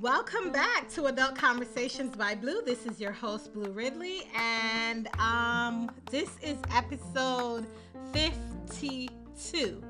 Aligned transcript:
Welcome 0.00 0.50
back 0.50 0.88
to 0.94 1.06
Adult 1.06 1.36
Conversations 1.36 2.16
by 2.16 2.34
Blue. 2.34 2.60
This 2.62 2.86
is 2.86 2.98
your 2.98 3.12
host, 3.12 3.54
Blue 3.54 3.70
Ridley, 3.70 4.22
and 4.36 5.08
um, 5.20 5.92
this 6.10 6.38
is 6.42 6.58
episode 6.74 7.66
52. 8.12 9.80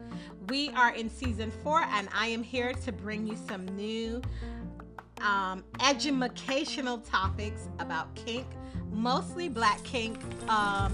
We 0.50 0.68
are 0.72 0.92
in 0.92 1.08
season 1.08 1.50
four, 1.62 1.80
and 1.80 2.10
I 2.14 2.26
am 2.26 2.42
here 2.42 2.74
to 2.74 2.92
bring 2.92 3.26
you 3.26 3.38
some 3.48 3.64
new 3.68 4.20
um, 5.22 5.64
educational 5.82 6.98
topics 6.98 7.68
about 7.78 8.14
kink, 8.14 8.48
mostly 8.92 9.48
black 9.48 9.82
kink, 9.82 10.18
um, 10.50 10.92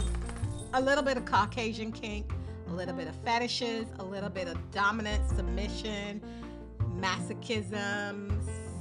a 0.74 0.80
little 0.80 1.02
bit 1.02 1.16
of 1.16 1.24
Caucasian 1.24 1.90
kink, 1.90 2.30
a 2.68 2.72
little 2.72 2.94
bit 2.94 3.08
of 3.08 3.14
fetishes, 3.16 3.86
a 3.98 4.04
little 4.04 4.30
bit 4.30 4.48
of 4.48 4.70
dominant 4.70 5.28
submission, 5.28 6.20
masochism, 6.98 8.32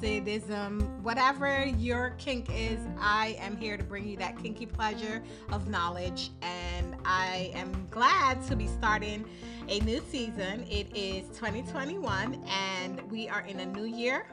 sadism, 0.02 0.82
whatever 1.04 1.66
your 1.66 2.12
kink 2.18 2.48
is, 2.54 2.80
I 3.00 3.38
am 3.40 3.58
here 3.58 3.78
to 3.78 3.84
bring 3.84 4.08
you 4.08 4.18
that 4.18 4.38
kinky 4.38 4.66
pleasure 4.66 5.24
of 5.52 5.70
knowledge. 5.70 6.32
And 6.42 6.96
I 7.06 7.52
am 7.54 7.88
glad 7.90 8.46
to 8.48 8.56
be 8.56 8.68
starting 8.68 9.26
a 9.68 9.80
new 9.80 10.02
season. 10.10 10.66
It 10.70 10.96
is 10.96 11.28
2021, 11.38 12.44
and 12.48 13.02
we 13.12 13.28
are 13.30 13.42
in 13.42 13.60
a 13.62 13.66
new 13.66 13.86
year. 13.86 14.28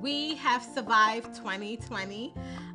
We 0.00 0.34
have 0.36 0.62
survived 0.62 1.34
2020. 1.34 2.34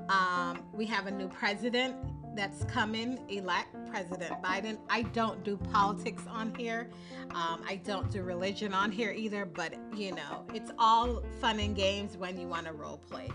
Um, 0.10 0.64
we 0.74 0.86
have 0.88 1.08
a 1.08 1.12
new 1.12 1.28
president 1.28 1.96
that's 2.36 2.64
coming, 2.66 3.20
elect 3.30 3.76
President 3.90 4.42
Biden. 4.42 4.78
I 4.90 5.04
don't 5.04 5.44
do 5.44 5.58
politics 5.58 6.24
on 6.30 6.54
here. 6.56 6.90
Um, 7.32 7.64
I 7.68 7.82
don't 7.84 8.10
do 8.12 8.24
religion 8.24 8.74
on 8.74 8.92
here 8.92 9.12
either, 9.12 9.46
but 9.46 9.74
you 9.94 10.14
know, 10.14 10.46
it's 10.54 10.72
all 10.78 11.22
fun 11.40 11.60
and 11.60 11.76
games 11.76 12.18
when 12.18 12.40
you 12.40 12.48
want 12.48 12.68
to 12.68 12.74
role 12.74 13.00
play. 13.10 13.30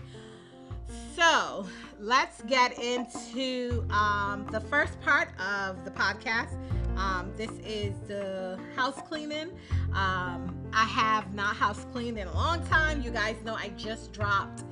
So 1.15 1.65
let's 1.99 2.41
get 2.43 2.77
into 2.79 3.85
um, 3.89 4.47
the 4.51 4.61
first 4.61 4.99
part 5.01 5.29
of 5.39 5.83
the 5.83 5.91
podcast. 5.91 6.55
Um, 6.95 7.31
this 7.35 7.51
is 7.65 7.93
the 8.07 8.59
house 8.75 8.99
cleaning. 9.07 9.51
Um, 9.93 10.55
I 10.73 10.85
have 10.85 11.33
not 11.33 11.55
house 11.55 11.85
cleaned 11.91 12.17
in 12.17 12.27
a 12.27 12.33
long 12.33 12.65
time. 12.67 13.01
You 13.01 13.11
guys 13.11 13.35
know 13.43 13.55
I 13.55 13.69
just 13.69 14.13
dropped 14.13 14.63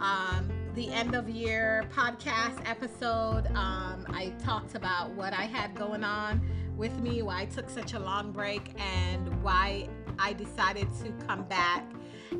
um, 0.00 0.48
the 0.78 0.92
end 0.92 1.16
of 1.16 1.28
year 1.28 1.84
podcast 1.92 2.56
episode. 2.64 3.48
Um, 3.48 4.06
I 4.10 4.32
talked 4.38 4.76
about 4.76 5.10
what 5.10 5.32
I 5.32 5.42
had 5.42 5.74
going 5.74 6.04
on 6.04 6.40
with 6.76 6.96
me, 7.00 7.20
why 7.20 7.40
I 7.40 7.44
took 7.46 7.68
such 7.68 7.94
a 7.94 7.98
long 7.98 8.30
break, 8.30 8.80
and 8.80 9.42
why 9.42 9.88
I 10.20 10.34
decided 10.34 10.86
to 11.02 11.10
come 11.26 11.42
back 11.42 11.84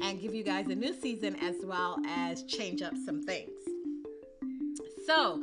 and 0.01 0.21
give 0.21 0.37
you 0.37 0.45
guys 0.45 0.69
a 0.69 0.77
new 0.77 0.95
season 0.95 1.35
as 1.43 1.57
well 1.65 1.99
as 2.07 2.45
change 2.45 2.81
up 2.81 2.95
some 3.05 3.25
things. 3.25 3.51
So, 5.05 5.43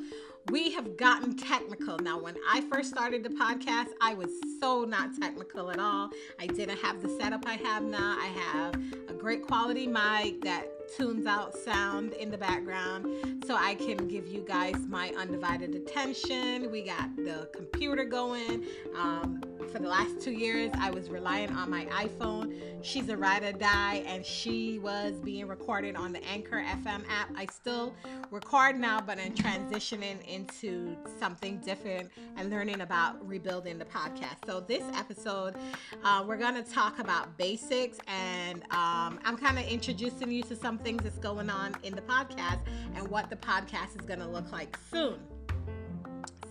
we 0.52 0.72
have 0.72 0.96
gotten 0.96 1.36
technical. 1.36 1.98
Now, 1.98 2.18
when 2.18 2.36
I 2.50 2.62
first 2.72 2.92
started 2.92 3.24
the 3.24 3.30
podcast, 3.30 3.90
I 4.00 4.14
was 4.14 4.30
so 4.62 4.86
not 4.86 5.10
technical 5.20 5.70
at 5.70 5.80
all. 5.80 6.12
I 6.40 6.48
didn't 6.48 6.78
have 6.78 7.02
the 7.02 7.10
setup 7.20 7.46
I 7.46 7.56
have 7.56 7.84
now. 7.84 8.18
I 8.18 8.28
have 8.28 8.76
a 9.10 9.14
great 9.14 9.46
quality 9.46 9.86
mic 9.86 10.40
that 10.42 10.75
tunes 10.98 11.26
out 11.26 11.56
sound 11.58 12.14
in 12.14 12.32
the 12.32 12.38
background 12.38 13.44
so 13.46 13.56
I 13.56 13.76
can 13.76 14.08
give 14.08 14.28
you 14.28 14.42
guys 14.42 14.76
my 14.88 15.14
undivided 15.18 15.76
attention. 15.76 16.72
We 16.72 16.82
got 16.84 17.16
the 17.16 17.50
computer 17.54 18.04
going. 18.04 18.66
Um, 18.96 19.42
for 19.72 19.80
the 19.80 19.88
last 19.88 20.22
two 20.22 20.32
years, 20.32 20.72
I 20.80 20.92
was 20.92 21.10
relying 21.10 21.52
on 21.52 21.70
my 21.70 21.86
iPhone. 21.86 22.60
She's 22.82 23.10
a 23.10 23.18
ride 23.18 23.44
or 23.44 23.52
die, 23.52 24.04
and 24.06 24.26
she 24.26 24.80
was 24.80 25.14
being 25.22 25.48
recorded 25.48 25.96
on 25.96 26.14
the 26.14 26.24
Anchor 26.26 26.58
FM 26.58 27.04
app. 27.10 27.30
I 27.36 27.48
still 27.48 27.94
record 28.32 28.80
now, 28.80 29.02
but 29.02 29.20
I'm 29.20 29.34
transitioning 29.34 30.26
into 30.28 30.96
something 31.20 31.58
different 31.60 32.12
and 32.38 32.50
learning 32.50 32.82
about 32.82 33.28
rebuilding 33.28 33.78
the 33.78 33.86
podcast. 33.86 34.46
So, 34.46 34.60
this 34.60 34.84
episode, 34.96 35.56
uh, 36.04 36.24
we're 36.28 36.38
going 36.38 36.56
to 36.56 36.64
talk 36.64 37.00
about 37.00 37.38
basics, 37.38 37.98
and 38.08 38.64
um, 38.72 39.20
I'm 39.26 39.38
kind 39.38 39.58
of 39.58 39.66
introducing 39.66 40.32
you 40.32 40.44
to 40.44 40.56
some 40.56 40.78
things 40.78 41.04
that's 41.04 41.18
going 41.18 41.50
on 41.50 41.76
in 41.84 41.96
the 41.96 42.02
podcast 42.04 42.60
and 42.96 43.08
what 43.08 43.30
the 43.30 43.38
podcast 43.38 44.00
is 44.00 44.06
going 44.06 44.20
to 44.20 44.28
look 44.28 44.52
like 44.52 44.78
soon. 44.92 45.20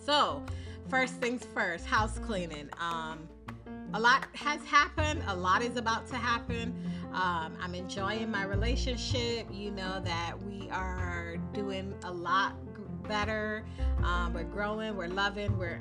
So, 0.04 0.44
first 0.88 1.14
things 1.14 1.44
first, 1.54 1.86
house 1.86 2.18
cleaning. 2.18 2.68
Um, 2.78 3.28
a 3.94 4.00
lot 4.00 4.26
has 4.34 4.62
happened, 4.64 5.22
a 5.28 5.34
lot 5.34 5.62
is 5.62 5.76
about 5.76 6.06
to 6.08 6.16
happen. 6.16 6.74
Um, 7.12 7.56
I'm 7.60 7.74
enjoying 7.74 8.30
my 8.30 8.44
relationship. 8.44 9.46
You 9.52 9.70
know 9.70 10.00
that 10.04 10.34
we 10.42 10.68
are 10.70 11.36
doing 11.52 11.94
a 12.04 12.12
lot 12.12 12.54
better. 13.08 13.64
Um, 14.02 14.32
we're 14.34 14.44
growing, 14.44 14.96
we're 14.96 15.08
loving, 15.08 15.56
we're 15.56 15.80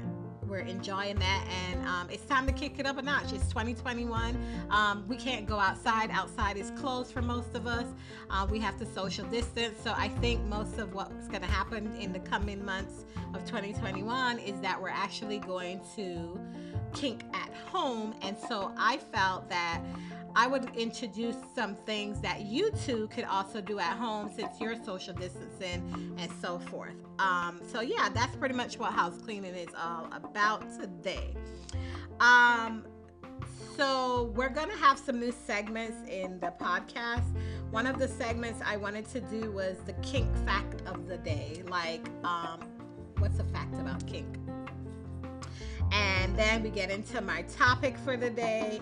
we're 0.54 0.60
enjoying 0.60 1.18
that 1.18 1.48
and 1.50 1.84
um, 1.88 2.08
it's 2.12 2.26
time 2.26 2.46
to 2.46 2.54
kick 2.54 2.78
it 2.78 2.86
up 2.86 3.00
a 3.00 3.02
notch. 3.02 3.34
It's 3.34 3.48
2021 3.48 4.38
um, 4.70 5.04
we 5.08 5.16
can't 5.16 5.48
go 5.48 5.58
outside. 5.58 6.12
Outside 6.12 6.58
is 6.58 6.72
closed 6.78 7.12
for 7.12 7.24
most 7.24 7.56
of 7.56 7.66
us. 7.66 7.88
Uh, 8.30 8.46
we 8.52 8.60
have 8.60 8.78
to 8.78 8.86
social 8.86 9.26
distance. 9.26 9.80
So 9.84 9.96
i 9.98 10.10
think 10.10 10.42
most 10.46 10.78
of 10.78 10.94
what's 10.94 11.28
going 11.28 11.42
to 11.42 11.48
happen 11.48 11.92
in 12.00 12.14
the 12.14 12.20
coming 12.20 12.64
months 12.64 13.06
of 13.34 13.44
2021 13.46 14.38
is 14.38 14.62
that 14.62 14.80
we're 14.80 14.90
actually 14.90 15.40
going 15.40 15.82
to 15.96 16.40
kink 16.94 17.24
at 17.34 17.52
home. 17.72 18.14
And 18.22 18.38
so 18.38 18.72
i 18.78 18.98
felt 19.12 19.50
that 19.50 19.82
I 20.36 20.48
would 20.48 20.76
introduce 20.76 21.36
some 21.54 21.76
things 21.76 22.20
that 22.22 22.42
you 22.42 22.72
two 22.72 23.08
could 23.10 23.26
also 23.26 23.62
do 23.62 23.80
at 23.80 23.98
home 23.98 24.32
since 24.36 24.60
you're 24.60 24.76
social 24.84 25.14
distancing 25.14 26.16
and 26.18 26.32
so 26.42 26.60
forth. 26.60 26.96
Um, 27.20 27.62
so, 27.72 27.82
yeah, 27.82 28.10
that's 28.10 28.36
pretty 28.36 28.56
much 28.56 28.80
what 28.80 28.94
house 28.94 29.18
cleaning 29.24 29.54
is 29.56 29.70
all 29.80 30.08
about 30.12 30.64
today. 30.80 31.36
Um, 32.20 32.86
so, 33.78 34.32
we're 34.36 34.50
going 34.50 34.70
to 34.70 34.78
have 34.78 34.98
some 34.98 35.20
new 35.20 35.32
segments 35.32 35.98
in 36.10 36.40
the 36.40 36.54
podcast. 36.60 37.26
One 37.70 37.86
of 37.86 38.00
the 38.00 38.08
segments 38.08 38.60
I 38.66 38.78
wanted 38.78 39.06
to 39.10 39.22
do 39.22 39.52
was 39.52 39.78
the 39.86 39.94
kink 39.94 40.36
fact 40.46 40.82
of 40.88 41.08
the 41.08 41.18
day. 41.18 41.64
Like, 41.68 42.08
um, 42.24 42.60
what's 43.20 43.40
a 43.40 43.44
fact 43.46 43.76
about 43.76 44.06
kink? 44.08 44.38
And 45.92 46.36
then 46.36 46.64
we 46.64 46.70
get 46.70 46.90
into 46.90 47.22
my 47.22 47.44
topic 47.44 47.98
for 48.00 48.18
the 48.18 48.30
day 48.30 48.82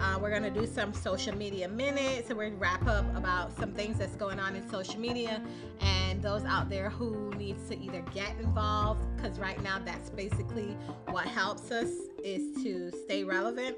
uh, 0.00 0.18
we're 0.20 0.30
going 0.30 0.42
to 0.42 0.50
do 0.50 0.66
some 0.66 0.92
social 0.92 1.36
media 1.36 1.68
minutes 1.68 2.28
and 2.28 2.38
we're 2.38 2.48
going 2.48 2.58
to 2.58 2.60
wrap 2.60 2.86
up 2.86 3.04
about 3.16 3.56
some 3.58 3.72
things 3.72 3.98
that's 3.98 4.16
going 4.16 4.38
on 4.38 4.54
in 4.56 4.68
social 4.70 4.98
media 5.00 5.42
and 5.80 6.22
those 6.22 6.44
out 6.44 6.68
there 6.68 6.90
who 6.90 7.30
needs 7.36 7.68
to 7.68 7.78
either 7.78 8.02
get 8.14 8.32
involved 8.40 9.04
because 9.16 9.38
right 9.38 9.62
now 9.62 9.78
that's 9.84 10.10
basically 10.10 10.76
what 11.10 11.26
helps 11.26 11.70
us 11.70 11.88
is 12.24 12.62
to 12.62 12.90
stay 13.04 13.24
relevant. 13.24 13.76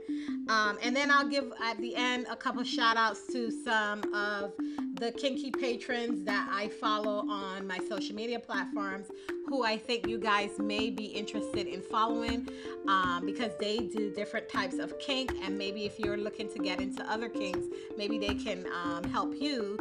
Um, 0.48 0.78
and 0.82 0.94
then 0.96 1.10
I'll 1.10 1.28
give 1.28 1.52
at 1.62 1.78
the 1.78 1.94
end 1.94 2.26
a 2.30 2.36
couple 2.36 2.62
shout 2.64 2.96
outs 2.96 3.26
to 3.32 3.50
some 3.50 4.02
of 4.14 4.52
the 4.94 5.12
kinky 5.12 5.50
patrons 5.50 6.24
that 6.24 6.48
I 6.52 6.68
follow 6.68 7.28
on 7.28 7.66
my 7.66 7.78
social 7.88 8.14
media 8.14 8.38
platforms 8.38 9.06
who 9.46 9.64
I 9.64 9.76
think 9.76 10.06
you 10.06 10.18
guys 10.18 10.58
may 10.58 10.90
be 10.90 11.06
interested 11.06 11.66
in 11.66 11.82
following 11.82 12.48
um, 12.88 13.24
because 13.26 13.52
they 13.58 13.78
do 13.78 14.12
different 14.14 14.48
types 14.48 14.78
of 14.78 14.98
kink. 14.98 15.32
And 15.42 15.56
maybe 15.58 15.84
if 15.84 15.98
you're 15.98 16.16
looking 16.16 16.48
to 16.52 16.58
get 16.58 16.80
into 16.80 17.02
other 17.10 17.28
kinks, 17.28 17.66
maybe 17.96 18.18
they 18.18 18.34
can 18.34 18.66
um, 18.84 19.04
help 19.04 19.34
you 19.34 19.78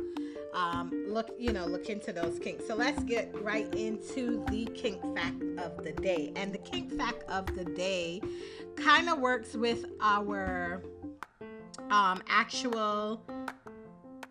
um, 0.53 0.91
look, 1.07 1.29
you 1.37 1.53
know, 1.53 1.65
look 1.65 1.89
into 1.89 2.11
those 2.11 2.39
kinks. 2.39 2.65
So 2.67 2.75
let's 2.75 3.03
get 3.03 3.33
right 3.41 3.73
into 3.75 4.43
the 4.49 4.65
kink 4.65 5.01
fact 5.15 5.43
of 5.59 5.83
the 5.83 5.91
day. 5.91 6.31
And 6.35 6.53
the 6.53 6.57
kink 6.59 6.91
fact 6.97 7.23
of 7.29 7.45
the 7.55 7.65
day 7.65 8.21
kind 8.75 9.09
of 9.09 9.19
works 9.19 9.53
with 9.53 9.85
our 10.01 10.81
um, 11.89 12.21
actual 12.27 13.21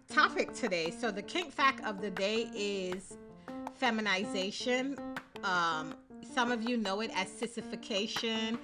topic 0.08 0.52
today. 0.54 0.90
So 0.90 1.10
the 1.10 1.22
kink 1.22 1.52
fact 1.52 1.84
of 1.84 2.00
the 2.00 2.10
day 2.10 2.48
is 2.54 3.16
feminization. 3.74 4.96
Um, 5.44 5.94
some 6.34 6.52
of 6.52 6.68
you 6.68 6.76
know 6.76 7.00
it 7.00 7.10
as 7.14 7.28
sissification, 7.28 8.58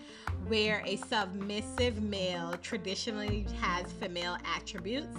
where 0.46 0.82
a 0.84 0.96
submissive 0.96 2.02
male 2.02 2.54
traditionally 2.62 3.46
has 3.60 3.90
female 3.92 4.36
attributes. 4.44 5.16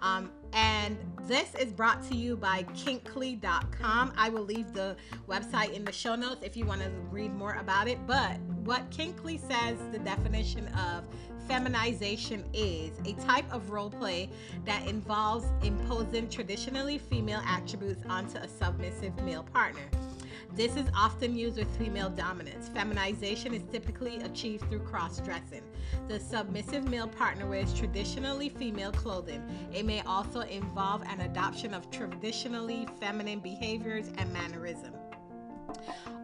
Um, 0.00 0.30
and 0.52 0.96
this 1.22 1.54
is 1.56 1.72
brought 1.72 2.02
to 2.08 2.14
you 2.14 2.36
by 2.36 2.62
kinkly.com. 2.74 4.12
I 4.16 4.28
will 4.28 4.44
leave 4.44 4.72
the 4.72 4.96
website 5.28 5.72
in 5.72 5.84
the 5.84 5.92
show 5.92 6.14
notes 6.14 6.42
if 6.42 6.56
you 6.56 6.64
want 6.64 6.82
to 6.82 6.90
read 7.10 7.34
more 7.34 7.54
about 7.54 7.88
it. 7.88 7.98
But 8.06 8.38
what 8.64 8.88
Kinkly 8.90 9.38
says 9.38 9.78
the 9.92 9.98
definition 9.98 10.68
of 10.68 11.04
feminization 11.48 12.44
is 12.52 12.92
a 13.06 13.14
type 13.24 13.50
of 13.52 13.70
role 13.70 13.90
play 13.90 14.30
that 14.64 14.86
involves 14.86 15.46
imposing 15.62 16.28
traditionally 16.28 16.98
female 16.98 17.42
attributes 17.46 18.04
onto 18.08 18.38
a 18.38 18.48
submissive 18.48 19.16
male 19.22 19.42
partner. 19.42 19.88
This 20.54 20.76
is 20.76 20.86
often 20.96 21.36
used 21.36 21.58
with 21.58 21.76
female 21.76 22.10
dominance. 22.10 22.68
Feminization 22.68 23.54
is 23.54 23.62
typically 23.70 24.16
achieved 24.16 24.68
through 24.68 24.80
cross 24.80 25.20
dressing. 25.20 25.62
The 26.08 26.18
submissive 26.18 26.88
male 26.88 27.06
partner 27.06 27.46
wears 27.46 27.72
traditionally 27.72 28.48
female 28.48 28.92
clothing. 28.92 29.42
It 29.72 29.84
may 29.84 30.00
also 30.02 30.40
involve 30.40 31.02
an 31.02 31.20
adoption 31.20 31.74
of 31.74 31.90
traditionally 31.90 32.88
feminine 32.98 33.40
behaviors 33.40 34.10
and 34.18 34.32
mannerisms. 34.32 34.96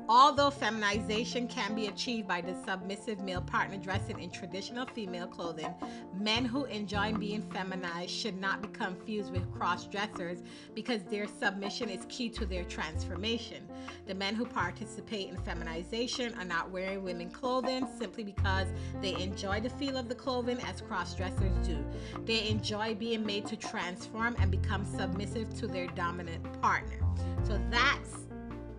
Although 0.06 0.50
feminization 0.50 1.48
can 1.48 1.74
be 1.74 1.86
achieved 1.86 2.28
by 2.28 2.42
the 2.42 2.54
submissive 2.66 3.20
male 3.20 3.40
partner 3.40 3.78
dressing 3.78 4.20
in 4.20 4.30
traditional 4.30 4.84
female 4.84 5.26
clothing, 5.26 5.72
men 6.20 6.44
who 6.44 6.64
enjoy 6.66 7.14
being 7.14 7.40
feminized 7.40 8.10
should 8.10 8.38
not 8.38 8.60
be 8.60 8.68
confused 8.68 9.32
with 9.32 9.50
cross 9.54 9.86
dressers 9.86 10.42
because 10.74 11.04
their 11.04 11.26
submission 11.26 11.88
is 11.88 12.04
key 12.10 12.28
to 12.28 12.44
their 12.44 12.64
transformation. 12.64 13.66
The 14.06 14.14
men 14.14 14.34
who 14.34 14.44
participate 14.44 15.30
in 15.30 15.38
feminization 15.38 16.34
are 16.38 16.44
not 16.44 16.70
wearing 16.70 17.02
women 17.02 17.30
clothing 17.30 17.88
simply 17.98 18.24
because 18.24 18.68
they 19.00 19.18
enjoy 19.18 19.60
the 19.60 19.70
feel 19.70 19.96
of 19.96 20.10
the 20.10 20.14
clothing 20.14 20.58
as 20.68 20.82
cross 20.82 21.14
dressers 21.14 21.66
do. 21.66 21.82
They 22.26 22.46
enjoy 22.48 22.94
being 22.94 23.24
made 23.24 23.46
to 23.46 23.56
transform 23.56 24.36
and 24.38 24.50
become 24.50 24.84
submissive 24.84 25.54
to 25.60 25.66
their 25.66 25.86
dominant 25.86 26.60
partner. 26.60 27.00
So 27.44 27.58
that's 27.70 28.18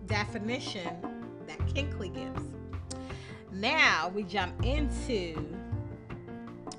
definition 0.06 1.15
that 1.56 1.74
Kinkly 1.74 2.08
gives. 2.08 2.42
Now 3.52 4.10
we 4.14 4.22
jump 4.22 4.64
into 4.64 5.34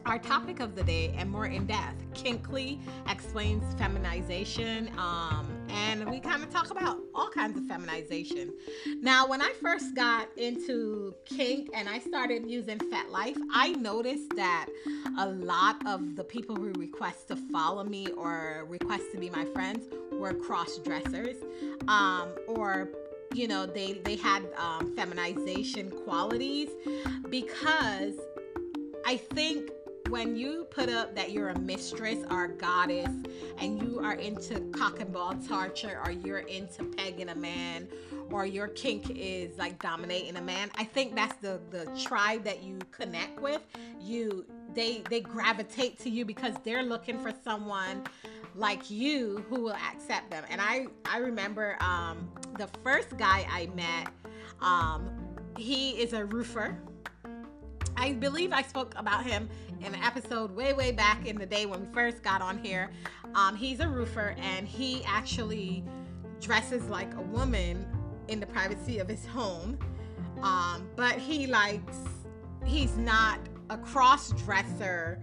our 0.06 0.20
topic 0.20 0.62
of 0.62 0.76
the 0.76 0.84
day 0.84 1.14
and 1.18 1.30
more 1.30 1.48
in 1.48 1.66
depth. 1.66 2.02
Kinkly 2.14 2.80
explains 3.10 3.64
feminization, 3.76 4.90
um, 4.98 5.48
and 5.70 6.10
we 6.10 6.20
kind 6.20 6.42
of 6.42 6.50
talk 6.50 6.72
about 6.72 7.00
all 7.14 7.30
kinds 7.30 7.58
of 7.58 7.66
feminization. 7.66 8.54
Now, 9.02 9.28
when 9.28 9.42
I 9.42 9.54
first 9.62 9.96
got 9.96 10.30
into 10.38 11.14
kink 11.26 11.70
and 11.74 11.90
I 11.90 12.00
started 12.00 12.50
using 12.50 12.78
FetLife, 12.78 13.38
I 13.54 13.74
noticed 13.74 14.30
that 14.38 14.68
a 15.20 15.28
lot 15.28 15.86
of 15.86 16.16
the 16.16 16.24
people 16.24 16.56
who 16.56 16.72
request 16.74 17.28
to 17.28 17.36
follow 17.36 17.84
me 17.84 18.08
or 18.12 18.66
request 18.70 19.12
to 19.12 19.18
be 19.18 19.30
my 19.30 19.46
friends 19.46 19.88
were 20.14 20.34
cross 20.34 20.78
dressers 20.80 21.36
um, 21.88 22.30
or 22.48 22.90
you 23.34 23.48
know 23.48 23.66
they 23.66 23.94
they 23.94 24.16
had 24.16 24.44
um, 24.58 24.96
feminization 24.96 25.92
qualities 25.92 26.70
because 27.30 28.16
I 29.06 29.18
think 29.18 29.72
when 30.10 30.38
you 30.38 30.66
put 30.72 30.90
up 30.90 31.16
that 31.16 31.32
you're 31.32 31.50
a 31.50 31.60
mistress 31.60 32.20
or 32.32 32.46
a 32.46 32.50
goddess 32.50 33.12
and 33.60 33.82
you 33.82 34.00
are 34.02 34.14
into 34.14 34.62
cock 34.72 35.02
and 35.02 35.12
ball 35.12 35.36
torture 35.48 36.02
or 36.06 36.12
you're 36.12 36.40
into 36.40 36.86
pegging 36.86 37.28
a 37.28 37.36
man 37.36 37.90
or 38.32 38.46
your 38.46 38.70
kink 38.70 39.10
is 39.10 39.58
like 39.58 39.82
dominating 39.82 40.38
a 40.38 40.42
man 40.42 40.70
i 40.76 40.84
think 40.86 41.14
that's 41.14 41.36
the 41.42 41.60
the 41.72 41.86
tribe 42.00 42.44
that 42.46 42.64
you 42.64 42.80
connect 42.92 43.40
with. 43.42 43.62
You 44.00 44.46
they 44.74 45.02
they 45.10 45.22
gravitate 45.22 46.00
to 46.00 46.10
you 46.10 46.26
because 46.26 46.54
they're 46.64 46.84
looking 46.84 47.20
for 47.20 47.34
someone 47.44 48.04
like 48.58 48.90
you 48.90 49.46
who 49.50 49.62
will 49.62 49.78
accept 49.94 50.32
them. 50.32 50.44
And 50.50 50.60
I 50.60 50.88
I 51.06 51.20
remember 51.20 51.78
um, 51.80 52.30
the 52.58 52.68
first 52.84 53.18
guy 53.18 53.48
I 53.50 53.68
met. 53.76 54.12
Um, 54.62 55.12
he 55.58 55.92
is 55.92 56.14
a 56.14 56.26
roofer. 56.26 56.78
I 57.96 58.14
believe 58.14 58.52
I 58.52 58.62
spoke 58.62 58.94
about 58.96 59.26
him 59.26 59.50
in 59.80 59.94
an 59.94 60.02
episode 60.04 60.56
way 60.56 60.74
way 60.74 60.92
back 60.92 61.26
in 61.28 61.38
the 61.38 61.46
day 61.46 61.66
when 61.66 61.82
we 61.82 61.94
first 61.94 62.24
got 62.24 62.42
on 62.42 62.58
here. 62.58 62.92
Um, 63.36 63.56
he's 63.56 63.80
a 63.80 63.88
roofer 63.88 64.36
and 64.38 64.68
he 64.68 65.04
actually 65.06 65.84
dresses 66.42 66.84
like 66.90 67.14
a 67.16 67.22
woman 67.22 67.86
in 68.28 68.40
the 68.40 68.48
privacy 68.48 69.00
of 69.00 69.08
his 69.08 69.26
home. 69.26 69.78
Um, 70.42 70.90
but 70.96 71.14
he 71.14 71.48
likes 71.48 71.98
he's 72.66 72.98
not 72.98 73.40
a 73.70 73.78
cross 73.78 74.32
dresser 74.32 75.20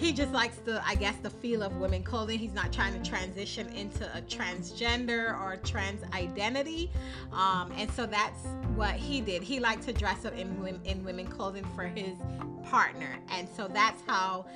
he 0.00 0.12
just 0.12 0.32
likes 0.32 0.56
the 0.56 0.82
i 0.86 0.94
guess 0.94 1.16
the 1.16 1.28
feel 1.28 1.62
of 1.62 1.76
women 1.76 2.02
clothing. 2.02 2.38
He's 2.38 2.54
not 2.54 2.72
trying 2.72 3.00
to 3.00 3.08
transition 3.08 3.68
into 3.74 4.04
a 4.16 4.22
transgender 4.22 5.38
or 5.38 5.56
trans 5.62 6.02
identity. 6.14 6.90
Um, 7.32 7.70
and 7.76 7.90
so 7.90 8.06
that's 8.06 8.46
what 8.74 8.94
he 8.94 9.20
did. 9.20 9.42
He 9.42 9.60
liked 9.60 9.82
to 9.84 9.92
dress 9.92 10.24
up 10.24 10.34
in, 10.36 10.80
in 10.84 11.04
women 11.04 11.26
clothing 11.26 11.64
for 11.76 11.84
his 11.84 12.16
partner. 12.64 13.18
And 13.30 13.46
so 13.54 13.68
that's 13.68 14.00
how 14.06 14.46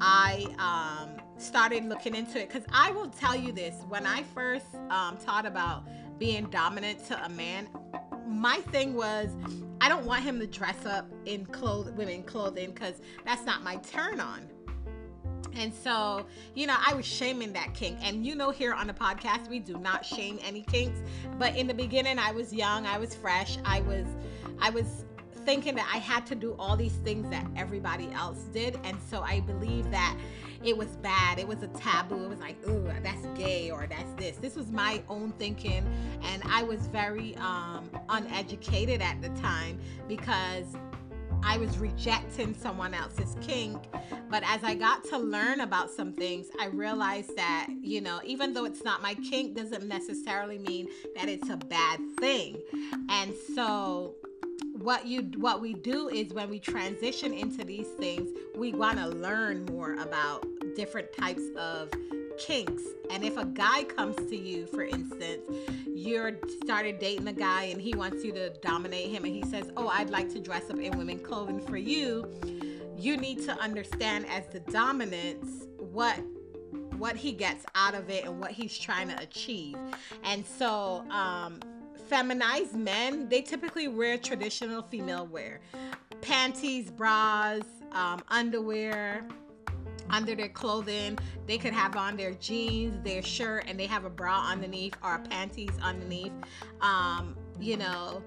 i 0.00 0.46
um, 0.58 1.22
started 1.36 1.84
looking 1.84 2.14
into 2.14 2.40
it. 2.40 2.48
Because 2.48 2.66
i 2.72 2.90
will 2.90 3.08
tell 3.08 3.36
you 3.36 3.52
this. 3.52 3.74
When 3.88 4.06
i 4.06 4.22
first 4.34 4.74
um, 4.88 5.18
taught 5.18 5.44
about 5.44 5.84
being 6.18 6.44
dominant 6.46 7.04
to 7.06 7.24
a 7.24 7.28
man 7.28 7.68
my 8.26 8.56
thing 8.72 8.94
was 8.94 9.28
I 9.80 9.88
don't 9.90 10.06
want 10.06 10.24
him 10.24 10.38
to 10.40 10.46
dress 10.46 10.86
up 10.86 11.06
in 11.26 11.44
clothes, 11.44 11.90
women 11.90 12.22
clothing, 12.22 12.70
because 12.70 12.94
that's 13.26 13.44
not 13.44 13.62
my 13.62 13.76
turn 13.76 14.18
on. 14.18 14.48
And 15.56 15.72
so, 15.72 16.26
you 16.54 16.66
know, 16.66 16.76
I 16.84 16.94
was 16.94 17.06
shaming 17.06 17.52
that 17.52 17.74
kink. 17.74 17.98
And 18.02 18.26
you 18.26 18.34
know, 18.34 18.50
here 18.50 18.72
on 18.72 18.86
the 18.86 18.92
podcast, 18.92 19.48
we 19.48 19.58
do 19.58 19.78
not 19.78 20.04
shame 20.04 20.38
any 20.44 20.62
kinks. 20.62 21.00
But 21.38 21.56
in 21.56 21.66
the 21.66 21.74
beginning, 21.74 22.18
I 22.18 22.32
was 22.32 22.52
young, 22.52 22.86
I 22.86 22.98
was 22.98 23.14
fresh, 23.14 23.58
I 23.64 23.80
was, 23.82 24.06
I 24.60 24.70
was 24.70 25.04
thinking 25.44 25.74
that 25.74 25.90
I 25.92 25.98
had 25.98 26.26
to 26.26 26.34
do 26.34 26.56
all 26.58 26.76
these 26.76 26.96
things 27.04 27.28
that 27.30 27.46
everybody 27.56 28.10
else 28.12 28.38
did. 28.52 28.78
And 28.84 28.96
so 29.10 29.20
I 29.20 29.40
believe 29.40 29.90
that 29.90 30.16
it 30.64 30.76
was 30.76 30.88
bad. 30.96 31.38
It 31.38 31.46
was 31.46 31.62
a 31.62 31.68
taboo. 31.68 32.24
It 32.24 32.28
was 32.30 32.38
like, 32.38 32.56
ooh, 32.66 32.90
that's 33.02 33.26
gay 33.38 33.70
or 33.70 33.86
that's 33.86 34.12
this. 34.14 34.36
This 34.38 34.56
was 34.56 34.70
my 34.70 35.02
own 35.08 35.32
thinking. 35.32 35.86
And 36.22 36.42
I 36.46 36.62
was 36.62 36.86
very 36.86 37.36
um, 37.36 37.90
uneducated 38.08 39.02
at 39.02 39.20
the 39.20 39.28
time 39.40 39.78
because 40.08 40.64
I 41.42 41.56
was 41.58 41.78
rejecting 41.78 42.54
someone 42.54 42.94
else's 42.94 43.36
kink. 43.40 43.82
But 44.30 44.42
as 44.46 44.62
I 44.62 44.74
got 44.74 45.04
to 45.04 45.18
learn 45.18 45.60
about 45.60 45.90
some 45.90 46.12
things, 46.12 46.46
I 46.60 46.66
realized 46.66 47.36
that, 47.36 47.68
you 47.80 48.00
know, 48.00 48.20
even 48.24 48.52
though 48.52 48.64
it's 48.64 48.84
not 48.84 49.02
my 49.02 49.14
kink, 49.14 49.56
doesn't 49.56 49.86
necessarily 49.86 50.58
mean 50.58 50.88
that 51.16 51.28
it's 51.28 51.48
a 51.48 51.56
bad 51.56 52.00
thing. 52.18 52.60
And 53.08 53.32
so 53.54 54.14
what 54.72 55.06
you 55.06 55.22
what 55.36 55.60
we 55.60 55.74
do 55.74 56.08
is 56.08 56.32
when 56.32 56.50
we 56.50 56.58
transition 56.58 57.32
into 57.32 57.64
these 57.64 57.88
things, 57.98 58.30
we 58.56 58.72
want 58.72 58.98
to 58.98 59.08
learn 59.08 59.64
more 59.66 59.94
about 59.94 60.44
different 60.76 61.12
types 61.12 61.42
of 61.56 61.90
kinks. 62.38 62.82
And 63.10 63.24
if 63.24 63.36
a 63.36 63.44
guy 63.44 63.84
comes 63.84 64.16
to 64.16 64.36
you, 64.36 64.66
for 64.66 64.82
instance, 64.82 65.42
you're 65.86 66.38
started 66.62 66.98
dating 66.98 67.28
a 67.28 67.32
guy 67.32 67.64
and 67.64 67.80
he 67.80 67.94
wants 67.94 68.24
you 68.24 68.32
to 68.32 68.50
dominate 68.60 69.10
him 69.10 69.24
and 69.24 69.34
he 69.34 69.42
says, 69.50 69.70
"Oh, 69.76 69.88
I'd 69.88 70.10
like 70.10 70.32
to 70.32 70.40
dress 70.40 70.70
up 70.70 70.78
in 70.78 70.96
women 70.98 71.18
clothing 71.18 71.60
for 71.60 71.76
you." 71.76 72.30
You 72.96 73.16
need 73.16 73.42
to 73.44 73.52
understand 73.58 74.26
as 74.28 74.46
the 74.52 74.60
dominance 74.60 75.66
what 75.78 76.18
what 76.98 77.16
he 77.16 77.32
gets 77.32 77.64
out 77.74 77.94
of 77.94 78.08
it 78.08 78.24
and 78.24 78.40
what 78.40 78.52
he's 78.52 78.76
trying 78.78 79.08
to 79.08 79.20
achieve. 79.20 79.76
And 80.22 80.44
so 80.46 81.04
um 81.10 81.60
feminized 82.08 82.74
men, 82.74 83.28
they 83.28 83.42
typically 83.42 83.88
wear 83.88 84.18
traditional 84.18 84.82
female 84.82 85.26
wear. 85.26 85.60
Panties, 86.20 86.90
bras, 86.90 87.62
um, 87.92 88.22
underwear, 88.28 89.26
under 90.10 90.34
their 90.34 90.48
clothing. 90.48 91.18
They 91.46 91.58
could 91.58 91.72
have 91.72 91.96
on 91.96 92.16
their 92.16 92.32
jeans, 92.32 93.02
their 93.04 93.22
shirt, 93.22 93.64
and 93.66 93.78
they 93.78 93.86
have 93.86 94.04
a 94.04 94.10
bra 94.10 94.46
underneath 94.48 94.94
or 95.02 95.18
panties 95.30 95.70
underneath. 95.82 96.32
Um, 96.80 97.36
you 97.60 97.76
know, 97.76 98.22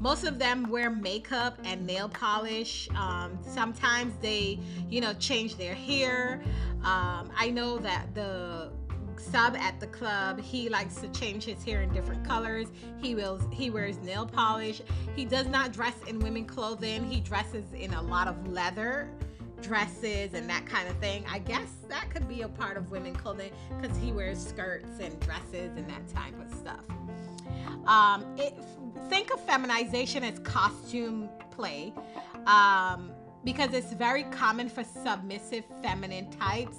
most 0.00 0.24
of 0.24 0.38
them 0.38 0.68
wear 0.68 0.90
makeup 0.90 1.58
and 1.64 1.86
nail 1.86 2.08
polish. 2.08 2.88
Um, 2.94 3.38
sometimes 3.42 4.14
they, 4.20 4.58
you 4.88 5.00
know, 5.00 5.14
change 5.14 5.56
their 5.56 5.74
hair. 5.74 6.42
Um, 6.84 7.30
I 7.36 7.50
know 7.50 7.78
that 7.78 8.14
the 8.14 8.72
sub 9.18 9.56
at 9.56 9.80
the 9.80 9.86
club 9.86 10.40
he 10.40 10.68
likes 10.68 10.96
to 10.96 11.08
change 11.08 11.44
his 11.44 11.62
hair 11.64 11.82
in 11.82 11.92
different 11.92 12.22
colors 12.22 12.68
he 13.00 13.14
will 13.14 13.38
he 13.50 13.70
wears 13.70 13.96
nail 13.98 14.26
polish 14.26 14.82
he 15.14 15.24
does 15.24 15.46
not 15.46 15.72
dress 15.72 15.94
in 16.06 16.18
women 16.18 16.44
clothing 16.44 17.02
he 17.10 17.20
dresses 17.20 17.64
in 17.72 17.94
a 17.94 18.02
lot 18.02 18.28
of 18.28 18.46
leather 18.48 19.08
dresses 19.62 20.34
and 20.34 20.48
that 20.48 20.66
kind 20.66 20.88
of 20.88 20.96
thing. 20.98 21.24
I 21.30 21.38
guess 21.38 21.68
that 21.88 22.10
could 22.10 22.28
be 22.28 22.42
a 22.42 22.48
part 22.48 22.76
of 22.76 22.90
women 22.90 23.14
clothing 23.14 23.52
because 23.80 23.96
he 23.98 24.12
wears 24.12 24.44
skirts 24.44 25.00
and 25.00 25.18
dresses 25.20 25.76
and 25.76 25.88
that 25.88 26.08
type 26.08 26.34
of 26.40 26.52
stuff. 26.58 26.84
Um, 27.86 28.24
it, 28.36 28.54
think 29.08 29.32
of 29.32 29.40
feminization 29.40 30.24
as 30.24 30.38
costume 30.40 31.28
play 31.50 31.92
um, 32.46 33.12
because 33.44 33.72
it's 33.72 33.92
very 33.92 34.24
common 34.24 34.68
for 34.68 34.84
submissive 34.84 35.64
feminine 35.82 36.30
types 36.30 36.76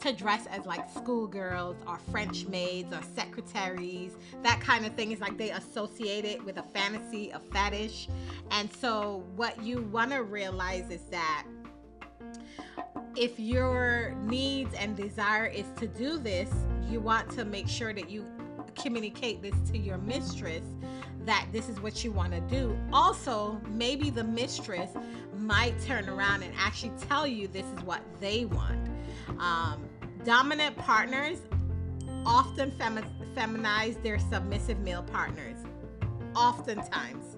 to 0.00 0.12
dress 0.12 0.46
as 0.46 0.64
like 0.64 0.88
schoolgirls 0.90 1.76
or 1.86 1.98
French 2.10 2.46
maids 2.46 2.92
or 2.92 3.00
secretaries. 3.14 4.12
That 4.42 4.60
kind 4.60 4.86
of 4.86 4.94
thing 4.94 5.12
is 5.12 5.20
like 5.20 5.36
they 5.36 5.50
associate 5.50 6.24
it 6.24 6.44
with 6.44 6.58
a 6.58 6.62
fantasy, 6.62 7.30
a 7.30 7.40
fetish. 7.52 8.08
And 8.52 8.72
so, 8.72 9.24
what 9.34 9.60
you 9.62 9.82
want 9.92 10.12
to 10.12 10.22
realize 10.22 10.90
is 10.90 11.02
that 11.10 11.44
if 13.16 13.38
your 13.38 14.14
needs 14.22 14.74
and 14.74 14.96
desire 14.96 15.46
is 15.46 15.66
to 15.76 15.86
do 15.86 16.18
this, 16.18 16.50
you 16.88 17.00
want 17.00 17.30
to 17.30 17.44
make 17.44 17.68
sure 17.68 17.92
that 17.92 18.08
you 18.08 18.24
communicate 18.74 19.42
this 19.42 19.54
to 19.70 19.78
your 19.78 19.98
mistress 19.98 20.62
that 21.24 21.46
this 21.52 21.68
is 21.68 21.78
what 21.80 22.02
you 22.02 22.10
want 22.10 22.32
to 22.32 22.40
do. 22.42 22.78
Also, 22.92 23.60
maybe 23.68 24.08
the 24.08 24.24
mistress 24.24 24.90
might 25.36 25.78
turn 25.82 26.08
around 26.08 26.42
and 26.42 26.54
actually 26.56 26.92
tell 27.06 27.26
you 27.26 27.46
this 27.48 27.66
is 27.66 27.82
what 27.82 28.00
they 28.18 28.46
want. 28.46 28.88
Um, 29.38 29.86
dominant 30.24 30.76
partners 30.78 31.38
often 32.24 32.70
femi- 32.72 33.04
feminize 33.34 34.02
their 34.02 34.18
submissive 34.18 34.78
male 34.78 35.02
partners, 35.02 35.56
oftentimes. 36.34 37.36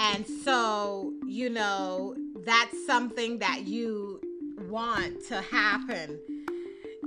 And 0.00 0.26
so, 0.42 1.12
you 1.26 1.50
know, 1.50 2.16
that's 2.44 2.86
something 2.86 3.38
that 3.38 3.66
you 3.66 4.20
want 4.68 5.24
to 5.26 5.40
happen. 5.40 6.18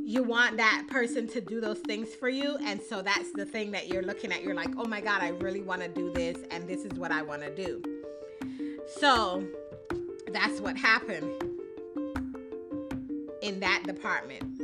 You 0.03 0.23
want 0.23 0.57
that 0.57 0.85
person 0.89 1.27
to 1.29 1.41
do 1.41 1.59
those 1.59 1.79
things 1.79 2.15
for 2.15 2.29
you 2.29 2.57
and 2.65 2.81
so 2.81 3.01
that's 3.01 3.31
the 3.33 3.45
thing 3.45 3.71
that 3.71 3.87
you're 3.87 4.03
looking 4.03 4.31
at. 4.31 4.41
You're 4.41 4.55
like 4.55 4.71
oh 4.77 4.85
my 4.85 5.01
god 5.01 5.21
i 5.21 5.29
really 5.29 5.61
want 5.61 5.81
to 5.81 5.89
do 5.89 6.11
this 6.13 6.37
and 6.51 6.67
this 6.67 6.85
is 6.85 6.93
what 6.93 7.11
i 7.11 7.21
want 7.21 7.41
to 7.41 7.53
do. 7.53 7.81
So 8.99 9.45
that's 10.31 10.61
what 10.61 10.77
happened 10.77 11.31
in 13.41 13.59
that 13.59 13.83
department. 13.85 14.61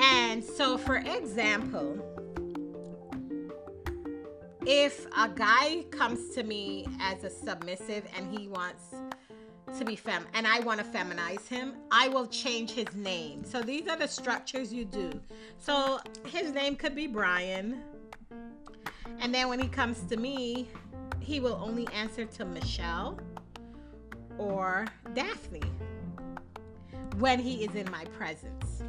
And 0.00 0.42
so 0.42 0.78
for 0.78 0.96
example 0.96 2.07
if 4.66 5.06
a 5.16 5.28
guy 5.28 5.84
comes 5.90 6.34
to 6.34 6.42
me 6.42 6.86
as 7.00 7.24
a 7.24 7.30
submissive 7.30 8.04
and 8.16 8.36
he 8.36 8.48
wants 8.48 8.94
to 9.78 9.84
be 9.84 9.96
fem 9.96 10.26
and 10.34 10.46
I 10.46 10.60
want 10.60 10.80
to 10.80 10.86
feminize 10.86 11.46
him, 11.46 11.74
I 11.90 12.08
will 12.08 12.26
change 12.26 12.70
his 12.70 12.92
name. 12.94 13.44
So 13.44 13.60
these 13.60 13.86
are 13.86 13.96
the 13.96 14.08
structures 14.08 14.72
you 14.72 14.84
do. 14.84 15.12
So 15.58 15.98
his 16.26 16.52
name 16.52 16.76
could 16.76 16.94
be 16.94 17.06
Brian. 17.06 17.82
And 19.20 19.34
then 19.34 19.48
when 19.48 19.58
he 19.58 19.68
comes 19.68 20.02
to 20.04 20.16
me, 20.16 20.68
he 21.20 21.40
will 21.40 21.60
only 21.62 21.86
answer 21.88 22.24
to 22.24 22.44
Michelle 22.44 23.18
or 24.38 24.86
Daphne 25.14 25.62
when 27.18 27.38
he 27.38 27.64
is 27.64 27.74
in 27.74 27.90
my 27.90 28.04
presence. 28.06 28.82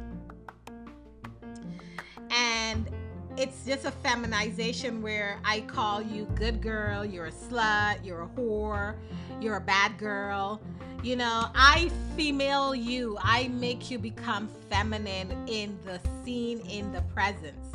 And 2.30 2.88
it's 3.36 3.64
just 3.64 3.84
a 3.84 3.90
feminization 3.90 5.02
where 5.02 5.38
I 5.44 5.60
call 5.62 6.02
you 6.02 6.26
good 6.34 6.60
girl, 6.60 7.04
you're 7.04 7.26
a 7.26 7.32
slut, 7.32 8.04
you're 8.04 8.22
a 8.22 8.28
whore, 8.28 8.94
you're 9.40 9.56
a 9.56 9.60
bad 9.60 9.98
girl. 9.98 10.60
You 11.02 11.16
know, 11.16 11.46
I 11.54 11.90
female 12.14 12.74
you. 12.74 13.16
I 13.22 13.48
make 13.48 13.90
you 13.90 13.98
become 13.98 14.48
feminine 14.68 15.30
in 15.48 15.78
the 15.84 15.98
scene, 16.22 16.60
in 16.68 16.92
the 16.92 17.00
presence. 17.02 17.74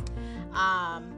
Um, 0.53 1.11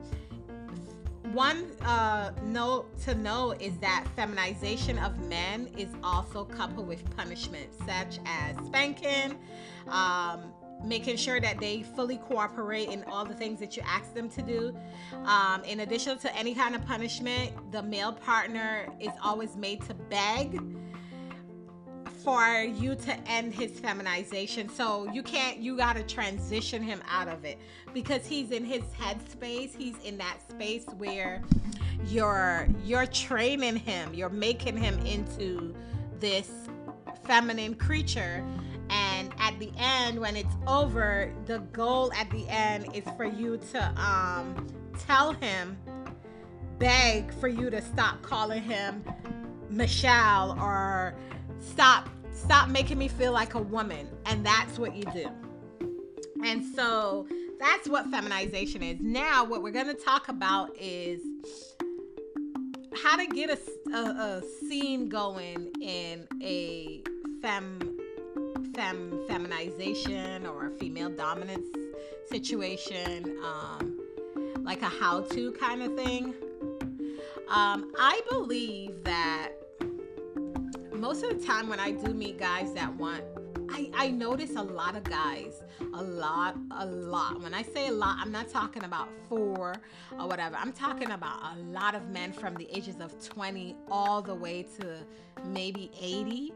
one 1.33 1.71
uh, 1.81 2.31
note 2.43 2.97
to 3.01 3.13
know 3.15 3.51
is 3.59 3.77
that 3.79 4.07
feminization 4.15 4.97
of 4.99 5.19
men 5.27 5.69
is 5.77 5.89
also 6.01 6.45
coupled 6.45 6.87
with 6.87 7.03
punishment, 7.17 7.67
such 7.85 8.19
as 8.25 8.55
spanking, 8.65 9.37
um, 9.89 10.53
making 10.83 11.17
sure 11.17 11.39
that 11.39 11.59
they 11.59 11.83
fully 11.83 12.17
cooperate 12.17 12.89
in 12.89 13.03
all 13.05 13.25
the 13.25 13.33
things 13.33 13.59
that 13.59 13.75
you 13.75 13.83
ask 13.85 14.13
them 14.13 14.29
to 14.29 14.41
do. 14.41 14.77
Um, 15.25 15.63
in 15.63 15.81
addition 15.81 16.17
to 16.19 16.35
any 16.35 16.53
kind 16.53 16.75
of 16.75 16.85
punishment, 16.85 17.71
the 17.71 17.81
male 17.83 18.13
partner 18.13 18.87
is 18.99 19.11
always 19.23 19.55
made 19.55 19.81
to 19.83 19.93
beg 19.93 20.61
for 22.23 22.61
you 22.61 22.95
to 22.95 23.17
end 23.29 23.53
his 23.53 23.79
feminization. 23.79 24.69
So 24.69 25.09
you 25.13 25.23
can't, 25.23 25.57
you 25.59 25.77
got 25.77 25.95
to 25.95 26.03
transition 26.03 26.83
him 26.83 27.01
out 27.09 27.27
of 27.27 27.45
it 27.45 27.57
because 27.93 28.25
he's 28.25 28.51
in 28.51 28.65
his 28.65 28.83
headspace. 28.99 29.75
He's 29.75 29.97
in 30.03 30.17
that 30.17 30.37
space 30.49 30.85
where 30.97 31.41
you're 32.05 32.67
you're 32.83 33.05
training 33.07 33.77
him, 33.77 34.13
you're 34.13 34.29
making 34.29 34.77
him 34.77 34.99
into 35.05 35.75
this 36.19 36.51
feminine 37.23 37.75
creature 37.75 38.43
and 38.89 39.33
at 39.39 39.57
the 39.59 39.71
end 39.77 40.19
when 40.19 40.35
it's 40.35 40.55
over 40.67 41.33
the 41.45 41.59
goal 41.73 42.11
at 42.13 42.29
the 42.31 42.47
end 42.49 42.87
is 42.93 43.03
for 43.15 43.25
you 43.25 43.57
to 43.71 44.01
um, 44.01 44.67
tell 44.99 45.33
him 45.33 45.77
beg 46.79 47.33
for 47.35 47.47
you 47.47 47.69
to 47.69 47.81
stop 47.81 48.21
calling 48.21 48.61
him 48.61 49.03
michelle 49.69 50.57
or 50.59 51.15
stop 51.59 52.09
stop 52.37 52.69
making 52.69 52.97
me 52.97 53.07
feel 53.07 53.31
like 53.31 53.55
a 53.55 53.61
woman. 53.61 54.07
And 54.25 54.45
that's 54.45 54.77
what 54.77 54.95
you 54.95 55.03
do. 55.13 55.29
And 56.43 56.63
so 56.63 57.27
that's 57.59 57.89
what 57.89 58.07
feminization 58.07 58.83
is. 58.83 58.97
Now 59.01 59.43
what 59.43 59.63
we're 59.63 59.71
going 59.71 59.87
to 59.87 59.93
talk 60.01 60.29
about 60.29 60.75
is 60.79 61.21
how 63.03 63.17
to 63.17 63.27
get 63.27 63.49
a, 63.49 63.57
a, 63.91 63.99
a 63.99 64.43
scene 64.59 65.09
going 65.09 65.71
in 65.81 66.27
a 66.41 67.01
fem 67.41 67.96
fem 68.73 69.23
feminization 69.27 70.45
or 70.45 70.69
female 70.71 71.09
dominance 71.09 71.67
situation, 72.29 73.37
um, 73.43 73.99
like 74.63 74.81
a 74.81 74.89
how-to 74.89 75.51
kind 75.53 75.81
of 75.81 75.95
thing. 75.95 76.33
Um, 77.49 77.93
I 77.97 78.21
believe 78.29 79.03
that 79.03 79.51
most 80.93 81.23
of 81.23 81.39
the 81.39 81.45
time 81.45 81.69
when 81.69 81.79
I 81.79 81.91
do 81.91 82.13
meet 82.13 82.37
guys 82.37 82.73
that 82.73 82.93
want 82.95 83.23
I, 83.69 83.91
I 83.93 84.07
notice 84.09 84.55
a 84.55 84.61
lot 84.61 84.95
of 84.95 85.03
guys, 85.03 85.63
a 85.93 86.01
lot, 86.01 86.55
a 86.71 86.85
lot. 86.85 87.41
When 87.41 87.53
I 87.53 87.61
say 87.61 87.89
a 87.89 87.91
lot, 87.91 88.17
I'm 88.19 88.31
not 88.31 88.49
talking 88.49 88.83
about 88.83 89.09
four 89.27 89.75
or 90.17 90.27
whatever. 90.27 90.55
I'm 90.55 90.71
talking 90.71 91.11
about 91.11 91.39
a 91.55 91.59
lot 91.59 91.93
of 91.93 92.07
men 92.09 92.31
from 92.31 92.55
the 92.55 92.67
ages 92.75 92.95
of 92.99 93.21
20 93.23 93.75
all 93.91 94.21
the 94.21 94.33
way 94.33 94.65
to 94.79 94.97
maybe 95.45 95.91
80 95.99 96.53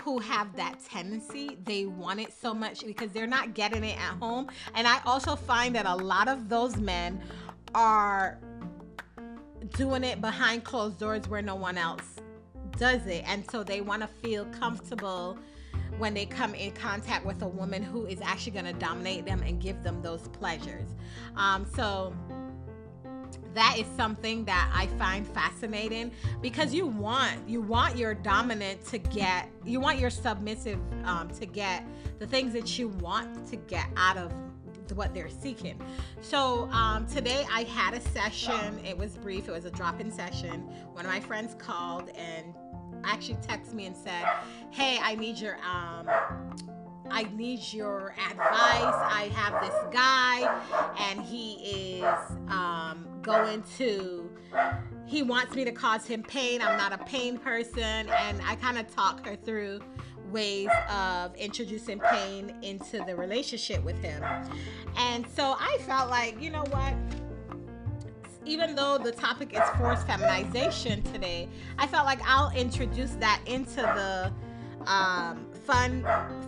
who 0.00 0.18
have 0.18 0.54
that 0.56 0.82
tendency. 0.84 1.58
They 1.64 1.86
want 1.86 2.20
it 2.20 2.32
so 2.32 2.54
much 2.54 2.84
because 2.84 3.10
they're 3.12 3.26
not 3.26 3.54
getting 3.54 3.84
it 3.84 3.96
at 3.98 4.18
home. 4.18 4.48
And 4.74 4.86
I 4.86 5.00
also 5.04 5.36
find 5.36 5.74
that 5.74 5.86
a 5.86 5.94
lot 5.94 6.28
of 6.28 6.48
those 6.48 6.76
men 6.76 7.20
are 7.74 8.38
doing 9.70 10.04
it 10.04 10.20
behind 10.20 10.64
closed 10.64 10.98
doors 10.98 11.28
where 11.28 11.42
no 11.42 11.54
one 11.54 11.78
else 11.78 12.16
does 12.78 13.06
it. 13.06 13.24
And 13.26 13.48
so 13.50 13.62
they 13.62 13.80
want 13.80 14.02
to 14.02 14.08
feel 14.08 14.44
comfortable 14.46 15.38
when 15.98 16.14
they 16.14 16.24
come 16.24 16.54
in 16.54 16.72
contact 16.72 17.26
with 17.26 17.42
a 17.42 17.48
woman 17.48 17.82
who 17.82 18.06
is 18.06 18.20
actually 18.22 18.52
going 18.52 18.64
to 18.64 18.72
dominate 18.72 19.26
them 19.26 19.42
and 19.42 19.60
give 19.60 19.82
them 19.82 20.00
those 20.02 20.28
pleasures. 20.28 20.88
Um, 21.36 21.66
so, 21.74 22.14
that 23.54 23.76
is 23.78 23.86
something 23.96 24.44
that 24.44 24.70
I 24.72 24.86
find 24.86 25.26
fascinating 25.26 26.12
because 26.40 26.72
you 26.72 26.86
want 26.86 27.48
you 27.48 27.60
want 27.60 27.96
your 27.96 28.14
dominant 28.14 28.84
to 28.86 28.98
get 28.98 29.48
you 29.64 29.80
want 29.80 29.98
your 29.98 30.10
submissive 30.10 30.78
um, 31.04 31.28
to 31.30 31.46
get 31.46 31.84
the 32.18 32.26
things 32.26 32.52
that 32.52 32.78
you 32.78 32.88
want 32.88 33.48
to 33.50 33.56
get 33.56 33.86
out 33.96 34.16
of 34.16 34.32
what 34.94 35.14
they're 35.14 35.30
seeking. 35.30 35.80
So 36.20 36.68
um, 36.72 37.06
today 37.06 37.46
I 37.52 37.62
had 37.62 37.94
a 37.94 38.00
session. 38.00 38.80
It 38.84 38.96
was 38.96 39.16
brief. 39.16 39.48
It 39.48 39.52
was 39.52 39.64
a 39.64 39.70
drop-in 39.70 40.10
session. 40.10 40.62
One 40.92 41.04
of 41.04 41.10
my 41.10 41.20
friends 41.20 41.54
called 41.58 42.08
and 42.16 42.54
actually 43.04 43.36
texted 43.36 43.74
me 43.74 43.86
and 43.86 43.96
said, 43.96 44.24
"Hey, 44.70 44.98
I 45.00 45.14
need 45.14 45.38
your 45.38 45.58
um, 45.58 46.08
I 47.10 47.24
need 47.34 47.60
your 47.72 48.14
advice. 48.30 48.46
I 48.48 49.30
have 49.34 49.60
this 49.62 49.74
guy, 49.92 50.62
and 50.98 51.20
he 51.20 52.00
is 52.00 52.04
um, 52.48 53.06
going 53.22 53.62
to, 53.78 54.30
he 55.06 55.22
wants 55.22 55.54
me 55.54 55.64
to 55.64 55.72
cause 55.72 56.06
him 56.06 56.22
pain. 56.22 56.62
I'm 56.62 56.78
not 56.78 56.92
a 56.92 57.04
pain 57.04 57.38
person. 57.38 58.08
And 58.08 58.40
I 58.46 58.54
kind 58.56 58.78
of 58.78 58.92
talk 58.94 59.26
her 59.26 59.36
through 59.36 59.80
ways 60.30 60.68
of 60.88 61.34
introducing 61.34 61.98
pain 61.98 62.54
into 62.62 63.02
the 63.04 63.16
relationship 63.16 63.82
with 63.82 64.00
him. 64.02 64.22
And 64.96 65.26
so 65.34 65.56
I 65.58 65.78
felt 65.80 66.08
like, 66.10 66.40
you 66.40 66.50
know 66.50 66.64
what? 66.70 66.94
Even 68.46 68.74
though 68.74 68.96
the 68.96 69.12
topic 69.12 69.52
is 69.52 69.68
forced 69.76 70.06
feminization 70.06 71.02
today, 71.02 71.48
I 71.78 71.86
felt 71.86 72.06
like 72.06 72.20
I'll 72.24 72.50
introduce 72.52 73.10
that 73.16 73.40
into 73.46 73.82
the 73.82 74.32
um, 74.90 75.49
fun 75.70 76.02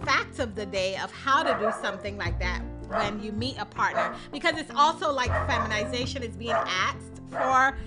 facts 0.05 0.41
of 0.41 0.57
the 0.57 0.67
day 0.67 0.97
of 0.97 1.13
how 1.13 1.45
to 1.45 1.57
do 1.61 1.71
something 1.81 2.19
like 2.19 2.41
that 2.41 2.61
when 2.89 3.23
you 3.23 3.31
meet 3.31 3.57
a 3.59 3.65
partner. 3.65 4.15
Because 4.33 4.59
it's 4.59 4.73
also 4.75 5.13
like 5.13 5.31
feminization 5.49 6.25
is 6.25 6.37
being 6.37 6.51
asked 6.51 7.21
for 7.31 7.79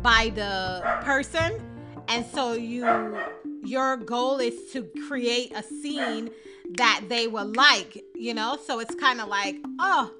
by 0.00 0.30
the 0.34 0.82
person. 1.02 1.60
And 2.08 2.24
so 2.24 2.52
you 2.52 3.18
your 3.64 3.96
goal 3.96 4.38
is 4.38 4.70
to 4.72 4.88
create 5.08 5.52
a 5.56 5.62
scene 5.62 6.30
that 6.76 7.00
they 7.08 7.26
will 7.26 7.52
like 7.54 8.04
you 8.14 8.32
know? 8.32 8.56
So 8.64 8.78
it's 8.78 8.94
kind 8.94 9.20
of 9.20 9.28
like 9.28 9.56
oh 9.80 10.12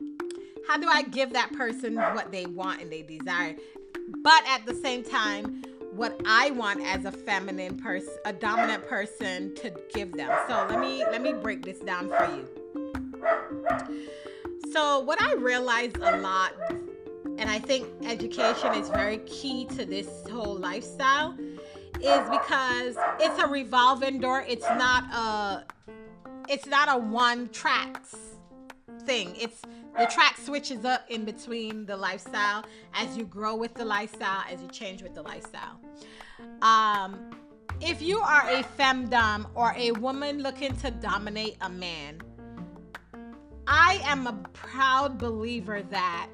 how 0.66 0.76
do 0.78 0.88
i 0.88 1.02
give 1.02 1.32
that 1.32 1.52
person 1.52 1.94
what 1.94 2.32
they 2.32 2.46
want 2.46 2.82
and 2.82 2.90
they 2.90 3.02
desire? 3.02 3.54
But 4.22 4.42
at 4.48 4.66
the 4.66 4.74
same 4.74 5.04
time 5.04 5.62
what 5.96 6.20
I 6.26 6.50
want 6.50 6.82
as 6.82 7.06
a 7.06 7.12
feminine 7.12 7.78
person, 7.78 8.14
a 8.26 8.32
dominant 8.32 8.86
person 8.86 9.54
to 9.56 9.72
give 9.94 10.12
them. 10.12 10.30
So 10.46 10.66
let 10.68 10.78
me 10.78 11.04
let 11.04 11.22
me 11.22 11.32
break 11.32 11.64
this 11.64 11.78
down 11.78 12.08
for 12.08 12.26
you. 12.26 12.46
So 14.72 15.00
what 15.00 15.20
I 15.22 15.34
realized 15.34 15.96
a 15.96 16.18
lot 16.18 16.52
and 17.38 17.50
I 17.50 17.58
think 17.58 17.88
education 18.04 18.74
is 18.74 18.88
very 18.90 19.18
key 19.18 19.66
to 19.76 19.84
this 19.84 20.08
whole 20.30 20.56
lifestyle, 20.56 21.34
is 22.00 22.28
because 22.30 22.96
it's 23.20 23.42
a 23.42 23.46
revolving 23.46 24.20
door. 24.20 24.44
It's 24.46 24.68
not 24.68 25.04
a 25.04 25.64
it's 26.48 26.66
not 26.66 26.88
a 26.88 26.98
one 26.98 27.48
tracks 27.50 28.14
thing. 29.02 29.34
It's 29.36 29.62
the 29.98 30.06
track 30.06 30.36
switches 30.38 30.84
up 30.84 31.04
in 31.08 31.24
between 31.24 31.86
the 31.86 31.96
lifestyle 31.96 32.64
as 32.94 33.16
you 33.16 33.24
grow 33.24 33.56
with 33.56 33.74
the 33.74 33.84
lifestyle, 33.84 34.42
as 34.50 34.60
you 34.60 34.68
change 34.68 35.02
with 35.02 35.14
the 35.14 35.22
lifestyle. 35.22 35.80
Um, 36.62 37.30
if 37.80 38.02
you 38.02 38.18
are 38.18 38.48
a 38.48 38.62
femdom 38.62 39.46
or 39.54 39.74
a 39.76 39.92
woman 39.92 40.42
looking 40.42 40.76
to 40.78 40.90
dominate 40.90 41.56
a 41.60 41.68
man, 41.68 42.20
I 43.66 44.00
am 44.04 44.26
a 44.26 44.34
proud 44.52 45.18
believer 45.18 45.82
that 45.90 46.28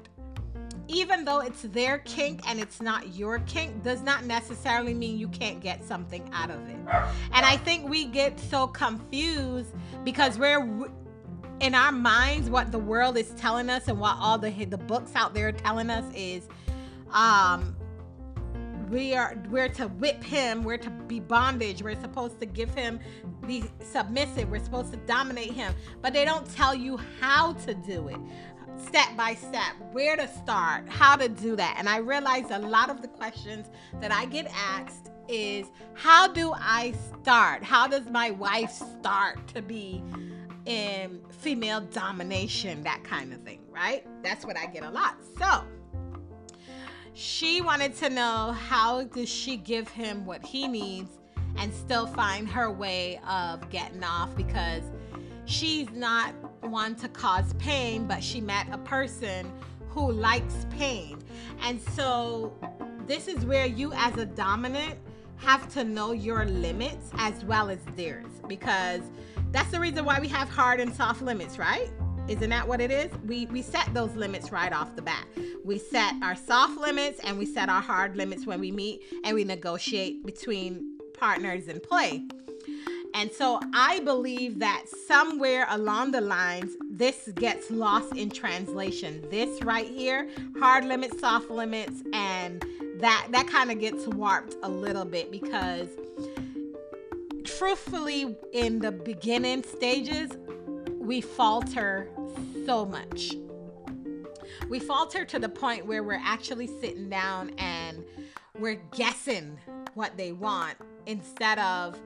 even 0.87 1.25
though 1.25 1.39
it's 1.39 1.63
their 1.63 1.99
kink 1.99 2.41
and 2.47 2.59
it's 2.59 2.81
not 2.81 3.15
your 3.15 3.39
kink, 3.39 3.83
does 3.83 4.01
not 4.01 4.25
necessarily 4.25 4.93
mean 4.93 5.17
you 5.17 5.29
can't 5.29 5.61
get 5.61 5.83
something 5.83 6.29
out 6.33 6.51
of 6.51 6.67
it. 6.69 6.75
And 7.33 7.45
I 7.45 7.57
think 7.57 7.87
we 7.87 8.05
get 8.05 8.39
so 8.39 8.67
confused 8.67 9.73
because 10.03 10.37
we're 10.37 10.89
in 11.63 11.73
our 11.73 11.93
minds 11.93 12.49
what 12.49 12.73
the 12.73 12.77
world 12.77 13.17
is 13.17 13.29
telling 13.31 13.69
us 13.69 13.87
and 13.87 13.97
what 13.97 14.17
all 14.19 14.37
the 14.37 14.51
the 14.65 14.77
books 14.77 15.11
out 15.15 15.33
there 15.33 15.47
are 15.47 15.53
telling 15.53 15.89
us 15.89 16.03
is 16.13 16.49
um 17.11 17.73
we 18.89 19.15
are 19.15 19.41
we're 19.49 19.69
to 19.69 19.87
whip 19.87 20.21
him 20.21 20.65
we're 20.65 20.77
to 20.77 20.89
be 20.89 21.21
bondage 21.21 21.81
we're 21.81 21.99
supposed 22.01 22.37
to 22.37 22.45
give 22.45 22.69
him 22.75 22.99
be 23.47 23.63
submissive 23.81 24.49
we're 24.49 24.63
supposed 24.63 24.91
to 24.91 24.97
dominate 25.07 25.51
him. 25.51 25.73
But 26.01 26.13
they 26.13 26.25
don't 26.25 26.49
tell 26.53 26.75
you 26.75 26.99
how 27.21 27.53
to 27.53 27.73
do 27.73 28.09
it 28.09 28.19
step 28.77 29.15
by 29.15 29.35
step 29.35 29.73
where 29.93 30.17
to 30.17 30.27
start 30.27 30.89
how 30.89 31.15
to 31.15 31.29
do 31.29 31.55
that. 31.55 31.75
And 31.77 31.87
i 31.87 31.97
realize 31.97 32.51
a 32.51 32.59
lot 32.59 32.89
of 32.89 33.01
the 33.01 33.07
questions 33.07 33.67
that 34.01 34.11
i 34.11 34.25
get 34.25 34.51
asked 34.53 35.11
is 35.29 35.67
how 35.93 36.27
do 36.27 36.53
i 36.57 36.93
start? 37.21 37.63
How 37.63 37.87
does 37.87 38.09
my 38.09 38.31
wife 38.31 38.71
start 38.71 39.47
to 39.53 39.61
be 39.61 40.03
in 40.65 41.19
female 41.29 41.81
domination 41.81 42.83
that 42.83 43.03
kind 43.03 43.33
of 43.33 43.41
thing 43.41 43.59
right 43.69 44.05
that's 44.23 44.45
what 44.45 44.57
i 44.57 44.65
get 44.65 44.83
a 44.83 44.89
lot 44.89 45.17
so 45.37 45.63
she 47.13 47.61
wanted 47.61 47.95
to 47.97 48.09
know 48.09 48.53
how 48.53 49.03
does 49.03 49.29
she 49.29 49.57
give 49.57 49.87
him 49.87 50.25
what 50.25 50.43
he 50.43 50.67
needs 50.67 51.19
and 51.57 51.71
still 51.73 52.07
find 52.07 52.47
her 52.47 52.71
way 52.71 53.19
of 53.27 53.69
getting 53.69 54.03
off 54.03 54.35
because 54.35 54.83
she's 55.45 55.91
not 55.91 56.33
one 56.63 56.95
to 56.95 57.07
cause 57.09 57.53
pain, 57.53 58.07
but 58.07 58.23
she 58.23 58.41
met 58.41 58.67
a 58.71 58.77
person 58.79 59.51
who 59.89 60.11
likes 60.11 60.65
pain. 60.71 61.19
And 61.61 61.79
so 61.79 62.53
this 63.05 63.27
is 63.27 63.45
where 63.45 63.65
you 63.65 63.93
as 63.93 64.17
a 64.17 64.25
dominant 64.25 64.95
have 65.37 65.71
to 65.73 65.83
know 65.83 66.13
your 66.13 66.45
limits 66.45 67.11
as 67.17 67.43
well 67.45 67.69
as 67.69 67.79
theirs 67.95 68.31
because 68.47 69.01
that's 69.53 69.69
the 69.69 69.79
reason 69.79 70.03
why 70.03 70.19
we 70.19 70.27
have 70.27 70.49
hard 70.49 70.79
and 70.79 70.93
soft 70.93 71.21
limits, 71.21 71.57
right? 71.57 71.89
Isn't 72.27 72.49
that 72.49 72.67
what 72.67 72.81
it 72.81 72.89
is? 72.89 73.11
We 73.25 73.45
we 73.47 73.61
set 73.61 73.93
those 73.93 74.13
limits 74.15 74.51
right 74.51 74.73
off 74.73 74.95
the 74.95 75.01
bat. 75.01 75.25
We 75.63 75.77
set 75.77 76.15
our 76.23 76.35
soft 76.35 76.79
limits 76.79 77.19
and 77.23 77.37
we 77.37 77.45
set 77.45 77.69
our 77.69 77.81
hard 77.81 78.17
limits 78.17 78.45
when 78.45 78.59
we 78.59 78.71
meet 78.71 79.01
and 79.23 79.35
we 79.35 79.43
negotiate 79.43 80.25
between 80.25 80.97
partners 81.13 81.67
and 81.67 81.81
play. 81.83 82.23
And 83.13 83.31
so 83.31 83.59
I 83.75 83.99
believe 83.99 84.57
that 84.59 84.85
somewhere 85.07 85.67
along 85.69 86.11
the 86.11 86.21
lines, 86.21 86.71
this 86.89 87.29
gets 87.35 87.69
lost 87.69 88.15
in 88.15 88.31
translation. 88.31 89.23
This 89.29 89.61
right 89.61 89.87
here, 89.87 90.27
hard 90.59 90.85
limits, 90.85 91.19
soft 91.19 91.51
limits, 91.51 92.01
and 92.11 92.65
that 92.97 93.27
that 93.31 93.47
kind 93.47 93.69
of 93.69 93.79
gets 93.79 94.07
warped 94.07 94.55
a 94.63 94.69
little 94.69 95.05
bit 95.05 95.29
because 95.29 95.89
truthfully, 97.57 98.35
in 98.51 98.79
the 98.79 98.91
beginning 98.91 99.63
stages, 99.63 100.31
we 100.99 101.21
falter 101.21 102.09
so 102.65 102.85
much. 102.85 103.35
We 104.69 104.79
falter 104.79 105.25
to 105.25 105.39
the 105.39 105.49
point 105.49 105.85
where 105.85 106.03
we're 106.03 106.21
actually 106.23 106.67
sitting 106.67 107.09
down 107.09 107.51
and 107.57 108.03
we're 108.57 108.81
guessing 108.95 109.59
what 109.93 110.15
they 110.17 110.31
want 110.31 110.77
instead 111.05 111.59
of 111.59 111.99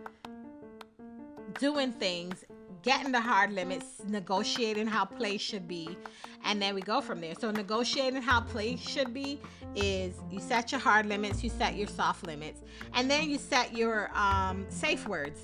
doing 1.60 1.92
things, 1.92 2.44
getting 2.88 3.12
the 3.12 3.20
hard 3.20 3.52
limits, 3.52 4.02
negotiating 4.08 4.88
how 4.88 5.04
play 5.04 5.38
should 5.38 5.68
be, 5.68 5.98
and 6.46 6.62
then 6.62 6.74
we 6.74 6.80
go 6.80 7.02
from 7.02 7.20
there. 7.20 7.34
So, 7.38 7.52
negotiating 7.52 8.22
how 8.22 8.40
play 8.40 8.78
should 8.78 9.14
be 9.14 9.42
is 9.76 10.16
you 10.32 10.40
set 10.40 10.72
your 10.72 10.80
hard 10.80 11.06
limits, 11.06 11.44
you 11.44 11.50
set 11.50 11.76
your 11.76 11.90
soft 11.90 12.26
limits, 12.26 12.62
and 12.94 13.12
then 13.12 13.30
you 13.30 13.38
set 13.38 13.76
your 13.76 14.10
um, 14.16 14.66
safe 14.70 15.06
words. 15.06 15.42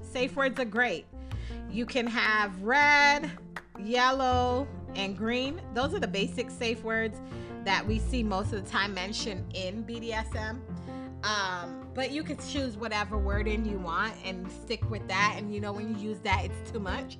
Safe 0.00 0.34
words 0.34 0.58
are 0.58 0.64
great. 0.64 1.04
You 1.70 1.84
can 1.84 2.06
have 2.06 2.62
red, 2.62 3.30
yellow, 3.78 4.66
and 4.96 5.14
green. 5.16 5.60
Those 5.74 5.92
are 5.92 6.00
the 6.00 6.08
basic 6.08 6.50
safe 6.50 6.82
words 6.82 7.20
that 7.64 7.86
we 7.86 7.98
see 7.98 8.22
most 8.22 8.54
of 8.54 8.64
the 8.64 8.70
time 8.70 8.94
mentioned 8.94 9.44
in 9.54 9.84
BDSM. 9.84 10.58
Um, 11.24 11.88
but 11.94 12.12
you 12.12 12.22
can 12.22 12.38
choose 12.38 12.76
whatever 12.76 13.18
wording 13.18 13.64
you 13.64 13.78
want 13.78 14.14
and 14.24 14.50
stick 14.50 14.88
with 14.88 15.06
that. 15.08 15.34
And 15.36 15.52
you 15.52 15.60
know, 15.60 15.72
when 15.72 15.96
you 15.96 16.10
use 16.10 16.20
that, 16.20 16.44
it's 16.44 16.70
too 16.70 16.78
much. 16.78 17.18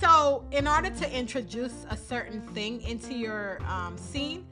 So, 0.00 0.44
in 0.50 0.68
order 0.68 0.90
to 0.90 1.12
introduce 1.12 1.86
a 1.90 1.96
certain 1.96 2.40
thing 2.40 2.82
into 2.82 3.14
your 3.14 3.58
um, 3.66 3.96
scene, 3.96 4.46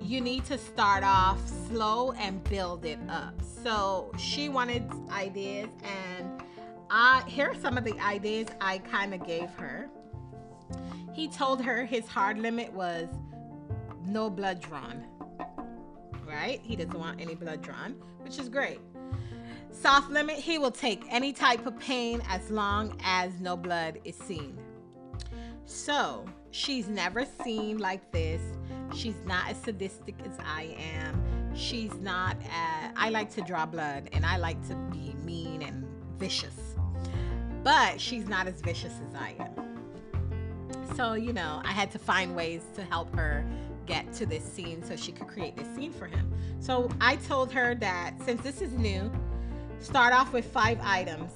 you 0.00 0.20
need 0.20 0.44
to 0.46 0.58
start 0.58 1.04
off 1.04 1.38
slow 1.68 2.12
and 2.12 2.42
build 2.44 2.84
it 2.84 2.98
up. 3.08 3.34
So, 3.62 4.12
she 4.18 4.48
wanted 4.48 4.90
ideas, 5.10 5.68
and 5.84 6.42
I 6.90 7.22
here 7.26 7.50
are 7.50 7.54
some 7.54 7.78
of 7.78 7.84
the 7.84 7.98
ideas 8.00 8.48
I 8.60 8.78
kind 8.78 9.14
of 9.14 9.24
gave 9.24 9.50
her. 9.50 9.88
He 11.12 11.28
told 11.28 11.62
her 11.62 11.84
his 11.84 12.06
hard 12.06 12.38
limit 12.38 12.72
was 12.72 13.08
no 14.04 14.30
blood 14.30 14.60
drawn 14.60 15.04
right? 16.30 16.60
He 16.62 16.76
doesn't 16.76 16.98
want 16.98 17.20
any 17.20 17.34
blood 17.34 17.62
drawn, 17.62 17.96
which 18.20 18.38
is 18.38 18.48
great. 18.48 18.80
Soft 19.70 20.10
limit, 20.10 20.36
he 20.36 20.58
will 20.58 20.70
take 20.70 21.04
any 21.10 21.32
type 21.32 21.66
of 21.66 21.78
pain 21.78 22.22
as 22.28 22.50
long 22.50 22.96
as 23.04 23.38
no 23.40 23.56
blood 23.56 24.00
is 24.04 24.16
seen. 24.16 24.58
So, 25.64 26.24
she's 26.50 26.88
never 26.88 27.24
seen 27.44 27.78
like 27.78 28.10
this. 28.10 28.42
She's 28.94 29.20
not 29.24 29.48
as 29.48 29.56
sadistic 29.58 30.16
as 30.24 30.32
I 30.44 30.76
am. 30.96 31.22
She's 31.54 31.94
not, 31.94 32.36
as, 32.50 32.92
I 32.96 33.10
like 33.10 33.32
to 33.34 33.42
draw 33.42 33.66
blood 33.66 34.08
and 34.12 34.26
I 34.26 34.36
like 34.36 34.60
to 34.68 34.74
be 34.90 35.14
mean 35.24 35.62
and 35.62 35.86
vicious. 36.18 36.74
But 37.62 38.00
she's 38.00 38.26
not 38.26 38.46
as 38.46 38.60
vicious 38.60 38.94
as 39.08 39.14
I 39.14 39.36
am. 39.38 40.96
So, 40.96 41.14
you 41.14 41.32
know, 41.32 41.62
I 41.64 41.72
had 41.72 41.90
to 41.92 41.98
find 41.98 42.34
ways 42.34 42.62
to 42.74 42.82
help 42.82 43.14
her 43.14 43.44
get 43.86 44.12
to 44.14 44.26
this 44.26 44.44
scene 44.44 44.82
so 44.82 44.96
she 44.96 45.12
could 45.12 45.26
create 45.26 45.56
this 45.56 45.68
scene 45.74 45.92
for 45.92 46.06
him. 46.06 46.32
So 46.60 46.90
I 47.00 47.16
told 47.16 47.52
her 47.52 47.74
that 47.76 48.14
since 48.24 48.40
this 48.42 48.60
is 48.60 48.72
new, 48.72 49.10
start 49.78 50.12
off 50.12 50.32
with 50.32 50.44
five 50.44 50.78
items. 50.82 51.32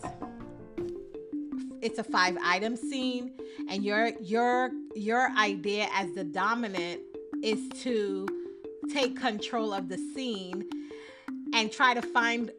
It's 1.80 1.98
a 1.98 2.04
five 2.04 2.36
item 2.42 2.76
scene 2.76 3.32
and 3.68 3.84
your 3.84 4.08
your 4.20 4.70
your 4.94 5.30
idea 5.38 5.88
as 5.92 6.12
the 6.12 6.24
dominant 6.24 7.00
is 7.42 7.68
to 7.82 8.26
take 8.92 9.18
control 9.18 9.72
of 9.72 9.88
the 9.88 9.98
scene 9.98 10.68
and 11.52 11.70
try 11.70 11.94
to 11.94 12.02
find 12.02 12.50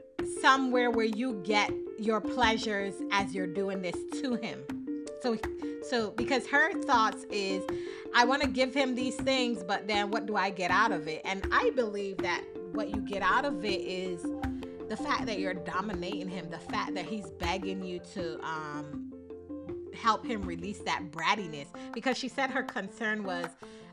somewhere 0.42 0.92
where 0.92 1.06
you 1.06 1.42
get 1.44 1.72
your 2.00 2.22
pleasures 2.22 2.96
as 3.12 3.34
you're 3.34 3.48
doing 3.48 3.82
this 3.82 3.96
to 4.22 4.36
him. 4.36 4.64
So 5.26 5.40
so 5.82 6.12
because 6.12 6.46
her 6.46 6.72
thoughts 6.84 7.26
is 7.32 7.64
I 8.14 8.26
want 8.26 8.44
to 8.44 8.48
give 8.48 8.76
him 8.76 8.94
these 8.94 9.16
things, 9.16 9.64
but 9.64 9.88
then 9.88 10.12
what 10.12 10.28
do 10.28 10.36
I 10.36 10.52
get 10.52 10.70
out 10.70 10.92
of 10.92 11.08
it? 11.08 11.24
And 11.26 11.48
I 11.52 11.72
believe 11.72 12.18
that 12.20 12.44
what 12.74 12.90
you 12.90 13.02
get 13.02 13.24
out 13.24 13.44
of 13.44 13.66
it 13.66 13.82
is 13.82 14.22
the 14.88 14.96
fact 14.96 15.26
that 15.26 15.40
you're 15.40 15.56
dominating 15.56 16.30
him, 16.30 16.52
the 16.52 16.60
fact 16.60 16.94
that 16.94 17.06
he's 17.06 17.32
begging 17.32 17.84
you 17.84 18.00
to 18.14 18.40
um, 18.46 19.12
help 19.96 20.24
him 20.24 20.44
release 20.44 20.80
that 20.82 21.02
brattiness. 21.10 21.68
Because 21.92 22.20
she 22.20 22.28
said 22.28 22.52
her 22.52 22.62
concern 22.62 23.24
was 23.24 23.48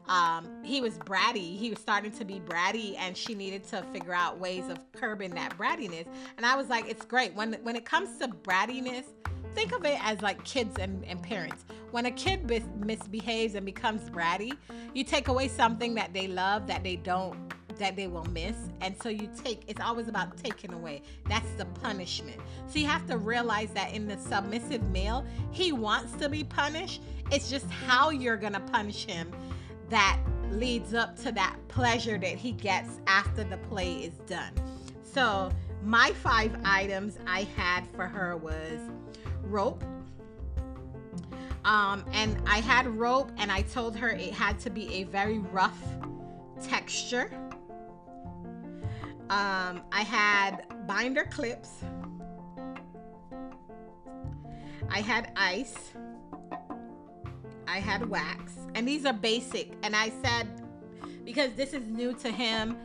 um, 0.08 0.62
he 0.62 0.82
was 0.82 0.98
bratty. 0.98 1.56
He 1.56 1.70
was 1.70 1.78
starting 1.78 2.12
to 2.12 2.26
be 2.26 2.40
bratty, 2.40 2.94
and 2.98 3.16
she 3.16 3.34
needed 3.34 3.64
to 3.68 3.82
figure 3.84 4.12
out 4.12 4.38
ways 4.38 4.68
of 4.68 4.78
curbing 4.92 5.30
that 5.36 5.56
brattiness. 5.56 6.06
And 6.36 6.44
I 6.44 6.56
was 6.56 6.68
like, 6.68 6.90
it's 6.90 7.06
great 7.06 7.32
when 7.34 7.54
when 7.62 7.74
it 7.74 7.86
comes 7.86 8.18
to 8.18 8.28
brattiness 8.28 9.04
think 9.54 9.72
of 9.72 9.84
it 9.84 9.98
as 10.02 10.20
like 10.22 10.42
kids 10.44 10.78
and, 10.78 11.04
and 11.04 11.22
parents. 11.22 11.64
When 11.90 12.06
a 12.06 12.10
kid 12.10 12.46
bis- 12.46 12.62
misbehaves 12.78 13.54
and 13.54 13.66
becomes 13.66 14.08
bratty, 14.10 14.52
you 14.94 15.04
take 15.04 15.28
away 15.28 15.48
something 15.48 15.94
that 15.94 16.12
they 16.12 16.28
love 16.28 16.66
that 16.66 16.82
they 16.82 16.96
don't 16.96 17.36
that 17.78 17.96
they 17.96 18.06
will 18.06 18.26
miss 18.26 18.54
and 18.82 18.94
so 19.02 19.08
you 19.08 19.28
take 19.42 19.62
it's 19.66 19.80
always 19.80 20.06
about 20.06 20.36
taking 20.36 20.74
away 20.74 21.02
that's 21.26 21.50
the 21.52 21.64
punishment 21.64 22.36
so 22.68 22.78
you 22.78 22.86
have 22.86 23.06
to 23.06 23.16
realize 23.16 23.70
that 23.70 23.92
in 23.94 24.06
the 24.06 24.16
submissive 24.18 24.82
male 24.90 25.24
he 25.52 25.72
wants 25.72 26.12
to 26.12 26.28
be 26.28 26.44
punished 26.44 27.00
it's 27.32 27.48
just 27.48 27.68
how 27.70 28.10
you're 28.10 28.36
gonna 28.36 28.60
punish 28.60 29.06
him 29.06 29.32
that 29.88 30.18
leads 30.52 30.94
up 30.94 31.16
to 31.16 31.32
that 31.32 31.56
pleasure 31.68 32.18
that 32.18 32.36
he 32.36 32.52
gets 32.52 33.00
after 33.06 33.44
the 33.44 33.56
play 33.58 33.94
is 33.94 34.14
done. 34.26 34.52
So, 35.02 35.52
my 35.82 36.12
five 36.12 36.56
items 36.64 37.18
I 37.26 37.42
had 37.56 37.86
for 37.88 38.06
her 38.06 38.36
was 38.36 38.78
rope. 39.42 39.84
Um, 41.64 42.04
and 42.12 42.42
I 42.46 42.58
had 42.58 42.86
rope, 42.86 43.30
and 43.36 43.52
I 43.52 43.62
told 43.62 43.96
her 43.96 44.08
it 44.10 44.32
had 44.32 44.58
to 44.60 44.70
be 44.70 44.92
a 44.94 45.04
very 45.04 45.38
rough 45.38 45.78
texture. 46.62 47.30
Um, 49.30 49.82
I 49.92 50.02
had 50.02 50.66
binder 50.86 51.24
clips. 51.24 51.84
I 54.90 55.00
had 55.00 55.32
ice. 55.36 55.92
I 57.66 57.78
had 57.78 58.08
wax. 58.10 58.52
And 58.74 58.86
these 58.86 59.06
are 59.06 59.12
basic. 59.12 59.72
And 59.82 59.96
I 59.96 60.12
said, 60.22 60.48
because 61.24 61.52
this 61.54 61.72
is 61.72 61.86
new 61.86 62.12
to 62.14 62.30
him 62.30 62.76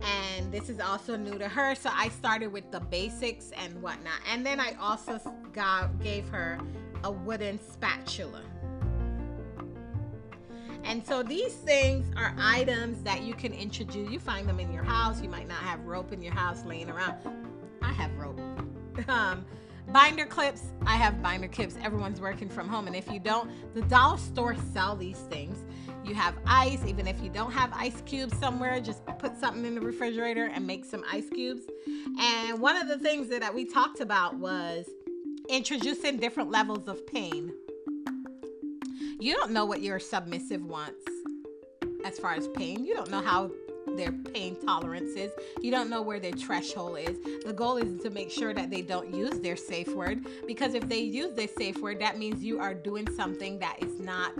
and 0.00 0.52
this 0.52 0.68
is 0.68 0.80
also 0.80 1.16
new 1.16 1.38
to 1.38 1.48
her, 1.48 1.74
so 1.74 1.90
I 1.92 2.08
started 2.10 2.48
with 2.48 2.70
the 2.70 2.80
basics 2.80 3.50
and 3.56 3.80
whatnot. 3.82 4.20
And 4.30 4.44
then 4.44 4.60
I 4.60 4.74
also 4.80 5.20
got, 5.52 6.00
gave 6.02 6.28
her 6.28 6.58
a 7.04 7.10
wooden 7.10 7.58
spatula. 7.60 8.42
And 10.84 11.06
so 11.06 11.22
these 11.22 11.52
things 11.52 12.06
are 12.16 12.34
items 12.38 13.02
that 13.02 13.22
you 13.22 13.34
can 13.34 13.52
introduce. 13.52 14.10
You 14.10 14.18
find 14.18 14.48
them 14.48 14.58
in 14.58 14.72
your 14.72 14.84
house. 14.84 15.20
You 15.20 15.28
might 15.28 15.46
not 15.48 15.58
have 15.58 15.84
rope 15.84 16.12
in 16.12 16.22
your 16.22 16.32
house 16.32 16.64
laying 16.64 16.88
around. 16.88 17.16
I 17.82 17.92
have 17.92 18.16
rope. 18.16 18.40
Um, 19.06 19.46
binder 19.92 20.26
clips. 20.26 20.72
I 20.84 20.96
have 20.96 21.22
binder 21.22 21.46
clips. 21.46 21.76
Everyone's 21.84 22.20
working 22.20 22.48
from 22.48 22.68
home. 22.68 22.88
And 22.88 22.96
if 22.96 23.08
you 23.12 23.20
don't, 23.20 23.48
the 23.74 23.82
dollar 23.82 24.18
store 24.18 24.56
sell 24.72 24.96
these 24.96 25.18
things. 25.18 25.64
You 26.04 26.14
have 26.14 26.34
ice. 26.46 26.84
Even 26.86 27.06
if 27.06 27.22
you 27.22 27.30
don't 27.30 27.52
have 27.52 27.70
ice 27.74 28.00
cubes 28.06 28.36
somewhere, 28.38 28.80
just 28.80 29.04
put 29.18 29.38
something 29.38 29.64
in 29.64 29.74
the 29.74 29.80
refrigerator 29.80 30.46
and 30.46 30.66
make 30.66 30.84
some 30.84 31.04
ice 31.10 31.28
cubes. 31.28 31.64
And 32.20 32.60
one 32.60 32.76
of 32.76 32.88
the 32.88 32.98
things 32.98 33.28
that 33.28 33.54
we 33.54 33.64
talked 33.64 34.00
about 34.00 34.36
was 34.36 34.86
introducing 35.48 36.18
different 36.18 36.50
levels 36.50 36.88
of 36.88 37.06
pain 37.06 37.52
you 39.20 39.34
don't 39.34 39.50
know 39.50 39.64
what 39.64 39.82
your 39.82 39.98
submissive 39.98 40.64
wants 40.64 41.04
as 42.04 42.20
far 42.20 42.34
as 42.34 42.46
pain. 42.48 42.84
You 42.84 42.94
don't 42.94 43.10
know 43.10 43.20
how 43.20 43.50
their 43.96 44.12
pain 44.12 44.56
tolerance 44.64 45.16
is. 45.16 45.32
You 45.60 45.72
don't 45.72 45.90
know 45.90 46.02
where 46.02 46.20
their 46.20 46.32
threshold 46.32 46.98
is. 47.00 47.18
The 47.44 47.52
goal 47.52 47.78
is 47.78 48.00
to 48.02 48.10
make 48.10 48.30
sure 48.30 48.54
that 48.54 48.70
they 48.70 48.80
don't 48.80 49.12
use 49.12 49.40
their 49.40 49.56
safe 49.56 49.88
word 49.88 50.24
because 50.46 50.74
if 50.74 50.88
they 50.88 51.00
use 51.00 51.34
their 51.34 51.48
safe 51.48 51.80
word, 51.80 51.98
that 51.98 52.16
means 52.16 52.44
you 52.44 52.60
are 52.60 52.74
doing 52.74 53.10
something 53.16 53.58
that 53.58 53.82
is 53.82 53.98
not 53.98 54.32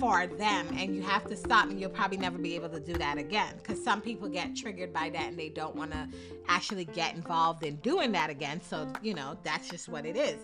for 0.00 0.26
them 0.26 0.66
and 0.76 0.94
you 0.94 1.02
have 1.02 1.24
to 1.26 1.36
stop 1.36 1.68
and 1.68 1.80
you'll 1.80 1.90
probably 1.90 2.16
never 2.16 2.38
be 2.38 2.54
able 2.54 2.68
to 2.68 2.80
do 2.80 2.94
that 2.94 3.18
again 3.18 3.54
because 3.58 3.82
some 3.82 4.00
people 4.00 4.28
get 4.28 4.54
triggered 4.56 4.92
by 4.92 5.10
that 5.10 5.28
and 5.28 5.38
they 5.38 5.48
don't 5.48 5.74
want 5.74 5.90
to 5.92 6.08
actually 6.48 6.84
get 6.84 7.14
involved 7.14 7.62
in 7.64 7.76
doing 7.76 8.12
that 8.12 8.30
again 8.30 8.60
so 8.60 8.90
you 9.02 9.14
know 9.14 9.36
that's 9.42 9.68
just 9.68 9.88
what 9.88 10.06
it 10.06 10.16
is. 10.16 10.36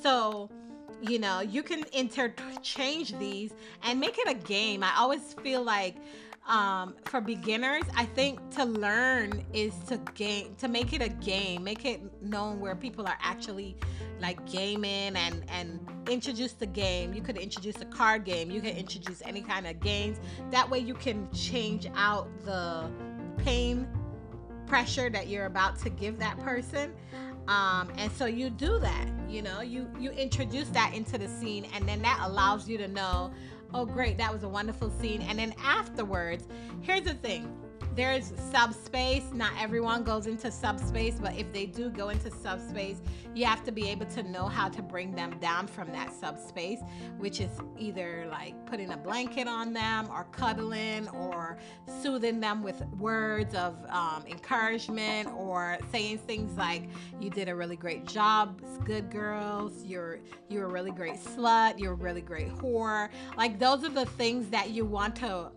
So 0.00 0.50
you 1.00 1.18
know 1.18 1.40
you 1.40 1.62
can 1.62 1.84
interchange 1.92 3.16
these 3.18 3.52
and 3.82 4.00
make 4.00 4.18
it 4.18 4.28
a 4.28 4.34
game. 4.34 4.82
I 4.82 4.92
always 4.96 5.34
feel 5.42 5.62
like 5.62 5.96
um, 6.48 6.94
for 7.04 7.20
beginners 7.20 7.84
i 7.96 8.04
think 8.04 8.38
to 8.50 8.64
learn 8.64 9.44
is 9.52 9.74
to 9.86 9.98
game 10.14 10.54
to 10.58 10.68
make 10.68 10.92
it 10.92 11.02
a 11.02 11.08
game 11.08 11.62
make 11.62 11.84
it 11.84 12.00
known 12.22 12.58
where 12.60 12.74
people 12.74 13.06
are 13.06 13.18
actually 13.22 13.76
like 14.20 14.44
gaming 14.50 15.16
and 15.16 15.44
and 15.48 15.80
introduce 16.08 16.52
the 16.52 16.66
game. 16.66 17.12
You 17.12 17.22
could 17.22 17.36
introduce 17.36 17.80
a 17.80 17.84
card 17.84 18.24
game 18.24 18.50
you 18.50 18.60
can 18.60 18.76
introduce 18.76 19.22
any 19.22 19.42
kind 19.42 19.66
of 19.66 19.80
games. 19.80 20.18
That 20.50 20.68
way 20.68 20.78
you 20.78 20.94
can 20.94 21.30
change 21.32 21.88
out 21.94 22.28
the 22.44 22.90
pain 23.38 23.88
pressure 24.66 25.08
that 25.10 25.28
you're 25.28 25.46
about 25.46 25.78
to 25.80 25.90
give 25.90 26.18
that 26.18 26.38
person. 26.40 26.92
Um, 27.46 27.90
and 27.96 28.12
so 28.12 28.26
you 28.26 28.50
do 28.50 28.78
that, 28.78 29.08
you 29.26 29.40
know, 29.40 29.62
you 29.62 29.90
you 29.98 30.10
introduce 30.10 30.68
that 30.70 30.92
into 30.92 31.16
the 31.16 31.28
scene, 31.28 31.66
and 31.74 31.88
then 31.88 32.02
that 32.02 32.20
allows 32.22 32.68
you 32.68 32.76
to 32.76 32.88
know, 32.88 33.32
oh 33.74 33.84
great, 33.84 34.18
that 34.18 34.32
was 34.32 34.42
a 34.42 34.48
wonderful 34.48 34.90
scene. 34.90 35.22
And 35.22 35.38
then 35.38 35.54
afterwards, 35.62 36.46
here's 36.80 37.02
the 37.02 37.14
thing: 37.14 37.54
there's 37.94 38.32
subspace. 38.52 39.24
Not 39.32 39.52
everyone 39.58 40.04
goes 40.04 40.26
into 40.26 40.50
subspace, 40.52 41.16
but 41.20 41.36
if 41.36 41.52
they 41.52 41.66
do 41.66 41.90
go 41.90 42.10
into 42.10 42.30
subspace, 42.30 43.00
you 43.34 43.44
have 43.44 43.64
to 43.64 43.72
be 43.72 43.88
able 43.88 44.06
to 44.06 44.22
know 44.22 44.46
how 44.46 44.68
to 44.68 44.82
bring 44.82 45.14
them 45.14 45.36
down 45.38 45.66
from 45.66 45.90
that 45.92 46.12
subspace, 46.12 46.80
which 47.18 47.40
is 47.40 47.50
either 47.78 48.26
like 48.30 48.54
putting 48.66 48.92
a 48.92 48.96
blanket 48.96 49.48
on 49.48 49.72
them 49.72 50.08
or 50.12 50.24
cuddling 50.30 51.08
or 51.08 51.58
soothing 52.02 52.40
them 52.40 52.62
with 52.62 52.84
words 52.98 53.54
of 53.54 53.76
um, 53.90 54.24
encouragement 54.26 55.28
or 55.36 55.78
saying 55.90 56.18
things 56.18 56.56
like, 56.56 56.88
"You 57.20 57.30
did 57.30 57.48
a 57.48 57.54
really 57.54 57.76
great 57.76 58.06
job, 58.06 58.60
good 58.84 59.10
girls. 59.10 59.84
You're 59.84 60.20
you're 60.48 60.66
a 60.66 60.72
really 60.72 60.92
great 60.92 61.16
slut. 61.16 61.78
You're 61.78 61.92
a 61.92 61.96
really 61.96 62.22
great 62.22 62.54
whore." 62.54 63.08
Like 63.36 63.58
those 63.58 63.84
are 63.84 63.88
the 63.88 64.06
things 64.06 64.48
that 64.50 64.70
you 64.70 64.84
want 64.84 65.16
to 65.16 65.50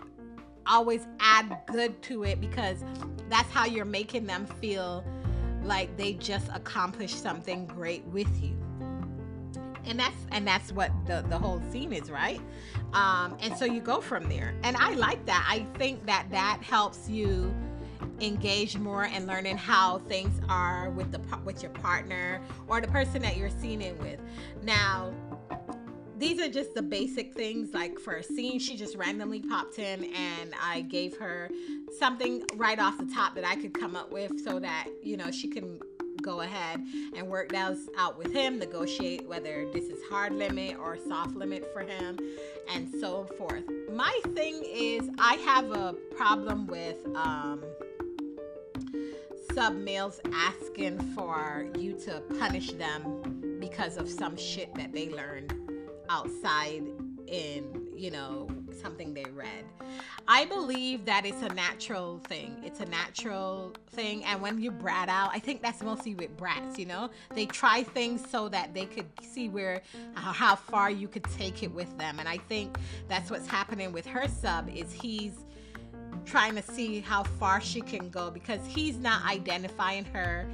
always 0.71 1.05
add 1.19 1.57
good 1.67 2.01
to 2.03 2.23
it 2.23 2.39
because 2.39 2.83
that's 3.29 3.51
how 3.51 3.65
you're 3.65 3.85
making 3.85 4.25
them 4.25 4.45
feel 4.45 5.03
like 5.63 5.95
they 5.97 6.13
just 6.13 6.47
accomplished 6.53 7.21
something 7.21 7.65
great 7.67 8.03
with 8.05 8.41
you. 8.41 8.57
And 9.85 9.99
that's 9.99 10.15
and 10.31 10.47
that's 10.47 10.71
what 10.71 10.91
the 11.05 11.25
the 11.27 11.37
whole 11.37 11.61
scene 11.71 11.91
is 11.91 12.09
right? 12.09 12.39
Um 12.93 13.35
and 13.41 13.55
so 13.57 13.65
you 13.65 13.81
go 13.81 13.99
from 13.99 14.29
there. 14.29 14.53
And 14.63 14.77
i 14.77 14.93
like 14.93 15.25
that. 15.25 15.45
I 15.47 15.65
think 15.77 16.05
that 16.05 16.27
that 16.31 16.59
helps 16.63 17.09
you 17.09 17.53
engage 18.21 18.77
more 18.77 19.05
in 19.05 19.25
learning 19.25 19.57
how 19.57 19.97
things 19.99 20.39
are 20.47 20.91
with 20.91 21.11
the 21.11 21.19
with 21.43 21.61
your 21.61 21.71
partner 21.71 22.41
or 22.67 22.79
the 22.79 22.87
person 22.87 23.21
that 23.23 23.35
you're 23.35 23.49
seeing 23.49 23.81
it 23.81 23.99
with. 23.99 24.19
Now 24.63 25.13
these 26.21 26.39
are 26.39 26.49
just 26.49 26.75
the 26.75 26.81
basic 26.83 27.33
things 27.33 27.73
like 27.73 27.99
for 27.99 28.15
a 28.15 28.23
scene 28.23 28.59
she 28.59 28.77
just 28.77 28.95
randomly 28.95 29.41
popped 29.41 29.79
in 29.79 30.03
and 30.13 30.53
i 30.61 30.81
gave 30.81 31.17
her 31.17 31.49
something 31.97 32.43
right 32.55 32.77
off 32.79 32.97
the 32.99 33.11
top 33.11 33.33
that 33.33 33.43
i 33.43 33.55
could 33.55 33.73
come 33.73 33.95
up 33.95 34.11
with 34.11 34.39
so 34.43 34.59
that 34.59 34.87
you 35.03 35.17
know 35.17 35.31
she 35.31 35.47
can 35.47 35.79
go 36.21 36.41
ahead 36.41 36.79
and 37.15 37.27
work 37.27 37.51
those 37.51 37.89
out 37.97 38.17
with 38.17 38.31
him 38.31 38.59
negotiate 38.59 39.27
whether 39.27 39.65
this 39.71 39.85
is 39.85 39.99
hard 40.09 40.31
limit 40.33 40.77
or 40.77 40.95
soft 41.07 41.35
limit 41.35 41.67
for 41.73 41.81
him 41.81 42.15
and 42.75 42.87
so 42.99 43.25
forth. 43.37 43.63
My 43.91 44.19
thing 44.35 44.61
is 44.63 45.09
i 45.17 45.33
have 45.35 45.71
a 45.71 45.93
problem 46.15 46.67
with 46.67 46.97
um 47.15 47.63
sub 49.53 49.73
males 49.73 50.21
asking 50.31 50.99
for 51.15 51.65
you 51.79 51.93
to 51.93 52.21
punish 52.39 52.71
them 52.73 53.57
because 53.59 53.97
of 53.97 54.07
some 54.07 54.37
shit 54.37 54.73
that 54.75 54.93
they 54.93 55.09
learned 55.09 55.60
outside 56.11 56.83
in, 57.27 57.87
you 57.95 58.11
know, 58.11 58.49
something 58.81 59.13
they 59.13 59.25
read. 59.33 59.63
I 60.27 60.43
believe 60.45 61.05
that 61.05 61.25
it's 61.25 61.41
a 61.41 61.49
natural 61.53 62.19
thing. 62.25 62.57
It's 62.63 62.81
a 62.81 62.85
natural 62.85 63.73
thing. 63.91 64.25
And 64.25 64.41
when 64.41 64.61
you 64.61 64.71
brat 64.71 65.07
out, 65.07 65.31
I 65.33 65.39
think 65.39 65.61
that's 65.61 65.81
mostly 65.81 66.13
with 66.13 66.35
brats, 66.35 66.77
you 66.77 66.85
know? 66.85 67.09
They 67.33 67.45
try 67.45 67.83
things 67.83 68.21
so 68.29 68.49
that 68.49 68.73
they 68.73 68.85
could 68.85 69.07
see 69.21 69.47
where 69.47 69.81
uh, 70.17 70.19
how 70.19 70.55
far 70.55 70.91
you 70.91 71.07
could 71.07 71.23
take 71.23 71.63
it 71.63 71.71
with 71.71 71.97
them. 71.97 72.19
And 72.19 72.27
I 72.27 72.37
think 72.37 72.77
that's 73.07 73.31
what's 73.31 73.47
happening 73.47 73.93
with 73.93 74.05
her 74.07 74.27
sub 74.27 74.69
is 74.69 74.91
he's 74.91 75.33
trying 76.25 76.55
to 76.55 76.61
see 76.61 76.99
how 76.99 77.23
far 77.23 77.61
she 77.61 77.79
can 77.79 78.09
go 78.09 78.29
because 78.29 78.59
he's 78.67 78.97
not 78.97 79.25
identifying 79.25 80.05
her 80.05 80.45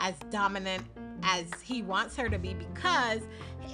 as 0.00 0.14
dominant 0.30 0.84
as 1.24 1.46
he 1.62 1.82
wants 1.82 2.14
her 2.16 2.28
to 2.28 2.38
be 2.38 2.54
because 2.54 3.22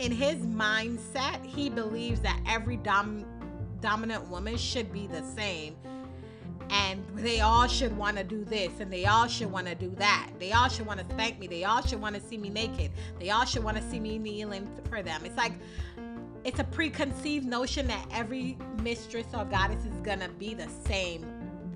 in 0.00 0.12
his 0.12 0.38
mindset 0.46 1.44
he 1.44 1.68
believes 1.68 2.20
that 2.20 2.40
every 2.46 2.76
dom- 2.76 3.26
dominant 3.80 4.28
woman 4.28 4.56
should 4.56 4.92
be 4.92 5.06
the 5.08 5.22
same. 5.22 5.76
And 6.70 7.04
they 7.16 7.40
all 7.40 7.66
should 7.66 7.96
want 7.96 8.16
to 8.16 8.22
do 8.22 8.44
this 8.44 8.78
and 8.78 8.92
they 8.92 9.04
all 9.04 9.26
should 9.26 9.50
want 9.50 9.66
to 9.66 9.74
do 9.74 9.90
that. 9.96 10.30
They 10.38 10.52
all 10.52 10.68
should 10.68 10.86
want 10.86 11.00
to 11.00 11.16
thank 11.16 11.40
me. 11.40 11.48
They 11.48 11.64
all 11.64 11.82
should 11.82 12.00
want 12.00 12.14
to 12.14 12.20
see 12.20 12.38
me 12.38 12.48
naked. 12.48 12.92
They 13.18 13.30
all 13.30 13.44
should 13.44 13.64
want 13.64 13.76
to 13.76 13.82
see 13.90 13.98
me 13.98 14.18
kneeling 14.18 14.70
for 14.88 15.02
them. 15.02 15.24
It's 15.24 15.36
like 15.36 15.52
it's 16.44 16.60
a 16.60 16.64
preconceived 16.64 17.44
notion 17.44 17.88
that 17.88 18.06
every 18.12 18.56
mistress 18.82 19.26
or 19.34 19.44
goddess 19.44 19.84
is 19.84 20.00
gonna 20.02 20.28
be 20.38 20.54
the 20.54 20.68
same 20.86 21.26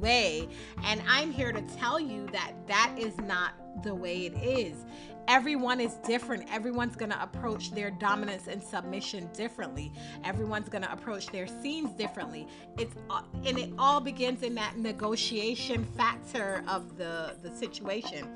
way. 0.00 0.48
And 0.84 1.02
i'm 1.08 1.30
here 1.30 1.52
to 1.52 1.62
tell 1.76 1.98
you 1.98 2.26
that 2.32 2.52
that 2.66 2.94
is 2.96 3.16
not 3.18 3.54
the 3.82 3.94
way 3.94 4.26
it 4.26 4.34
is 4.34 4.84
everyone 5.28 5.80
is 5.80 5.94
different. 6.06 6.44
Everyone's 6.52 6.96
going 6.96 7.10
to 7.10 7.22
approach 7.22 7.72
their 7.72 7.90
dominance 7.90 8.46
and 8.46 8.62
submission 8.62 9.28
differently. 9.32 9.92
Everyone's 10.24 10.68
going 10.68 10.82
to 10.82 10.92
approach 10.92 11.26
their 11.28 11.46
scenes 11.46 11.92
differently. 11.92 12.46
It's 12.78 12.94
uh, 13.10 13.22
and 13.44 13.58
it 13.58 13.72
all 13.78 14.00
begins 14.00 14.42
in 14.42 14.54
that 14.56 14.76
negotiation 14.78 15.84
factor 15.96 16.64
of 16.68 16.96
the 16.96 17.36
the 17.42 17.50
situation. 17.54 18.28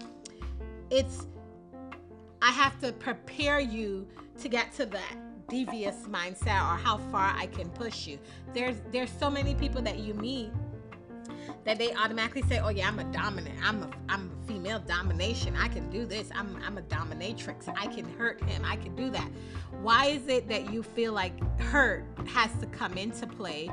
It's 0.91 1.27
I 2.41 2.51
have 2.53 2.79
to 2.81 2.93
prepare 2.93 3.61
you 3.61 4.07
to 4.41 4.49
get 4.49 4.73
to 4.75 4.87
that 4.87 5.17
devious 5.49 5.97
mindset 6.09 6.61
or 6.61 6.77
how 6.77 6.99
far 7.11 7.35
I 7.37 7.47
can 7.47 7.69
push 7.71 8.07
you. 8.07 8.19
There's 8.53 8.77
there's 8.93 9.11
so 9.11 9.31
many 9.31 9.55
people 9.55 9.83
that 9.83 9.99
you 9.99 10.15
meet 10.15 10.51
that 11.65 11.79
they 11.79 11.95
automatically 11.95 12.43
say, 12.43 12.59
"Oh 12.59 12.69
yeah, 12.69 12.89
I'm 12.89 12.99
a 12.99 13.05
dominant. 13.05 13.59
I'm 13.63 13.83
a 13.83 13.91
I'm 14.09 14.31
a 14.31 14.47
female 14.47 14.81
domination. 14.81 15.57
I 15.57 15.69
can 15.69 15.89
do 15.91 16.05
this. 16.05 16.31
I'm 16.35 16.57
I'm 16.65 16.79
a 16.79 16.83
dominatrix. 16.83 17.73
I 17.77 17.87
can 17.87 18.05
hurt 18.17 18.43
him. 18.45 18.63
I 18.65 18.77
can 18.77 18.95
do 18.95 19.11
that." 19.11 19.29
Why 19.83 20.07
is 20.07 20.27
it 20.29 20.49
that 20.49 20.73
you 20.73 20.83
feel 20.83 21.13
like 21.13 21.39
hurt 21.61 22.05
has 22.27 22.51
to 22.61 22.67
come 22.67 22.97
into 22.99 23.27
play 23.27 23.71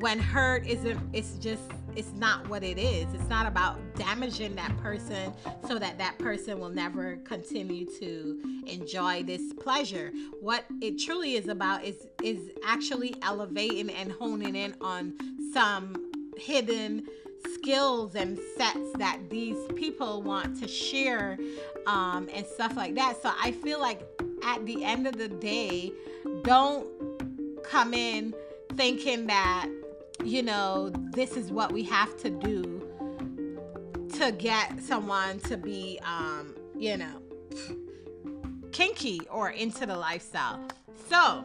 when 0.00 0.18
hurt 0.18 0.66
isn't 0.66 1.00
it's 1.12 1.34
just 1.38 1.62
it's 1.96 2.12
not 2.12 2.46
what 2.48 2.62
it 2.62 2.78
is. 2.78 3.06
It's 3.14 3.28
not 3.28 3.46
about 3.46 3.78
damaging 3.94 4.54
that 4.56 4.76
person 4.78 5.32
so 5.66 5.78
that 5.78 5.96
that 5.96 6.18
person 6.18 6.60
will 6.60 6.68
never 6.68 7.16
continue 7.24 7.86
to 7.98 8.62
enjoy 8.66 9.22
this 9.22 9.54
pleasure. 9.54 10.12
What 10.40 10.66
it 10.82 10.98
truly 10.98 11.36
is 11.36 11.48
about 11.48 11.84
is 11.84 12.06
is 12.22 12.50
actually 12.64 13.16
elevating 13.22 13.88
and 13.90 14.12
honing 14.12 14.54
in 14.54 14.74
on 14.80 15.14
some 15.54 16.05
hidden 16.36 17.06
skills 17.54 18.14
and 18.14 18.38
sets 18.56 18.92
that 18.98 19.18
these 19.30 19.58
people 19.74 20.22
want 20.22 20.60
to 20.60 20.68
share 20.68 21.38
um, 21.86 22.28
and 22.32 22.46
stuff 22.46 22.76
like 22.76 22.94
that. 22.94 23.20
So 23.22 23.32
I 23.40 23.52
feel 23.52 23.80
like 23.80 24.02
at 24.44 24.64
the 24.66 24.84
end 24.84 25.06
of 25.06 25.16
the 25.16 25.28
day, 25.28 25.92
don't 26.42 26.86
come 27.62 27.94
in 27.94 28.34
thinking 28.76 29.26
that, 29.26 29.68
you 30.24 30.42
know, 30.42 30.90
this 31.12 31.36
is 31.36 31.50
what 31.50 31.72
we 31.72 31.82
have 31.84 32.16
to 32.18 32.30
do 32.30 32.82
to 34.18 34.32
get 34.32 34.80
someone 34.80 35.38
to 35.40 35.56
be, 35.56 35.98
um, 36.02 36.54
you 36.76 36.96
know, 36.96 37.22
kinky 38.72 39.20
or 39.30 39.50
into 39.50 39.86
the 39.86 39.96
lifestyle. 39.96 40.60
So, 41.08 41.42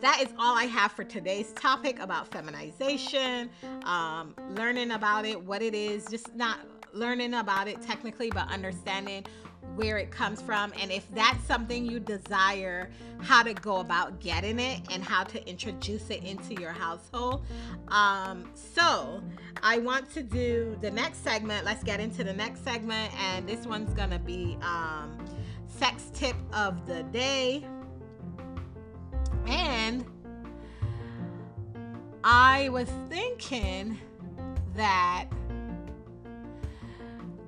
that 0.00 0.20
is 0.22 0.28
all 0.38 0.56
I 0.56 0.64
have 0.64 0.92
for 0.92 1.04
today's 1.04 1.52
topic 1.52 1.98
about 1.98 2.28
feminization, 2.28 3.50
um, 3.84 4.34
learning 4.50 4.92
about 4.92 5.24
it, 5.24 5.40
what 5.40 5.62
it 5.62 5.74
is, 5.74 6.06
just 6.06 6.34
not 6.34 6.60
learning 6.92 7.34
about 7.34 7.68
it 7.68 7.80
technically, 7.82 8.30
but 8.30 8.50
understanding 8.50 9.24
where 9.74 9.98
it 9.98 10.10
comes 10.10 10.40
from 10.40 10.72
and 10.80 10.90
if 10.90 11.08
that's 11.14 11.44
something 11.46 11.84
you 11.84 12.00
desire 12.00 12.90
how 13.20 13.42
to 13.42 13.52
go 13.54 13.78
about 13.78 14.18
getting 14.18 14.58
it 14.58 14.80
and 14.90 15.04
how 15.04 15.22
to 15.22 15.46
introduce 15.48 16.10
it 16.10 16.22
into 16.24 16.54
your 16.54 16.72
household. 16.72 17.44
Um, 17.88 18.50
so 18.54 19.22
i 19.62 19.78
want 19.78 20.10
to 20.14 20.22
do 20.22 20.76
the 20.80 20.90
next 20.90 21.22
segment. 21.22 21.64
Let's 21.64 21.84
get 21.84 22.00
into 22.00 22.24
the 22.24 22.32
next 22.32 22.64
segment 22.64 23.12
and 23.20 23.48
this 23.48 23.66
one's 23.66 23.92
gonna 23.94 24.18
be 24.18 24.56
um, 24.62 25.18
sex 25.66 26.10
tip 26.14 26.36
of 26.52 26.86
the 26.86 27.02
day 27.04 27.64
and 29.48 30.04
I 32.22 32.68
was 32.68 32.88
thinking 33.08 33.98
that 34.74 35.26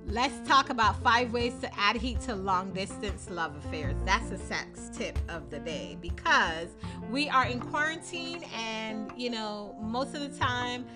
let's 0.06 0.48
talk 0.48 0.70
about 0.70 1.00
five 1.02 1.32
ways 1.32 1.54
to 1.60 1.70
add 1.78 1.96
heat 1.96 2.20
to 2.22 2.34
long 2.34 2.72
distance 2.72 3.28
love 3.30 3.56
affairs. 3.56 3.94
That's 4.04 4.30
a 4.30 4.38
sex 4.38 4.90
tip 4.92 5.18
of 5.28 5.50
the 5.50 5.58
day 5.58 5.98
because 6.00 6.68
we 7.10 7.28
are 7.28 7.46
in 7.46 7.60
quarantine 7.60 8.44
and, 8.54 9.12
you 9.16 9.30
know, 9.30 9.76
most 9.80 10.14
of 10.14 10.20
the 10.20 10.36
time 10.38 10.86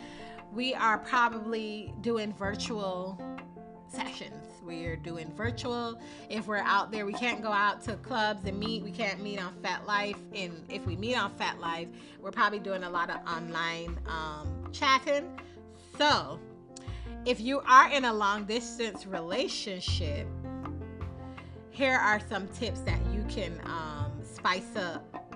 we 0.52 0.74
are 0.74 0.98
probably 0.98 1.92
doing 2.00 2.32
virtual 2.32 3.20
sessions 3.88 4.53
we're 4.64 4.96
doing 4.96 5.30
virtual. 5.36 6.00
If 6.28 6.46
we're 6.46 6.56
out 6.58 6.90
there, 6.90 7.06
we 7.06 7.12
can't 7.12 7.42
go 7.42 7.50
out 7.50 7.82
to 7.84 7.94
clubs 7.96 8.44
and 8.46 8.58
meet. 8.58 8.82
We 8.82 8.90
can't 8.90 9.22
meet 9.22 9.42
on 9.42 9.54
FetLife. 9.62 10.16
And 10.34 10.62
if 10.68 10.86
we 10.86 10.96
meet 10.96 11.16
on 11.16 11.32
FetLife, 11.32 11.88
we're 12.20 12.30
probably 12.30 12.58
doing 12.58 12.84
a 12.84 12.90
lot 12.90 13.10
of 13.10 13.16
online 13.28 13.98
um, 14.06 14.68
chatting. 14.72 15.38
So, 15.98 16.38
if 17.24 17.40
you 17.40 17.60
are 17.60 17.90
in 17.90 18.04
a 18.04 18.12
long 18.12 18.44
distance 18.44 19.06
relationship, 19.06 20.26
here 21.70 21.96
are 21.96 22.20
some 22.28 22.48
tips 22.48 22.80
that 22.80 23.00
you 23.12 23.24
can 23.28 23.60
um, 23.64 24.12
spice 24.22 24.76
up 24.76 25.30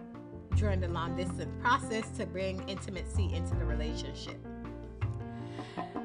during 0.57 0.81
the 0.81 0.89
long 0.89 1.17
distance 1.17 1.55
process 1.61 2.09
to 2.17 2.27
bring 2.27 2.67
intimacy 2.69 3.33
into 3.33 3.55
the 3.55 3.65
relationship. 3.65 4.39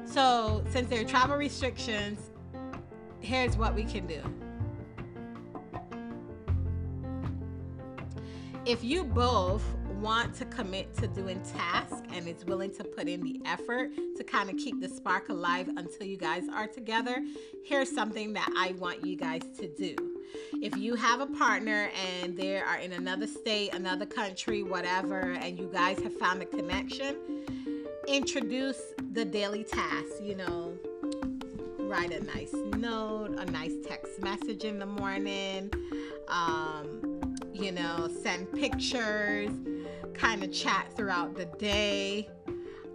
So, 0.04 0.64
since 0.70 0.88
there 0.88 1.00
are 1.00 1.04
travel 1.04 1.36
restrictions, 1.36 2.30
here's 3.24 3.56
what 3.56 3.74
we 3.74 3.84
can 3.84 4.06
do. 4.06 4.20
If 8.66 8.82
you 8.82 9.04
both 9.04 9.62
want 10.00 10.34
to 10.34 10.44
commit 10.46 10.94
to 10.96 11.06
doing 11.06 11.40
tasks 11.42 12.02
and 12.12 12.26
is 12.28 12.44
willing 12.44 12.74
to 12.74 12.84
put 12.84 13.08
in 13.08 13.22
the 13.22 13.40
effort 13.44 13.90
to 14.16 14.24
kind 14.24 14.50
of 14.50 14.56
keep 14.56 14.80
the 14.80 14.88
spark 14.88 15.28
alive 15.28 15.68
until 15.68 16.06
you 16.06 16.16
guys 16.16 16.44
are 16.52 16.66
together, 16.66 17.22
here's 17.64 17.94
something 17.94 18.32
that 18.34 18.48
I 18.56 18.72
want 18.78 19.04
you 19.04 19.16
guys 19.16 19.42
to 19.58 19.68
do. 19.68 19.96
If 20.62 20.76
you 20.76 20.94
have 20.94 21.20
a 21.20 21.26
partner 21.26 21.90
and 22.22 22.36
they 22.36 22.58
are 22.58 22.78
in 22.78 22.92
another 22.92 23.26
state, 23.26 23.74
another 23.74 24.06
country, 24.06 24.62
whatever, 24.62 25.32
and 25.32 25.58
you 25.58 25.70
guys 25.72 25.98
have 26.00 26.14
found 26.14 26.42
a 26.42 26.46
connection, 26.46 27.16
introduce 28.08 28.80
the 29.12 29.24
daily 29.24 29.64
tasks, 29.64 30.20
you 30.22 30.36
know, 30.36 30.76
write 31.94 32.12
a 32.12 32.24
nice 32.24 32.52
note, 32.76 33.36
a 33.38 33.44
nice 33.52 33.74
text 33.86 34.20
message 34.20 34.64
in 34.64 34.80
the 34.80 34.86
morning, 34.86 35.70
um, 36.26 37.32
you 37.52 37.70
know, 37.70 38.10
send 38.20 38.52
pictures, 38.52 39.50
kind 40.12 40.42
of 40.42 40.52
chat 40.52 40.88
throughout 40.96 41.36
the 41.36 41.44
day, 41.44 42.28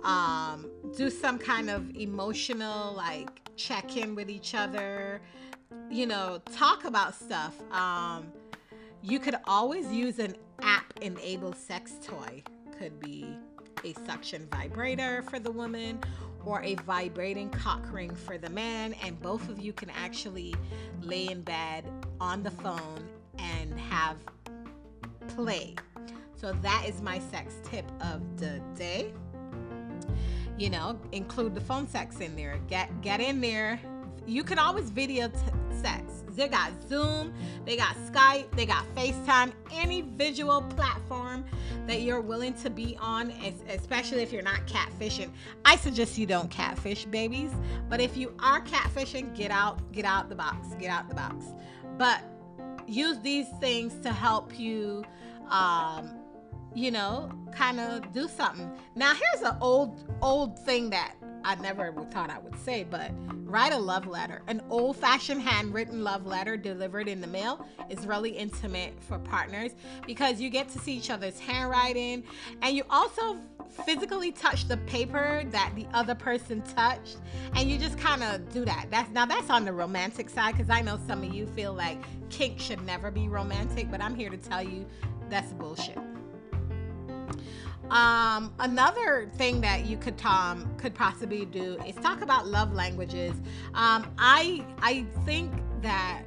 um, 0.03 0.69
do 0.97 1.09
some 1.09 1.39
kind 1.39 1.69
of 1.69 1.95
emotional, 1.95 2.93
like 2.93 3.29
check 3.55 3.95
in 3.95 4.15
with 4.15 4.29
each 4.29 4.53
other, 4.53 5.21
you 5.89 6.05
know, 6.05 6.41
talk 6.53 6.83
about 6.83 7.15
stuff. 7.15 7.55
Um, 7.71 8.27
you 9.01 9.17
could 9.17 9.35
always 9.45 9.89
use 9.93 10.19
an 10.19 10.35
app 10.61 10.91
enabled 10.99 11.55
sex 11.55 11.93
toy, 12.03 12.43
could 12.77 12.99
be 12.99 13.37
a 13.85 13.93
suction 14.05 14.45
vibrator 14.51 15.21
for 15.21 15.39
the 15.39 15.51
woman 15.51 16.01
or 16.45 16.61
a 16.63 16.75
vibrating 16.75 17.49
cock 17.49 17.91
ring 17.91 18.13
for 18.15 18.37
the 18.37 18.49
man, 18.49 18.93
and 19.03 19.19
both 19.21 19.49
of 19.49 19.59
you 19.59 19.73
can 19.73 19.89
actually 19.91 20.55
lay 21.01 21.27
in 21.27 21.41
bed 21.41 21.85
on 22.19 22.43
the 22.43 22.51
phone 22.51 23.07
and 23.37 23.79
have 23.79 24.17
play. 25.35 25.75
So 26.35 26.53
that 26.61 26.85
is 26.87 27.01
my 27.01 27.19
sex 27.19 27.55
tip 27.63 27.85
of 28.01 28.37
the 28.37 28.61
day. 28.75 29.11
You 30.57 30.69
know, 30.69 30.99
include 31.11 31.55
the 31.55 31.61
phone 31.61 31.87
sex 31.87 32.19
in 32.19 32.35
there. 32.35 32.59
Get 32.67 33.01
get 33.01 33.21
in 33.21 33.41
there. 33.41 33.79
You 34.25 34.43
can 34.43 34.59
always 34.59 34.89
video 34.89 35.27
t- 35.27 35.37
sex. 35.71 36.18
They 36.35 36.47
got 36.47 36.71
Zoom, 36.87 37.33
they 37.65 37.75
got 37.75 37.95
Skype, 38.11 38.51
they 38.55 38.65
got 38.65 38.85
FaceTime, 38.95 39.51
any 39.71 40.01
visual 40.01 40.61
platform 40.61 41.45
that 41.87 42.01
you're 42.01 42.21
willing 42.21 42.53
to 42.55 42.69
be 42.69 42.97
on, 42.99 43.31
especially 43.69 44.21
if 44.21 44.31
you're 44.31 44.41
not 44.41 44.65
catfishing. 44.67 45.31
I 45.65 45.75
suggest 45.75 46.17
you 46.17 46.25
don't 46.25 46.49
catfish 46.49 47.05
babies, 47.05 47.51
but 47.89 47.99
if 47.99 48.15
you 48.17 48.33
are 48.39 48.61
catfishing, 48.61 49.35
get 49.35 49.51
out, 49.51 49.91
get 49.91 50.05
out 50.05 50.29
the 50.29 50.35
box, 50.35 50.69
get 50.79 50.89
out 50.89 51.09
the 51.09 51.15
box. 51.15 51.47
But 51.97 52.23
use 52.87 53.19
these 53.19 53.47
things 53.59 53.99
to 53.99 54.11
help 54.11 54.57
you 54.57 55.03
um, 55.49 56.19
you 56.73 56.91
know, 56.91 57.31
kind 57.51 57.79
of 57.79 58.11
do 58.13 58.27
something. 58.27 58.71
Now, 58.95 59.13
here's 59.13 59.41
an 59.43 59.57
old, 59.61 60.03
old 60.21 60.59
thing 60.59 60.89
that 60.91 61.15
I 61.43 61.55
never 61.55 61.91
thought 62.11 62.29
I 62.29 62.39
would 62.39 62.57
say, 62.59 62.85
but 62.89 63.11
write 63.45 63.73
a 63.73 63.77
love 63.77 64.07
letter. 64.07 64.41
An 64.47 64.61
old 64.69 64.97
fashioned 64.97 65.41
handwritten 65.41 66.03
love 66.03 66.25
letter 66.25 66.57
delivered 66.57 67.07
in 67.07 67.21
the 67.21 67.27
mail 67.27 67.65
is 67.89 68.05
really 68.05 68.31
intimate 68.31 68.93
for 69.01 69.17
partners 69.19 69.71
because 70.05 70.39
you 70.39 70.49
get 70.49 70.69
to 70.69 70.79
see 70.79 70.93
each 70.93 71.09
other's 71.09 71.39
handwriting 71.39 72.23
and 72.61 72.75
you 72.75 72.83
also 72.89 73.37
physically 73.85 74.31
touch 74.31 74.67
the 74.67 74.77
paper 74.77 75.43
that 75.47 75.71
the 75.75 75.85
other 75.93 76.15
person 76.15 76.61
touched 76.61 77.17
and 77.55 77.69
you 77.69 77.77
just 77.77 77.97
kind 77.97 78.23
of 78.23 78.51
do 78.51 78.65
that. 78.65 78.87
That's 78.89 79.09
now 79.11 79.25
that's 79.25 79.49
on 79.49 79.65
the 79.65 79.73
romantic 79.73 80.29
side 80.29 80.55
because 80.55 80.69
I 80.69 80.81
know 80.81 80.99
some 81.07 81.23
of 81.23 81.33
you 81.33 81.47
feel 81.47 81.73
like 81.73 82.03
kink 82.29 82.59
should 82.59 82.81
never 82.85 83.11
be 83.11 83.27
romantic, 83.27 83.89
but 83.89 84.01
I'm 84.01 84.15
here 84.15 84.29
to 84.29 84.37
tell 84.37 84.63
you 84.63 84.85
that's 85.29 85.53
bullshit. 85.53 85.97
Um, 87.89 88.53
another 88.59 89.29
thing 89.35 89.61
that 89.61 89.85
you 89.85 89.97
could 89.97 90.17
Tom 90.17 90.71
could 90.77 90.93
possibly 90.93 91.45
do 91.45 91.79
is 91.87 91.95
talk 91.95 92.21
about 92.21 92.47
love 92.47 92.73
languages. 92.73 93.33
Um, 93.73 94.11
I 94.17 94.65
I 94.81 95.05
think 95.25 95.51
that 95.81 96.23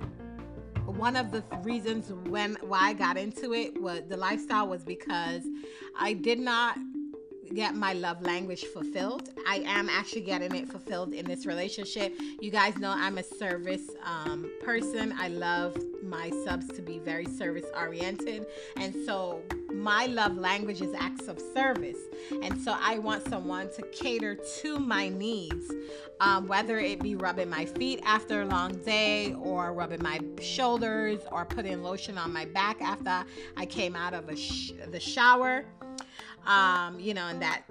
one 0.86 1.16
of 1.16 1.30
the 1.30 1.44
reasons 1.62 2.12
when 2.28 2.56
why 2.62 2.88
I 2.88 2.92
got 2.92 3.16
into 3.16 3.54
it 3.54 3.80
was 3.80 4.02
the 4.08 4.16
lifestyle 4.16 4.66
was 4.66 4.84
because 4.84 5.42
I 5.98 6.12
did 6.12 6.38
not 6.38 6.78
get 7.54 7.74
my 7.74 7.92
love 7.92 8.22
language 8.22 8.64
fulfilled. 8.64 9.30
I 9.46 9.56
am 9.66 9.88
actually 9.88 10.22
getting 10.22 10.54
it 10.54 10.68
fulfilled 10.68 11.12
in 11.12 11.26
this 11.26 11.44
relationship. 11.44 12.14
You 12.40 12.50
guys 12.50 12.78
know 12.78 12.90
I'm 12.90 13.18
a 13.18 13.22
service 13.22 13.90
um, 14.04 14.50
person. 14.62 15.14
I 15.18 15.28
love 15.28 15.76
my 16.02 16.30
subs 16.44 16.68
to 16.68 16.82
be 16.82 16.98
very 16.98 17.26
service 17.26 17.66
oriented. 17.76 18.46
And 18.76 18.94
so 19.04 19.42
my 19.82 20.06
love 20.06 20.36
language 20.36 20.80
is 20.80 20.94
acts 20.94 21.28
of 21.28 21.40
service. 21.54 21.98
And 22.42 22.60
so 22.60 22.76
I 22.80 22.98
want 22.98 23.28
someone 23.28 23.68
to 23.74 23.82
cater 23.92 24.36
to 24.60 24.78
my 24.78 25.08
needs, 25.08 25.72
um, 26.20 26.46
whether 26.46 26.78
it 26.78 27.00
be 27.00 27.14
rubbing 27.14 27.50
my 27.50 27.64
feet 27.64 28.00
after 28.04 28.42
a 28.42 28.46
long 28.46 28.72
day, 28.84 29.34
or 29.34 29.72
rubbing 29.72 30.02
my 30.02 30.20
shoulders, 30.40 31.20
or 31.30 31.44
putting 31.44 31.82
lotion 31.82 32.16
on 32.16 32.32
my 32.32 32.44
back 32.44 32.80
after 32.80 33.24
I 33.56 33.66
came 33.66 33.96
out 33.96 34.14
of 34.14 34.38
sh- 34.38 34.72
the 34.90 35.00
shower 35.00 35.64
um, 36.46 36.98
you 36.98 37.14
know, 37.14 37.28
and 37.28 37.40
that 37.42 37.62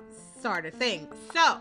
sort 0.41 0.65
of 0.65 0.73
thing. 0.73 1.07
So, 1.33 1.59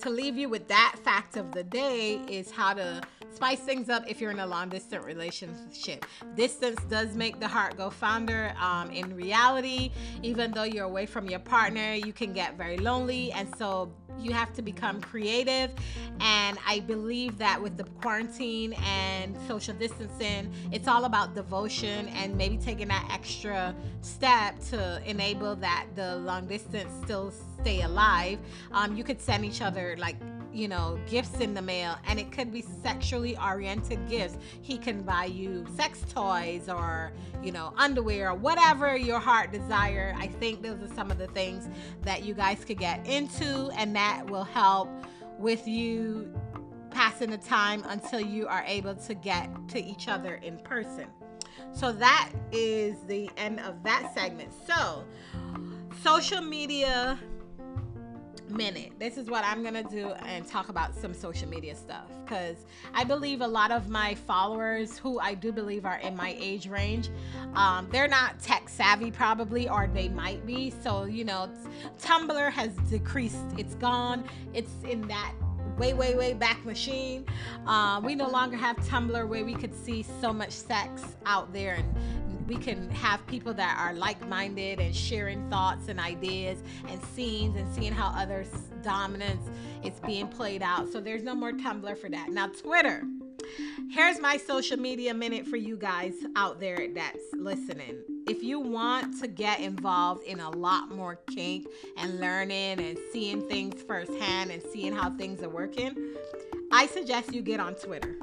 to 0.00 0.10
leave 0.10 0.36
you 0.36 0.48
with 0.48 0.68
that 0.68 0.96
fact 1.02 1.36
of 1.36 1.52
the 1.52 1.62
day 1.62 2.16
is 2.28 2.50
how 2.50 2.74
to 2.74 3.00
spice 3.34 3.60
things 3.60 3.88
up 3.88 4.04
if 4.08 4.20
you're 4.20 4.30
in 4.30 4.40
a 4.40 4.46
long 4.46 4.68
distance 4.68 5.04
relationship. 5.04 6.04
Distance 6.36 6.80
does 6.88 7.14
make 7.16 7.40
the 7.40 7.48
heart 7.48 7.76
go 7.76 7.90
fonder. 7.90 8.54
Um, 8.60 8.90
in 8.90 9.14
reality, 9.16 9.90
even 10.22 10.52
though 10.52 10.62
you're 10.62 10.84
away 10.84 11.06
from 11.06 11.28
your 11.28 11.40
partner, 11.40 11.94
you 11.94 12.12
can 12.12 12.32
get 12.32 12.56
very 12.56 12.76
lonely, 12.76 13.32
and 13.32 13.48
so 13.56 13.92
you 14.20 14.32
have 14.32 14.52
to 14.54 14.62
become 14.62 15.00
creative. 15.00 15.70
And 16.20 16.58
I 16.66 16.80
believe 16.80 17.38
that 17.38 17.60
with 17.60 17.76
the 17.76 17.84
quarantine 18.00 18.74
and 18.84 19.36
social 19.48 19.74
distancing, 19.74 20.52
it's 20.72 20.86
all 20.86 21.04
about 21.04 21.34
devotion 21.34 22.08
and 22.08 22.36
maybe 22.36 22.56
taking 22.56 22.88
that 22.88 23.08
extra 23.12 23.74
step 24.02 24.58
to 24.70 25.02
enable 25.04 25.56
that 25.56 25.86
the 25.94 26.16
long 26.16 26.46
distance 26.46 26.92
still 27.02 27.32
stay 27.60 27.82
alive. 27.82 28.38
Um, 28.72 28.96
you 28.96 29.02
could 29.02 29.20
send 29.20 29.44
each 29.44 29.60
other 29.60 29.96
like 29.98 30.16
you 30.54 30.68
know, 30.68 30.98
gifts 31.10 31.40
in 31.40 31.52
the 31.52 31.60
mail, 31.60 31.96
and 32.06 32.18
it 32.20 32.30
could 32.30 32.52
be 32.52 32.64
sexually 32.82 33.36
oriented 33.36 34.08
gifts. 34.08 34.38
He 34.62 34.78
can 34.78 35.02
buy 35.02 35.24
you 35.24 35.66
sex 35.76 36.04
toys 36.08 36.68
or, 36.68 37.12
you 37.42 37.50
know, 37.50 37.74
underwear 37.76 38.30
or 38.30 38.34
whatever 38.34 38.96
your 38.96 39.18
heart 39.18 39.52
desire. 39.52 40.14
I 40.16 40.28
think 40.28 40.62
those 40.62 40.80
are 40.80 40.94
some 40.94 41.10
of 41.10 41.18
the 41.18 41.26
things 41.28 41.68
that 42.02 42.24
you 42.24 42.34
guys 42.34 42.64
could 42.64 42.78
get 42.78 43.04
into, 43.06 43.70
and 43.76 43.94
that 43.96 44.30
will 44.30 44.44
help 44.44 44.88
with 45.38 45.66
you 45.66 46.32
passing 46.90 47.30
the 47.30 47.38
time 47.38 47.82
until 47.88 48.20
you 48.20 48.46
are 48.46 48.62
able 48.66 48.94
to 48.94 49.14
get 49.14 49.50
to 49.68 49.82
each 49.82 50.06
other 50.06 50.36
in 50.36 50.58
person. 50.58 51.06
So 51.72 51.90
that 51.90 52.30
is 52.52 53.00
the 53.08 53.28
end 53.36 53.58
of 53.58 53.82
that 53.82 54.14
segment. 54.14 54.52
So, 54.66 55.04
social 56.02 56.40
media 56.40 57.18
minute. 58.48 58.92
This 58.98 59.16
is 59.16 59.28
what 59.28 59.44
I'm 59.44 59.62
going 59.62 59.74
to 59.74 59.82
do 59.84 60.08
and 60.26 60.46
talk 60.46 60.68
about 60.68 60.94
some 60.94 61.14
social 61.14 61.48
media 61.48 61.74
stuff 61.74 62.06
because 62.24 62.56
I 62.92 63.04
believe 63.04 63.40
a 63.40 63.46
lot 63.46 63.70
of 63.70 63.88
my 63.88 64.14
followers, 64.14 64.98
who 64.98 65.18
I 65.20 65.34
do 65.34 65.52
believe 65.52 65.84
are 65.84 65.98
in 65.98 66.16
my 66.16 66.36
age 66.38 66.66
range, 66.68 67.10
um, 67.54 67.88
they're 67.90 68.08
not 68.08 68.40
tech 68.40 68.68
savvy 68.68 69.10
probably, 69.10 69.68
or 69.68 69.88
they 69.92 70.08
might 70.08 70.44
be. 70.46 70.72
So, 70.82 71.04
you 71.04 71.24
know, 71.24 71.48
Tumblr 72.00 72.52
has 72.52 72.74
decreased, 72.90 73.36
it's 73.58 73.74
gone, 73.74 74.24
it's 74.52 74.72
in 74.88 75.06
that 75.08 75.32
way, 75.78 75.92
way, 75.92 76.14
way 76.14 76.34
back 76.34 76.64
machine. 76.64 77.26
Uh, 77.66 78.00
we 78.02 78.14
no 78.14 78.28
longer 78.28 78.56
have 78.56 78.76
Tumblr 78.76 79.28
where 79.28 79.44
we 79.44 79.54
could 79.54 79.74
see 79.74 80.04
so 80.20 80.32
much 80.32 80.52
sex 80.52 81.02
out 81.26 81.52
there 81.52 81.74
and 81.74 82.23
we 82.46 82.56
can 82.56 82.90
have 82.90 83.26
people 83.26 83.54
that 83.54 83.78
are 83.78 83.94
like-minded 83.94 84.80
and 84.80 84.94
sharing 84.94 85.48
thoughts 85.50 85.88
and 85.88 85.98
ideas 85.98 86.62
and 86.88 87.02
scenes 87.06 87.56
and 87.56 87.72
seeing 87.74 87.92
how 87.92 88.12
others 88.16 88.48
dominance 88.82 89.48
is 89.82 89.98
being 90.00 90.28
played 90.28 90.62
out. 90.62 90.92
So 90.92 91.00
there's 91.00 91.22
no 91.22 91.34
more 91.34 91.52
tumblr 91.52 91.96
for 91.98 92.08
that. 92.10 92.30
Now 92.30 92.48
twitter. 92.48 93.02
Here's 93.90 94.20
my 94.20 94.36
social 94.36 94.78
media 94.78 95.12
minute 95.12 95.46
for 95.46 95.56
you 95.56 95.76
guys 95.76 96.14
out 96.34 96.60
there 96.60 96.88
that's 96.94 97.22
listening. 97.34 97.98
If 98.26 98.42
you 98.42 98.58
want 98.58 99.20
to 99.20 99.28
get 99.28 99.60
involved 99.60 100.24
in 100.24 100.40
a 100.40 100.50
lot 100.50 100.90
more 100.90 101.16
kink 101.34 101.66
and 101.98 102.20
learning 102.20 102.80
and 102.80 102.98
seeing 103.12 103.46
things 103.48 103.82
firsthand 103.82 104.50
and 104.50 104.62
seeing 104.72 104.94
how 104.94 105.10
things 105.10 105.42
are 105.42 105.50
working 105.50 106.14
i 106.74 106.86
suggest 106.86 107.32
you 107.32 107.40
get 107.40 107.60
on 107.60 107.74
twitter. 107.74 108.16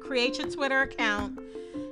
Create 0.00 0.38
your 0.38 0.50
twitter 0.50 0.82
account 0.82 1.38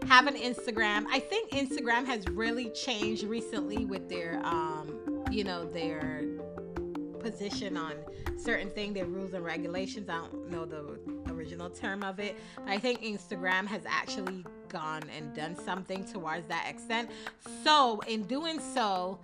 have 0.09 0.27
an 0.27 0.37
Instagram. 0.37 1.05
I 1.11 1.21
think 1.21 1.51
Instagram 1.51 2.07
has 2.07 2.27
really 2.29 2.71
changed 2.71 3.25
recently 3.25 3.85
with 3.85 4.09
their, 4.09 4.41
um, 4.43 5.23
you 5.31 5.45
know, 5.45 5.67
their 5.67 6.25
position 7.21 7.77
on 7.77 7.93
certain 8.39 8.71
things, 8.71 8.95
their 8.95 9.05
rules 9.05 9.35
and 9.35 9.45
regulations. 9.45 10.09
I 10.09 10.15
don't 10.15 10.51
know 10.51 10.65
the 10.65 10.99
original 11.31 11.69
term 11.69 12.03
of 12.03 12.21
it, 12.21 12.37
but 12.57 12.69
I 12.69 12.79
think 12.79 13.03
Instagram 13.03 13.67
has 13.67 13.83
actually 13.87 14.47
gone 14.71 15.03
and 15.15 15.35
done 15.35 15.55
something 15.55 16.05
towards 16.05 16.47
that 16.49 16.67
extent. 16.71 17.11
So, 17.63 18.01
in 18.09 18.23
doing 18.23 18.61
so, 18.61 19.19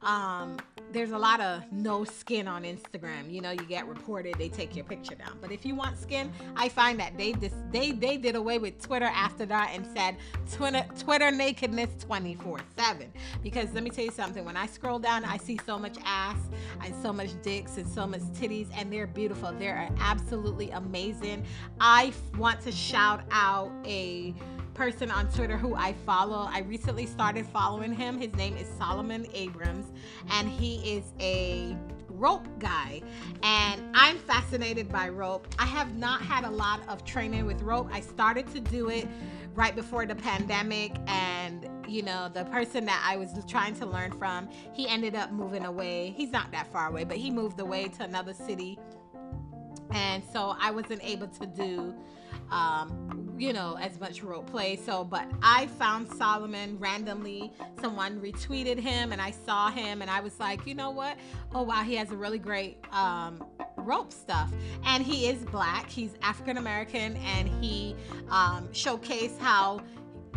um, 0.00 0.56
there's 0.92 1.12
a 1.12 1.18
lot 1.18 1.40
of 1.40 1.62
no 1.72 2.04
skin 2.04 2.48
on 2.48 2.64
Instagram. 2.64 3.30
You 3.32 3.40
know, 3.40 3.50
you 3.50 3.64
get 3.64 3.86
reported, 3.86 4.34
they 4.38 4.48
take 4.48 4.74
your 4.74 4.84
picture 4.84 5.14
down. 5.14 5.38
But 5.40 5.52
if 5.52 5.64
you 5.64 5.74
want 5.74 5.98
skin, 5.98 6.32
I 6.56 6.68
find 6.68 6.98
that 7.00 7.16
they 7.16 7.32
dis- 7.32 7.54
they 7.70 7.92
they 7.92 8.16
did 8.16 8.36
away 8.36 8.58
with 8.58 8.80
Twitter 8.80 9.10
after 9.12 9.46
that 9.46 9.70
and 9.74 9.86
said 9.94 10.16
Twitter 10.52 10.84
Twitter 10.98 11.30
nakedness 11.30 11.90
24/7. 12.04 13.08
Because 13.42 13.72
let 13.72 13.82
me 13.82 13.90
tell 13.90 14.04
you 14.04 14.10
something, 14.10 14.44
when 14.44 14.56
I 14.56 14.66
scroll 14.66 14.98
down, 14.98 15.24
I 15.24 15.36
see 15.36 15.58
so 15.64 15.78
much 15.78 15.96
ass 16.04 16.38
and 16.84 16.94
so 17.02 17.12
much 17.12 17.30
dicks 17.42 17.76
and 17.76 17.88
so 17.88 18.06
much 18.06 18.22
titties 18.32 18.68
and 18.76 18.92
they're 18.92 19.06
beautiful. 19.06 19.52
They're 19.52 19.88
absolutely 20.00 20.70
amazing. 20.70 21.44
I 21.80 22.12
want 22.36 22.60
to 22.62 22.72
shout 22.72 23.22
out 23.30 23.70
a 23.84 24.34
person 24.80 25.10
on 25.10 25.30
Twitter 25.30 25.58
who 25.58 25.74
I 25.74 25.92
follow. 26.06 26.48
I 26.50 26.60
recently 26.60 27.04
started 27.04 27.44
following 27.44 27.92
him. 27.92 28.18
His 28.18 28.34
name 28.34 28.56
is 28.56 28.66
Solomon 28.78 29.26
Abrams, 29.34 29.92
and 30.30 30.48
he 30.48 30.76
is 30.96 31.12
a 31.20 31.76
rope 32.08 32.48
guy 32.58 33.02
and 33.42 33.82
I'm 33.92 34.16
fascinated 34.16 34.90
by 34.90 35.10
rope. 35.10 35.46
I 35.58 35.66
have 35.66 35.96
not 35.96 36.22
had 36.22 36.44
a 36.44 36.50
lot 36.50 36.80
of 36.88 37.04
training 37.04 37.44
with 37.44 37.60
rope. 37.60 37.90
I 37.92 38.00
started 38.00 38.50
to 38.54 38.60
do 38.60 38.88
it 38.88 39.06
right 39.54 39.76
before 39.76 40.06
the 40.06 40.14
pandemic 40.14 40.96
and 41.06 41.68
you 41.86 42.00
know 42.00 42.30
the 42.32 42.46
person 42.46 42.86
that 42.86 43.04
I 43.06 43.18
was 43.18 43.34
trying 43.46 43.74
to 43.80 43.86
learn 43.86 44.12
from, 44.12 44.48
he 44.72 44.88
ended 44.88 45.14
up 45.14 45.30
moving 45.30 45.66
away. 45.66 46.14
He's 46.16 46.30
not 46.30 46.52
that 46.52 46.72
far 46.72 46.88
away, 46.88 47.04
but 47.04 47.18
he 47.18 47.30
moved 47.30 47.60
away 47.60 47.88
to 47.88 48.04
another 48.04 48.32
city. 48.32 48.78
And 49.90 50.22
so 50.32 50.56
I 50.58 50.70
wasn't 50.70 51.04
able 51.04 51.28
to 51.28 51.46
do 51.46 51.94
um, 52.50 53.34
you 53.38 53.52
know, 53.54 53.78
as 53.80 53.98
much 53.98 54.22
role 54.22 54.42
play. 54.42 54.76
So, 54.76 55.02
but 55.02 55.26
I 55.42 55.66
found 55.66 56.08
Solomon 56.08 56.78
randomly. 56.78 57.52
Someone 57.80 58.20
retweeted 58.20 58.78
him, 58.78 59.12
and 59.12 59.20
I 59.20 59.30
saw 59.30 59.70
him, 59.70 60.02
and 60.02 60.10
I 60.10 60.20
was 60.20 60.38
like, 60.38 60.66
you 60.66 60.74
know 60.74 60.90
what? 60.90 61.16
Oh 61.54 61.62
wow, 61.62 61.82
he 61.82 61.94
has 61.96 62.10
a 62.10 62.16
really 62.16 62.38
great 62.38 62.78
um, 62.92 63.42
rope 63.76 64.12
stuff. 64.12 64.52
And 64.84 65.02
he 65.02 65.28
is 65.28 65.42
black. 65.44 65.88
He's 65.88 66.14
African 66.22 66.58
American, 66.58 67.16
and 67.16 67.48
he 67.62 67.96
um, 68.28 68.68
showcased 68.72 69.38
how 69.38 69.80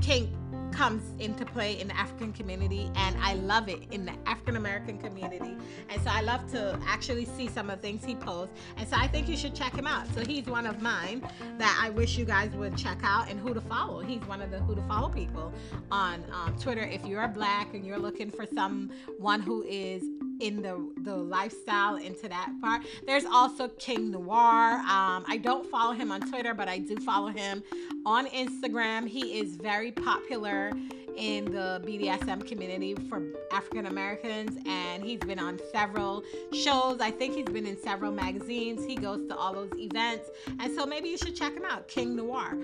kink 0.01 0.29
comes 0.73 1.03
into 1.19 1.45
play 1.45 1.79
in 1.79 1.87
the 1.87 1.95
African 1.95 2.33
community, 2.33 2.89
and 2.95 3.15
I 3.21 3.35
love 3.35 3.69
it 3.69 3.79
in 3.91 4.05
the 4.05 4.13
African 4.25 4.55
American 4.55 4.97
community. 4.97 5.55
And 5.89 6.01
so 6.01 6.09
I 6.11 6.21
love 6.21 6.51
to 6.51 6.79
actually 6.87 7.25
see 7.25 7.47
some 7.47 7.69
of 7.69 7.81
the 7.81 7.87
things 7.87 8.03
he 8.03 8.15
posts. 8.15 8.55
And 8.77 8.87
so 8.87 8.95
I 8.97 9.07
think 9.07 9.29
you 9.29 9.37
should 9.37 9.55
check 9.55 9.75
him 9.75 9.87
out. 9.87 10.07
So 10.13 10.21
he's 10.21 10.45
one 10.45 10.65
of 10.65 10.81
mine 10.81 11.21
that 11.57 11.79
I 11.81 11.89
wish 11.89 12.17
you 12.17 12.25
guys 12.25 12.51
would 12.51 12.75
check 12.77 12.99
out 13.03 13.29
and 13.29 13.39
who 13.39 13.53
to 13.53 13.61
follow. 13.61 14.01
He's 14.01 14.21
one 14.21 14.41
of 14.41 14.51
the 14.51 14.59
who 14.59 14.75
to 14.75 14.81
follow 14.83 15.09
people 15.09 15.53
on 15.91 16.23
um, 16.31 16.55
Twitter. 16.59 16.83
If 16.83 17.05
you're 17.05 17.27
black 17.27 17.73
and 17.73 17.85
you're 17.85 17.99
looking 17.99 18.31
for 18.31 18.45
someone 18.53 19.41
who 19.41 19.63
is 19.63 20.03
in 20.39 20.61
the 20.61 20.91
the 21.03 21.15
lifestyle 21.15 21.95
into 21.95 22.27
that 22.27 22.51
part. 22.61 22.83
There's 23.05 23.25
also 23.25 23.67
King 23.69 24.11
Noire. 24.11 24.79
Um, 24.79 25.23
I 25.27 25.39
don't 25.41 25.69
follow 25.69 25.93
him 25.93 26.11
on 26.11 26.21
Twitter, 26.21 26.53
but 26.53 26.67
I 26.67 26.79
do 26.79 26.95
follow 26.97 27.29
him 27.29 27.63
on 28.05 28.27
Instagram. 28.27 29.07
He 29.07 29.39
is 29.39 29.55
very 29.55 29.91
popular 29.91 30.71
in 31.15 31.45
the 31.45 31.81
BDSM 31.85 32.45
community 32.47 32.95
for 33.07 33.21
African 33.51 33.85
Americans, 33.85 34.57
and 34.65 35.03
he's 35.03 35.19
been 35.19 35.39
on 35.39 35.59
several 35.71 36.23
shows. 36.51 36.99
I 36.99 37.11
think 37.11 37.35
he's 37.35 37.45
been 37.45 37.67
in 37.67 37.79
several 37.81 38.11
magazines. 38.11 38.85
He 38.85 38.95
goes 38.95 39.27
to 39.27 39.35
all 39.35 39.53
those 39.53 39.71
events, 39.75 40.29
and 40.59 40.73
so 40.75 40.85
maybe 40.85 41.09
you 41.09 41.17
should 41.17 41.35
check 41.35 41.53
him 41.53 41.65
out, 41.65 41.87
King 41.87 42.15
Noire. 42.15 42.57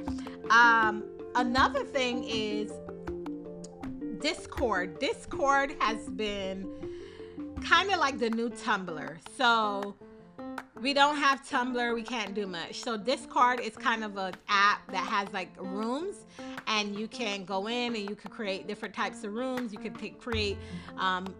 Um, 0.49 1.03
another 1.36 1.84
thing 1.84 2.24
is 2.24 2.72
Discord. 4.20 4.99
Discord 4.99 5.76
has 5.80 6.09
been 6.09 6.67
kind 7.60 7.91
of 7.91 7.99
like 7.99 8.20
the 8.20 8.30
new 8.30 8.49
Tumblr. 8.49 9.18
So 9.38 9.95
we 10.82 10.93
don't 10.93 11.18
have 11.18 11.47
Tumblr. 11.47 11.93
We 11.93 12.03
can't 12.03 12.34
do 12.34 12.47
much. 12.47 12.82
So 12.82 12.97
Discord 12.97 13.60
is 13.60 13.76
kind 13.76 14.03
of 14.03 14.18
an 14.18 14.34
app 14.47 14.89
that 14.91 15.05
has 15.05 15.32
like 15.34 15.49
rooms, 15.60 16.26
and 16.68 16.95
you 16.97 17.07
can 17.07 17.43
go 17.43 17.68
in 17.68 17.95
and 17.95 18.10
you 18.10 18.16
can 18.16 18.32
create 18.32 18.68
different 18.68 18.93
types 18.93 19.24
of 19.24 19.34
rooms. 19.34 19.74
You 19.74 19.80
can 19.80 19.93
take, 19.93 20.20
create 20.20 20.57
um, 20.97 21.34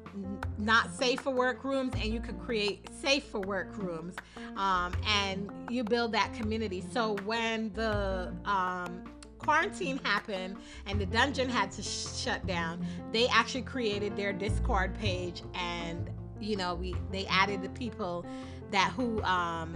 not 0.58 0.94
safe 0.94 1.22
for 1.22 1.32
work 1.32 1.64
rooms, 1.64 1.94
and 1.96 2.06
you 2.06 2.20
can 2.20 2.38
create 2.40 2.88
safe 2.94 3.24
for 3.24 3.40
work 3.40 3.78
rooms, 3.78 4.16
um, 4.58 4.94
and 5.08 5.50
you 5.70 5.84
build 5.84 6.12
that 6.14 6.34
community. 6.34 6.84
So 6.92 7.16
when 7.26 7.72
the 7.74 8.34
um, 8.46 9.04
quarantine 9.50 10.00
happened 10.04 10.56
and 10.86 11.02
the 11.02 11.08
dungeon 11.08 11.50
had 11.50 11.72
to 11.72 11.82
sh- 11.82 12.06
shut 12.16 12.45
down, 12.45 12.86
they 13.12 13.28
actually 13.30 13.64
created 13.64 14.16
their 14.16 14.32
Discord 14.32 14.93
page 15.00 15.41
and 15.56 16.08
you 16.39 16.56
know 16.56 16.76
we 16.76 16.93
they 17.12 17.26
added 17.26 17.64
the 17.64 17.70
people 17.70 18.28
that 18.70 18.91
who 18.91 19.20
um, 19.24 19.76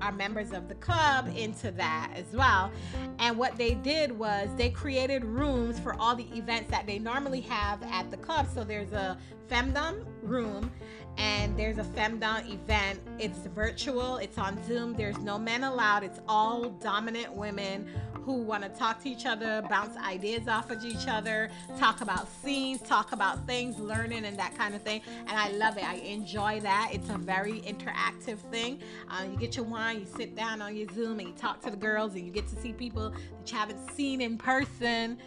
are 0.00 0.12
members 0.12 0.52
of 0.52 0.68
the 0.68 0.76
club 0.76 1.28
into 1.34 1.72
that 1.72 2.12
as 2.14 2.26
well. 2.34 2.70
And 3.18 3.36
what 3.36 3.56
they 3.56 3.74
did 3.74 4.16
was 4.16 4.48
they 4.56 4.70
created 4.70 5.24
rooms 5.24 5.80
for 5.80 5.94
all 5.98 6.14
the 6.14 6.28
events 6.36 6.70
that 6.70 6.86
they 6.86 7.00
normally 7.00 7.40
have 7.40 7.82
at 7.82 8.12
the 8.12 8.16
club. 8.18 8.46
So 8.54 8.62
there's 8.62 8.92
a 8.92 9.18
femdom 9.50 10.04
room 10.22 10.70
and 11.16 11.56
there's 11.56 11.78
a 11.78 11.84
femdom 11.84 12.52
event. 12.52 13.00
It's 13.18 13.38
virtual, 13.38 14.16
it's 14.16 14.38
on 14.38 14.62
Zoom. 14.66 14.94
There's 14.94 15.18
no 15.18 15.38
men 15.38 15.64
allowed. 15.64 16.02
It's 16.02 16.20
all 16.28 16.70
dominant 16.70 17.32
women 17.32 17.88
who 18.24 18.42
want 18.42 18.62
to 18.62 18.70
talk 18.70 19.02
to 19.02 19.08
each 19.10 19.26
other, 19.26 19.62
bounce 19.68 19.96
ideas 19.98 20.48
off 20.48 20.70
of 20.70 20.82
each 20.84 21.06
other, 21.06 21.50
talk 21.78 22.00
about 22.00 22.26
scenes, 22.42 22.80
talk 22.80 23.12
about 23.12 23.46
things, 23.46 23.78
learning, 23.78 24.24
and 24.24 24.38
that 24.38 24.56
kind 24.56 24.74
of 24.74 24.82
thing. 24.82 25.02
And 25.20 25.32
I 25.32 25.50
love 25.50 25.76
it. 25.76 25.84
I 25.84 25.96
enjoy 25.96 26.60
that. 26.60 26.90
It's 26.92 27.10
a 27.10 27.18
very 27.18 27.60
interactive 27.60 28.38
thing. 28.50 28.80
Uh, 29.10 29.24
you 29.30 29.36
get 29.36 29.56
your 29.56 29.66
wine, 29.66 30.00
you 30.00 30.06
sit 30.06 30.34
down 30.34 30.62
on 30.62 30.74
your 30.74 30.88
Zoom, 30.94 31.18
and 31.18 31.28
you 31.28 31.34
talk 31.34 31.60
to 31.62 31.70
the 31.70 31.76
girls, 31.76 32.14
and 32.14 32.24
you 32.24 32.32
get 32.32 32.48
to 32.48 32.56
see 32.56 32.72
people 32.72 33.10
that 33.10 33.52
you 33.52 33.58
haven't 33.58 33.90
seen 33.90 34.22
in 34.22 34.38
person 34.38 35.18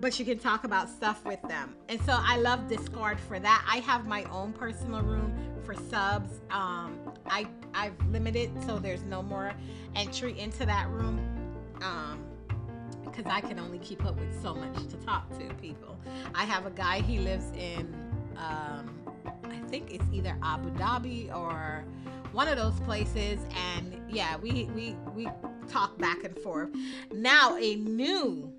but 0.00 0.18
you 0.18 0.24
can 0.24 0.38
talk 0.38 0.64
about 0.64 0.88
stuff 0.88 1.24
with 1.24 1.40
them. 1.42 1.74
And 1.88 2.00
so 2.02 2.16
I 2.16 2.36
love 2.36 2.68
Discord 2.68 3.18
for 3.20 3.38
that. 3.38 3.66
I 3.68 3.78
have 3.78 4.06
my 4.06 4.24
own 4.24 4.52
personal 4.52 5.02
room 5.02 5.32
for 5.64 5.74
subs. 5.74 6.40
Um, 6.50 6.98
I 7.26 7.46
I've 7.74 7.94
limited 8.10 8.50
so 8.64 8.78
there's 8.78 9.02
no 9.02 9.22
more 9.22 9.52
entry 9.94 10.38
into 10.38 10.64
that 10.66 10.88
room 10.88 11.20
um, 11.82 12.24
because 13.04 13.26
I 13.26 13.40
can 13.40 13.58
only 13.58 13.78
keep 13.78 14.04
up 14.04 14.18
with 14.18 14.40
so 14.42 14.54
much 14.54 14.86
to 14.88 14.96
talk 14.98 15.28
to 15.38 15.54
people. 15.54 15.98
I 16.34 16.44
have 16.44 16.66
a 16.66 16.70
guy, 16.70 17.00
he 17.00 17.18
lives 17.18 17.50
in, 17.56 17.94
um, 18.36 18.90
I 19.44 19.58
think 19.68 19.92
it's 19.92 20.04
either 20.12 20.36
Abu 20.42 20.70
Dhabi 20.72 21.34
or 21.34 21.84
one 22.32 22.48
of 22.48 22.56
those 22.56 22.78
places, 22.80 23.40
and 23.78 23.98
yeah, 24.08 24.36
we 24.36 24.68
we 24.74 24.94
we 25.14 25.28
talk 25.68 25.96
back 25.98 26.22
and 26.24 26.36
forth. 26.38 26.70
Now 27.12 27.56
a 27.56 27.76
new 27.76 28.52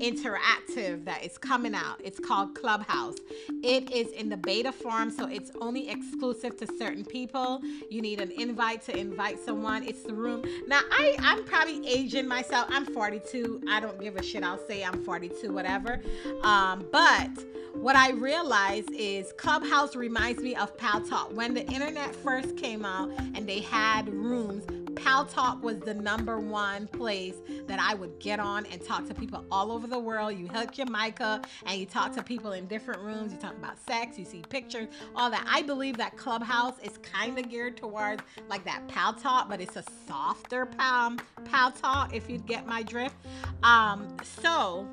interactive 0.00 1.04
that 1.04 1.24
is 1.24 1.38
coming 1.38 1.74
out. 1.74 2.00
It's 2.02 2.18
called 2.18 2.54
Clubhouse. 2.54 3.16
It 3.62 3.90
is 3.92 4.08
in 4.12 4.28
the 4.28 4.36
beta 4.36 4.72
form, 4.72 5.10
so 5.10 5.26
it's 5.26 5.52
only 5.60 5.90
exclusive 5.90 6.56
to 6.58 6.66
certain 6.78 7.04
people. 7.04 7.60
You 7.90 8.00
need 8.02 8.20
an 8.20 8.30
invite 8.32 8.82
to 8.82 8.96
invite 8.96 9.38
someone. 9.38 9.84
It's 9.84 10.02
the 10.02 10.14
room. 10.14 10.44
Now, 10.66 10.80
I, 10.90 11.16
I'm 11.20 11.44
probably 11.44 11.86
aging 11.86 12.26
myself. 12.26 12.68
I'm 12.70 12.86
42. 12.86 13.62
I 13.68 13.80
don't 13.80 14.00
give 14.00 14.16
a 14.16 14.22
shit. 14.22 14.42
I'll 14.42 14.64
say 14.66 14.84
I'm 14.84 15.04
42, 15.04 15.52
whatever. 15.52 16.00
Um, 16.42 16.86
but 16.90 17.30
what 17.74 17.96
I 17.96 18.10
realized 18.12 18.90
is 18.92 19.32
Clubhouse 19.32 19.94
reminds 19.94 20.42
me 20.42 20.54
of 20.56 20.76
Paltalk. 20.76 21.32
When 21.32 21.54
the 21.54 21.64
internet 21.66 22.14
first 22.14 22.56
came 22.56 22.84
out 22.84 23.10
and 23.34 23.46
they 23.46 23.60
had 23.60 24.08
rooms, 24.08 24.64
Paltalk 25.04 25.62
was 25.62 25.78
the 25.80 25.94
number 25.94 26.38
one 26.38 26.86
place 26.86 27.36
that 27.66 27.80
I 27.80 27.94
would 27.94 28.18
get 28.18 28.38
on 28.38 28.66
and 28.66 28.84
talk 28.84 29.06
to 29.08 29.14
people 29.14 29.44
all 29.50 29.72
over 29.72 29.86
the 29.86 29.98
world. 29.98 30.36
You 30.36 30.46
hook 30.48 30.76
your 30.76 30.88
mic 30.88 31.20
up 31.20 31.46
and 31.66 31.78
you 31.78 31.86
talk 31.86 32.14
to 32.16 32.22
people 32.22 32.52
in 32.52 32.66
different 32.66 33.00
rooms. 33.00 33.32
You 33.32 33.38
talk 33.38 33.56
about 33.56 33.78
sex, 33.86 34.18
you 34.18 34.24
see 34.24 34.42
pictures, 34.48 34.88
all 35.16 35.30
that. 35.30 35.44
I 35.48 35.62
believe 35.62 35.96
that 35.96 36.16
Clubhouse 36.16 36.78
is 36.82 36.98
kind 36.98 37.38
of 37.38 37.48
geared 37.48 37.76
towards 37.76 38.22
like 38.48 38.64
that 38.64 38.86
Paltalk, 38.88 39.48
but 39.48 39.60
it's 39.60 39.76
a 39.76 39.84
softer 40.06 40.66
pal, 40.66 41.16
pal 41.44 41.70
Talk, 41.70 42.14
if 42.14 42.28
you 42.28 42.38
get 42.38 42.66
my 42.66 42.82
drift. 42.82 43.14
Um, 43.62 44.16
so 44.22 44.86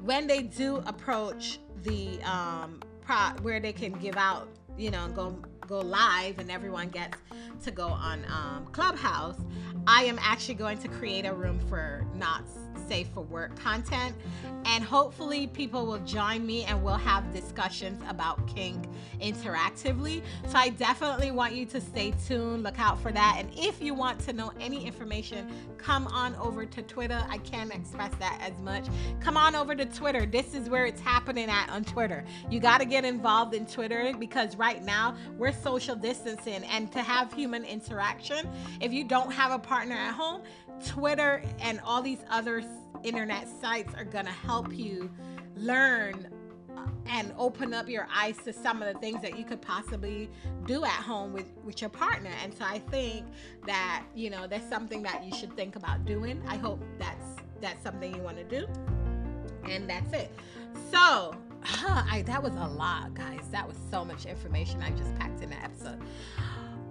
when 0.00 0.26
they 0.26 0.42
do 0.42 0.76
approach 0.86 1.58
the 1.82 2.20
um, 2.22 2.80
pro- 3.00 3.34
where 3.42 3.60
they 3.60 3.72
can 3.72 3.92
give 3.92 4.16
out, 4.16 4.48
you 4.76 4.90
know, 4.90 5.08
go 5.08 5.36
go 5.66 5.80
live 5.80 6.38
and 6.38 6.50
everyone 6.50 6.88
gets 6.88 7.18
to 7.64 7.70
go 7.70 7.86
on 7.86 8.24
um, 8.26 8.66
Clubhouse, 8.72 9.38
I 9.86 10.04
am 10.04 10.18
actually 10.20 10.54
going 10.54 10.78
to 10.78 10.88
create 10.88 11.26
a 11.26 11.32
room 11.32 11.58
for 11.68 12.06
knots 12.14 12.58
safe 12.86 13.08
for 13.08 13.22
work 13.22 13.58
content. 13.58 14.14
And 14.66 14.82
hopefully, 14.82 15.46
people 15.48 15.86
will 15.86 15.98
join 16.00 16.46
me 16.46 16.64
and 16.64 16.82
we'll 16.82 16.94
have 16.94 17.32
discussions 17.32 18.02
about 18.08 18.46
kink 18.46 18.86
interactively. 19.20 20.22
So, 20.48 20.58
I 20.58 20.70
definitely 20.70 21.30
want 21.30 21.54
you 21.54 21.66
to 21.66 21.80
stay 21.80 22.14
tuned, 22.26 22.62
look 22.62 22.78
out 22.78 23.00
for 23.00 23.12
that. 23.12 23.36
And 23.38 23.50
if 23.56 23.82
you 23.82 23.94
want 23.94 24.20
to 24.20 24.32
know 24.32 24.52
any 24.60 24.86
information, 24.86 25.48
come 25.76 26.06
on 26.08 26.34
over 26.36 26.64
to 26.64 26.82
Twitter. 26.82 27.22
I 27.28 27.38
can't 27.38 27.74
express 27.74 28.14
that 28.16 28.38
as 28.40 28.58
much. 28.62 28.86
Come 29.20 29.36
on 29.36 29.54
over 29.54 29.74
to 29.74 29.84
Twitter. 29.84 30.24
This 30.26 30.54
is 30.54 30.70
where 30.70 30.86
it's 30.86 31.00
happening 31.00 31.48
at 31.50 31.68
on 31.68 31.84
Twitter. 31.84 32.24
You 32.50 32.60
got 32.60 32.78
to 32.78 32.86
get 32.86 33.04
involved 33.04 33.54
in 33.54 33.66
Twitter 33.66 34.12
because 34.18 34.56
right 34.56 34.82
now 34.82 35.16
we're 35.36 35.52
social 35.52 35.94
distancing 35.94 36.64
and 36.64 36.90
to 36.92 37.02
have 37.02 37.32
human 37.32 37.64
interaction, 37.64 38.48
if 38.80 38.92
you 38.92 39.04
don't 39.04 39.32
have 39.32 39.52
a 39.52 39.58
partner 39.58 39.94
at 39.94 40.12
home, 40.12 40.42
Twitter 40.84 41.42
and 41.60 41.80
all 41.84 42.02
these 42.02 42.20
other 42.30 42.62
internet 43.02 43.48
sites 43.60 43.94
are 43.94 44.04
going 44.04 44.26
to 44.26 44.32
help 44.32 44.72
you 44.72 45.10
learn 45.56 46.28
uh, 46.76 46.86
and 47.06 47.32
open 47.38 47.72
up 47.72 47.88
your 47.88 48.08
eyes 48.14 48.36
to 48.44 48.52
some 48.52 48.82
of 48.82 48.92
the 48.92 48.98
things 48.98 49.22
that 49.22 49.38
you 49.38 49.44
could 49.44 49.60
possibly 49.60 50.30
do 50.66 50.84
at 50.84 50.90
home 50.90 51.32
with, 51.32 51.52
with 51.64 51.80
your 51.80 51.90
partner. 51.90 52.30
And 52.42 52.52
so 52.52 52.64
I 52.64 52.78
think 52.78 53.26
that, 53.66 54.04
you 54.14 54.30
know, 54.30 54.46
that's 54.46 54.68
something 54.68 55.02
that 55.02 55.24
you 55.24 55.34
should 55.34 55.54
think 55.56 55.76
about 55.76 56.04
doing. 56.04 56.42
I 56.48 56.56
hope 56.56 56.82
that's 56.98 57.24
that's 57.60 57.82
something 57.82 58.14
you 58.14 58.20
want 58.20 58.36
to 58.36 58.44
do. 58.44 58.66
And 59.68 59.88
that's 59.88 60.12
it. 60.12 60.30
So, 60.90 61.34
I, 61.64 62.22
that 62.26 62.42
was 62.42 62.52
a 62.52 62.66
lot, 62.66 63.14
guys. 63.14 63.48
That 63.50 63.66
was 63.66 63.76
so 63.90 64.04
much 64.04 64.26
information 64.26 64.82
I 64.82 64.90
just 64.90 65.14
packed 65.18 65.42
in 65.42 65.50
the 65.50 65.62
episode. 65.62 66.00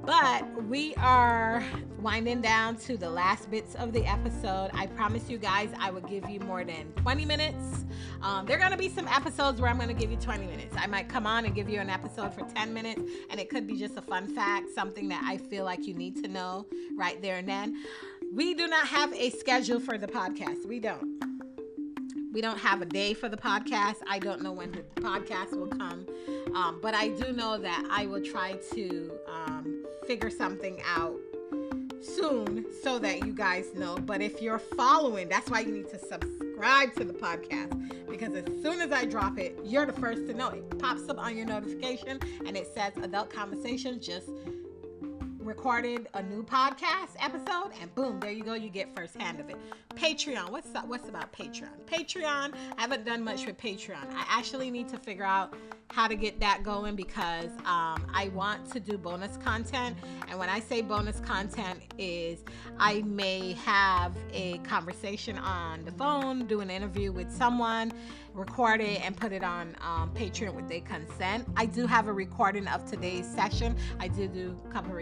But 0.06 0.66
we 0.66 0.94
are 0.96 1.64
winding 2.00 2.42
down 2.42 2.76
to 2.76 2.98
the 2.98 3.10
last 3.10 3.50
bits 3.50 3.74
of 3.76 3.94
the 3.94 4.06
episode. 4.06 4.70
I 4.74 4.88
promise 4.88 5.30
you 5.30 5.38
guys 5.38 5.70
I 5.80 5.92
will 5.92 6.02
give 6.02 6.30
you 6.30 6.42
more 6.42 6.66
than 6.66 6.92
20 6.98 7.24
minutes. 7.24 7.86
Um, 8.22 8.46
there 8.46 8.58
are 8.58 8.60
going 8.60 8.74
to 8.74 8.78
be 8.78 8.90
some 8.90 9.08
episodes 9.08 9.62
where 9.62 9.70
I'm 9.70 9.78
going 9.78 9.88
to 9.88 9.94
give 9.94 10.12
you 10.12 10.18
20 10.18 10.46
minutes. 10.46 10.76
I 10.78 10.88
might 10.88 11.08
come 11.08 11.26
on 11.26 11.46
and 11.46 11.56
give 11.56 11.70
you 11.70 11.80
an 11.80 11.90
episode 11.90 12.34
for 12.34 12.42
10 12.42 12.74
minutes, 12.74 13.02
and 13.30 13.40
it 13.40 13.50
could 13.50 13.66
be 13.66 13.78
just 13.78 13.96
a 13.96 14.02
fun 14.02 14.28
fact, 14.28 14.68
something 14.76 15.08
that 15.08 15.24
I 15.26 15.38
feel 15.38 15.64
like 15.64 15.88
you 15.88 15.94
need 15.94 16.22
to 16.22 16.28
know 16.28 16.66
right 16.98 17.22
there 17.22 17.38
and 17.38 17.48
then. 17.48 17.82
We 18.34 18.54
do 18.56 18.68
not 18.68 18.88
have 18.88 19.14
a 19.14 19.30
schedule 19.30 19.80
for 19.80 19.98
the 19.98 20.08
podcast. 20.08 20.68
We 20.68 20.80
don't. 20.80 21.24
We 22.34 22.42
don't 22.42 22.58
have 22.58 22.82
a 22.82 22.86
day 22.86 23.14
for 23.14 23.30
the 23.30 23.38
podcast. 23.38 23.98
I 24.10 24.18
don't 24.18 24.42
know 24.42 24.52
when 24.52 24.72
the 24.72 24.82
podcast 25.02 25.52
will 25.52 25.68
come. 25.68 26.08
Um, 26.56 26.80
but 26.82 26.96
I 26.96 27.10
do 27.10 27.32
know 27.32 27.60
that 27.60 27.88
I 27.92 28.08
will 28.08 28.24
try 28.24 28.54
to 28.74 29.12
um, 29.28 29.33
figure 30.06 30.30
something 30.30 30.82
out 30.86 31.20
soon 32.02 32.66
so 32.82 33.00
that 33.00 33.26
you 33.26 33.34
guys 33.34 33.74
know. 33.76 33.96
But 33.98 34.22
if 34.22 34.42
you're 34.42 34.60
following, 34.60 35.30
that's 35.30 35.50
why 35.50 35.62
you 35.62 35.72
need 35.72 35.90
to 35.90 36.00
subscribe 36.00 36.94
to 36.96 37.04
the 37.04 37.14
podcast 37.14 37.80
because 38.10 38.36
as 38.36 38.46
soon 38.62 38.80
as 38.80 38.92
I 38.92 39.06
drop 39.06 39.40
it, 39.40 39.58
you're 39.64 39.86
the 39.86 39.94
first 39.94 40.28
to 40.28 40.34
know. 40.34 40.50
It 40.50 40.80
pops 40.80 41.10
up 41.10 41.18
on 41.18 41.36
your 41.36 41.46
notification 41.46 42.20
and 42.46 42.56
it 42.56 42.68
says 42.74 42.94
adult 43.02 43.30
conversation. 43.30 44.00
Just 44.00 44.30
recorded 45.44 46.08
a 46.14 46.24
new 46.24 46.42
podcast 46.42 47.16
episode 47.20 47.72
and 47.82 47.94
boom 47.96 48.20
there 48.22 48.32
you 48.32 48.44
go 48.44 48.54
you 48.54 48.70
get 48.70 48.96
first 48.96 49.16
hand 49.16 49.40
of 49.42 49.50
it. 49.50 49.58
Patreon 49.96 50.50
what's 50.50 50.74
up 50.74 50.88
what's 50.88 51.10
about 51.10 51.34
patreon? 51.34 51.70
Patreon 51.86 52.54
i 52.78 52.82
haven't 52.82 53.06
done 53.06 53.24
much 53.24 53.46
with 53.46 53.58
patreon. 53.58 54.06
I 54.16 54.26
actually 54.30 54.72
need 54.72 54.88
to 54.90 54.98
figure 54.98 55.26
out 55.26 55.54
how 55.92 56.08
to 56.08 56.16
get 56.16 56.40
that 56.40 56.64
going 56.64 56.96
because 56.96 57.52
um, 57.66 58.08
i 58.14 58.32
want 58.34 58.72
to 58.72 58.80
do 58.80 58.98
bonus 58.98 59.36
content. 59.38 59.98
And 60.30 60.40
when 60.40 60.50
i 60.50 60.60
say 60.62 60.82
bonus 60.82 61.20
content 61.20 61.80
is 61.98 62.40
i 62.80 63.02
may 63.02 63.54
have 63.66 64.16
a 64.32 64.60
conversation 64.60 65.38
on 65.38 65.84
the 65.84 65.92
phone 65.92 66.46
do 66.46 66.62
an 66.62 66.70
interview 66.70 67.12
with 67.12 67.32
someone 67.32 67.92
record 68.34 68.82
it 68.82 69.06
and 69.06 69.16
put 69.16 69.32
it 69.32 69.44
on 69.44 69.76
um, 69.82 70.12
patreon 70.16 70.54
with 70.54 70.68
their 70.68 70.82
consent 70.82 71.48
i 71.56 71.66
do 71.66 71.86
have 71.86 72.08
a 72.08 72.14
recording 72.14 72.68
of 72.68 72.84
today's 72.90 73.28
session 73.28 73.76
i 74.00 74.08
do 74.08 74.28
do 74.28 74.58
a 74.68 74.74
couple 74.74 74.94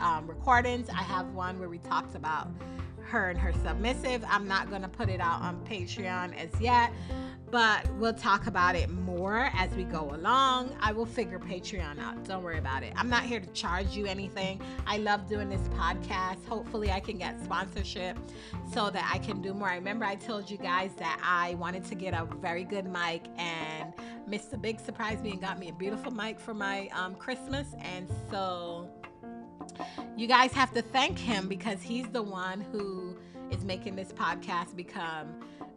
um, 0.00 0.26
recordings. 0.26 0.88
I 0.88 1.02
have 1.02 1.32
one 1.34 1.58
where 1.58 1.68
we 1.68 1.78
talked 1.78 2.14
about 2.14 2.48
her 3.02 3.30
and 3.30 3.38
her 3.38 3.52
submissive. 3.64 4.24
I'm 4.28 4.48
not 4.48 4.70
going 4.70 4.82
to 4.82 4.88
put 4.88 5.08
it 5.08 5.20
out 5.20 5.42
on 5.42 5.64
Patreon 5.64 6.36
as 6.36 6.60
yet, 6.60 6.92
but 7.50 7.88
we'll 7.94 8.14
talk 8.14 8.46
about 8.46 8.76
it 8.76 8.88
more 8.88 9.50
as 9.54 9.70
we 9.74 9.84
go 9.84 10.12
along. 10.14 10.76
I 10.80 10.92
will 10.92 11.06
figure 11.06 11.38
Patreon 11.38 11.98
out. 11.98 12.22
Don't 12.24 12.42
worry 12.42 12.58
about 12.58 12.82
it. 12.82 12.92
I'm 12.96 13.08
not 13.08 13.24
here 13.24 13.40
to 13.40 13.46
charge 13.48 13.96
you 13.96 14.06
anything. 14.06 14.60
I 14.86 14.98
love 14.98 15.28
doing 15.28 15.48
this 15.48 15.66
podcast. 15.68 16.44
Hopefully, 16.46 16.90
I 16.92 17.00
can 17.00 17.18
get 17.18 17.42
sponsorship 17.42 18.16
so 18.72 18.90
that 18.90 19.10
I 19.12 19.18
can 19.18 19.42
do 19.42 19.52
more. 19.52 19.68
I 19.68 19.76
remember 19.76 20.04
I 20.04 20.14
told 20.14 20.50
you 20.50 20.58
guys 20.58 20.92
that 20.98 21.20
I 21.24 21.54
wanted 21.54 21.84
to 21.86 21.94
get 21.94 22.14
a 22.14 22.24
very 22.36 22.64
good 22.64 22.86
mic, 22.86 23.24
and 23.36 23.92
Mr. 24.28 24.60
Big 24.60 24.78
surprised 24.78 25.22
me 25.22 25.32
and 25.32 25.40
got 25.40 25.58
me 25.58 25.68
a 25.70 25.72
beautiful 25.72 26.12
mic 26.12 26.38
for 26.38 26.54
my 26.54 26.88
um, 26.88 27.14
Christmas. 27.16 27.68
And 27.80 28.08
so 28.30 28.88
you 30.16 30.26
guys 30.26 30.52
have 30.52 30.72
to 30.74 30.82
thank 30.82 31.18
him 31.18 31.48
because 31.48 31.82
he's 31.82 32.08
the 32.08 32.22
one 32.22 32.60
who 32.72 33.09
is 33.50 33.64
making 33.64 33.96
this 33.96 34.12
podcast 34.12 34.76
become 34.76 35.28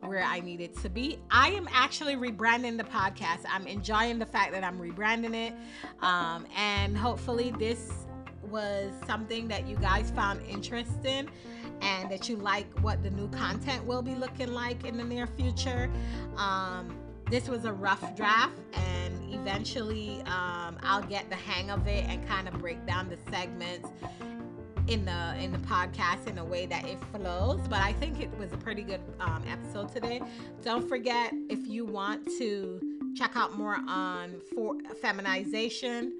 where 0.01 0.23
I 0.23 0.39
need 0.39 0.61
it 0.61 0.77
to 0.79 0.89
be. 0.89 1.19
I 1.31 1.49
am 1.49 1.67
actually 1.71 2.15
rebranding 2.15 2.77
the 2.77 2.83
podcast. 2.83 3.45
I'm 3.49 3.67
enjoying 3.67 4.19
the 4.19 4.25
fact 4.25 4.51
that 4.51 4.63
I'm 4.63 4.79
rebranding 4.79 5.35
it. 5.35 5.53
Um, 6.01 6.45
and 6.55 6.97
hopefully, 6.97 7.53
this 7.57 8.05
was 8.49 8.91
something 9.07 9.47
that 9.47 9.67
you 9.67 9.75
guys 9.77 10.11
found 10.11 10.41
interesting 10.47 11.29
and 11.81 12.11
that 12.11 12.29
you 12.29 12.35
like 12.35 12.67
what 12.79 13.01
the 13.03 13.09
new 13.09 13.27
content 13.29 13.85
will 13.85 14.01
be 14.01 14.15
looking 14.15 14.53
like 14.53 14.85
in 14.85 14.97
the 14.97 15.03
near 15.03 15.27
future. 15.27 15.89
Um, 16.37 16.97
this 17.29 17.47
was 17.47 17.65
a 17.65 17.73
rough 17.73 18.15
draft, 18.15 18.59
and 18.73 19.33
eventually, 19.33 20.21
um, 20.25 20.77
I'll 20.83 21.01
get 21.01 21.29
the 21.29 21.35
hang 21.35 21.71
of 21.71 21.87
it 21.87 22.05
and 22.05 22.25
kind 22.27 22.47
of 22.47 22.53
break 22.59 22.85
down 22.85 23.09
the 23.09 23.17
segments 23.31 23.89
in 24.87 25.05
the 25.05 25.35
in 25.39 25.51
the 25.51 25.57
podcast 25.59 26.27
in 26.27 26.37
a 26.37 26.43
way 26.43 26.65
that 26.65 26.85
it 26.85 26.97
flows 27.13 27.61
but 27.69 27.79
i 27.79 27.93
think 27.93 28.19
it 28.19 28.29
was 28.37 28.51
a 28.51 28.57
pretty 28.57 28.81
good 28.81 29.01
um, 29.19 29.43
episode 29.49 29.91
today 29.91 30.21
don't 30.61 30.87
forget 30.87 31.33
if 31.49 31.67
you 31.67 31.85
want 31.85 32.25
to 32.37 32.81
check 33.15 33.31
out 33.35 33.57
more 33.57 33.77
on 33.87 34.35
forced 34.53 34.85
feminization 35.01 36.11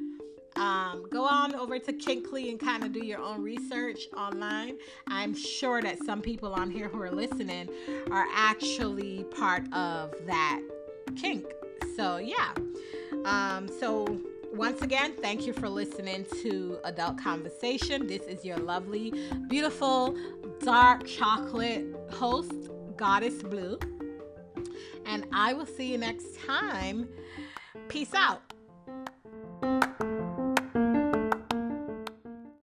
um, 0.55 1.05
go 1.09 1.24
on 1.24 1.55
over 1.55 1.80
to 1.80 1.93
Kinkly 1.93 2.49
and 2.49 2.59
kind 2.59 2.84
of 2.84 2.91
do 2.91 3.03
your 3.03 3.20
own 3.20 3.41
research 3.41 4.01
online. 4.16 4.76
I'm 5.07 5.34
sure 5.34 5.82
that 5.82 6.03
some 6.03 6.22
people 6.22 6.53
on 6.53 6.70
here 6.70 6.88
who 6.88 7.01
are 7.01 7.11
listening 7.11 7.70
are 8.11 8.28
actually 8.34 9.24
part 9.36 9.64
of 9.74 10.14
that 10.28 10.61
kink. 11.16 11.45
So, 11.95 12.18
yeah. 12.18 12.53
Um, 13.26 13.68
so, 13.68 14.20
once 14.54 14.84
again, 14.84 15.14
thank 15.20 15.47
you 15.47 15.54
for 15.54 15.68
listening 15.68 16.26
to 16.43 16.78
Adult 16.84 17.18
Conversation. 17.18 18.06
This 18.06 18.22
is 18.24 18.45
your 18.45 18.58
lovely, 18.58 19.12
beautiful, 19.47 20.16
dark 20.60 21.08
chocolate 21.08 21.86
host, 22.12 22.70
Goddess 22.95 23.41
Blue. 23.41 23.80
And 25.08 25.26
I 25.34 25.54
will 25.54 25.66
see 25.66 25.91
you 25.91 25.97
next 25.97 26.39
time. 26.45 27.10
Peace 27.88 28.14
out. 28.14 28.53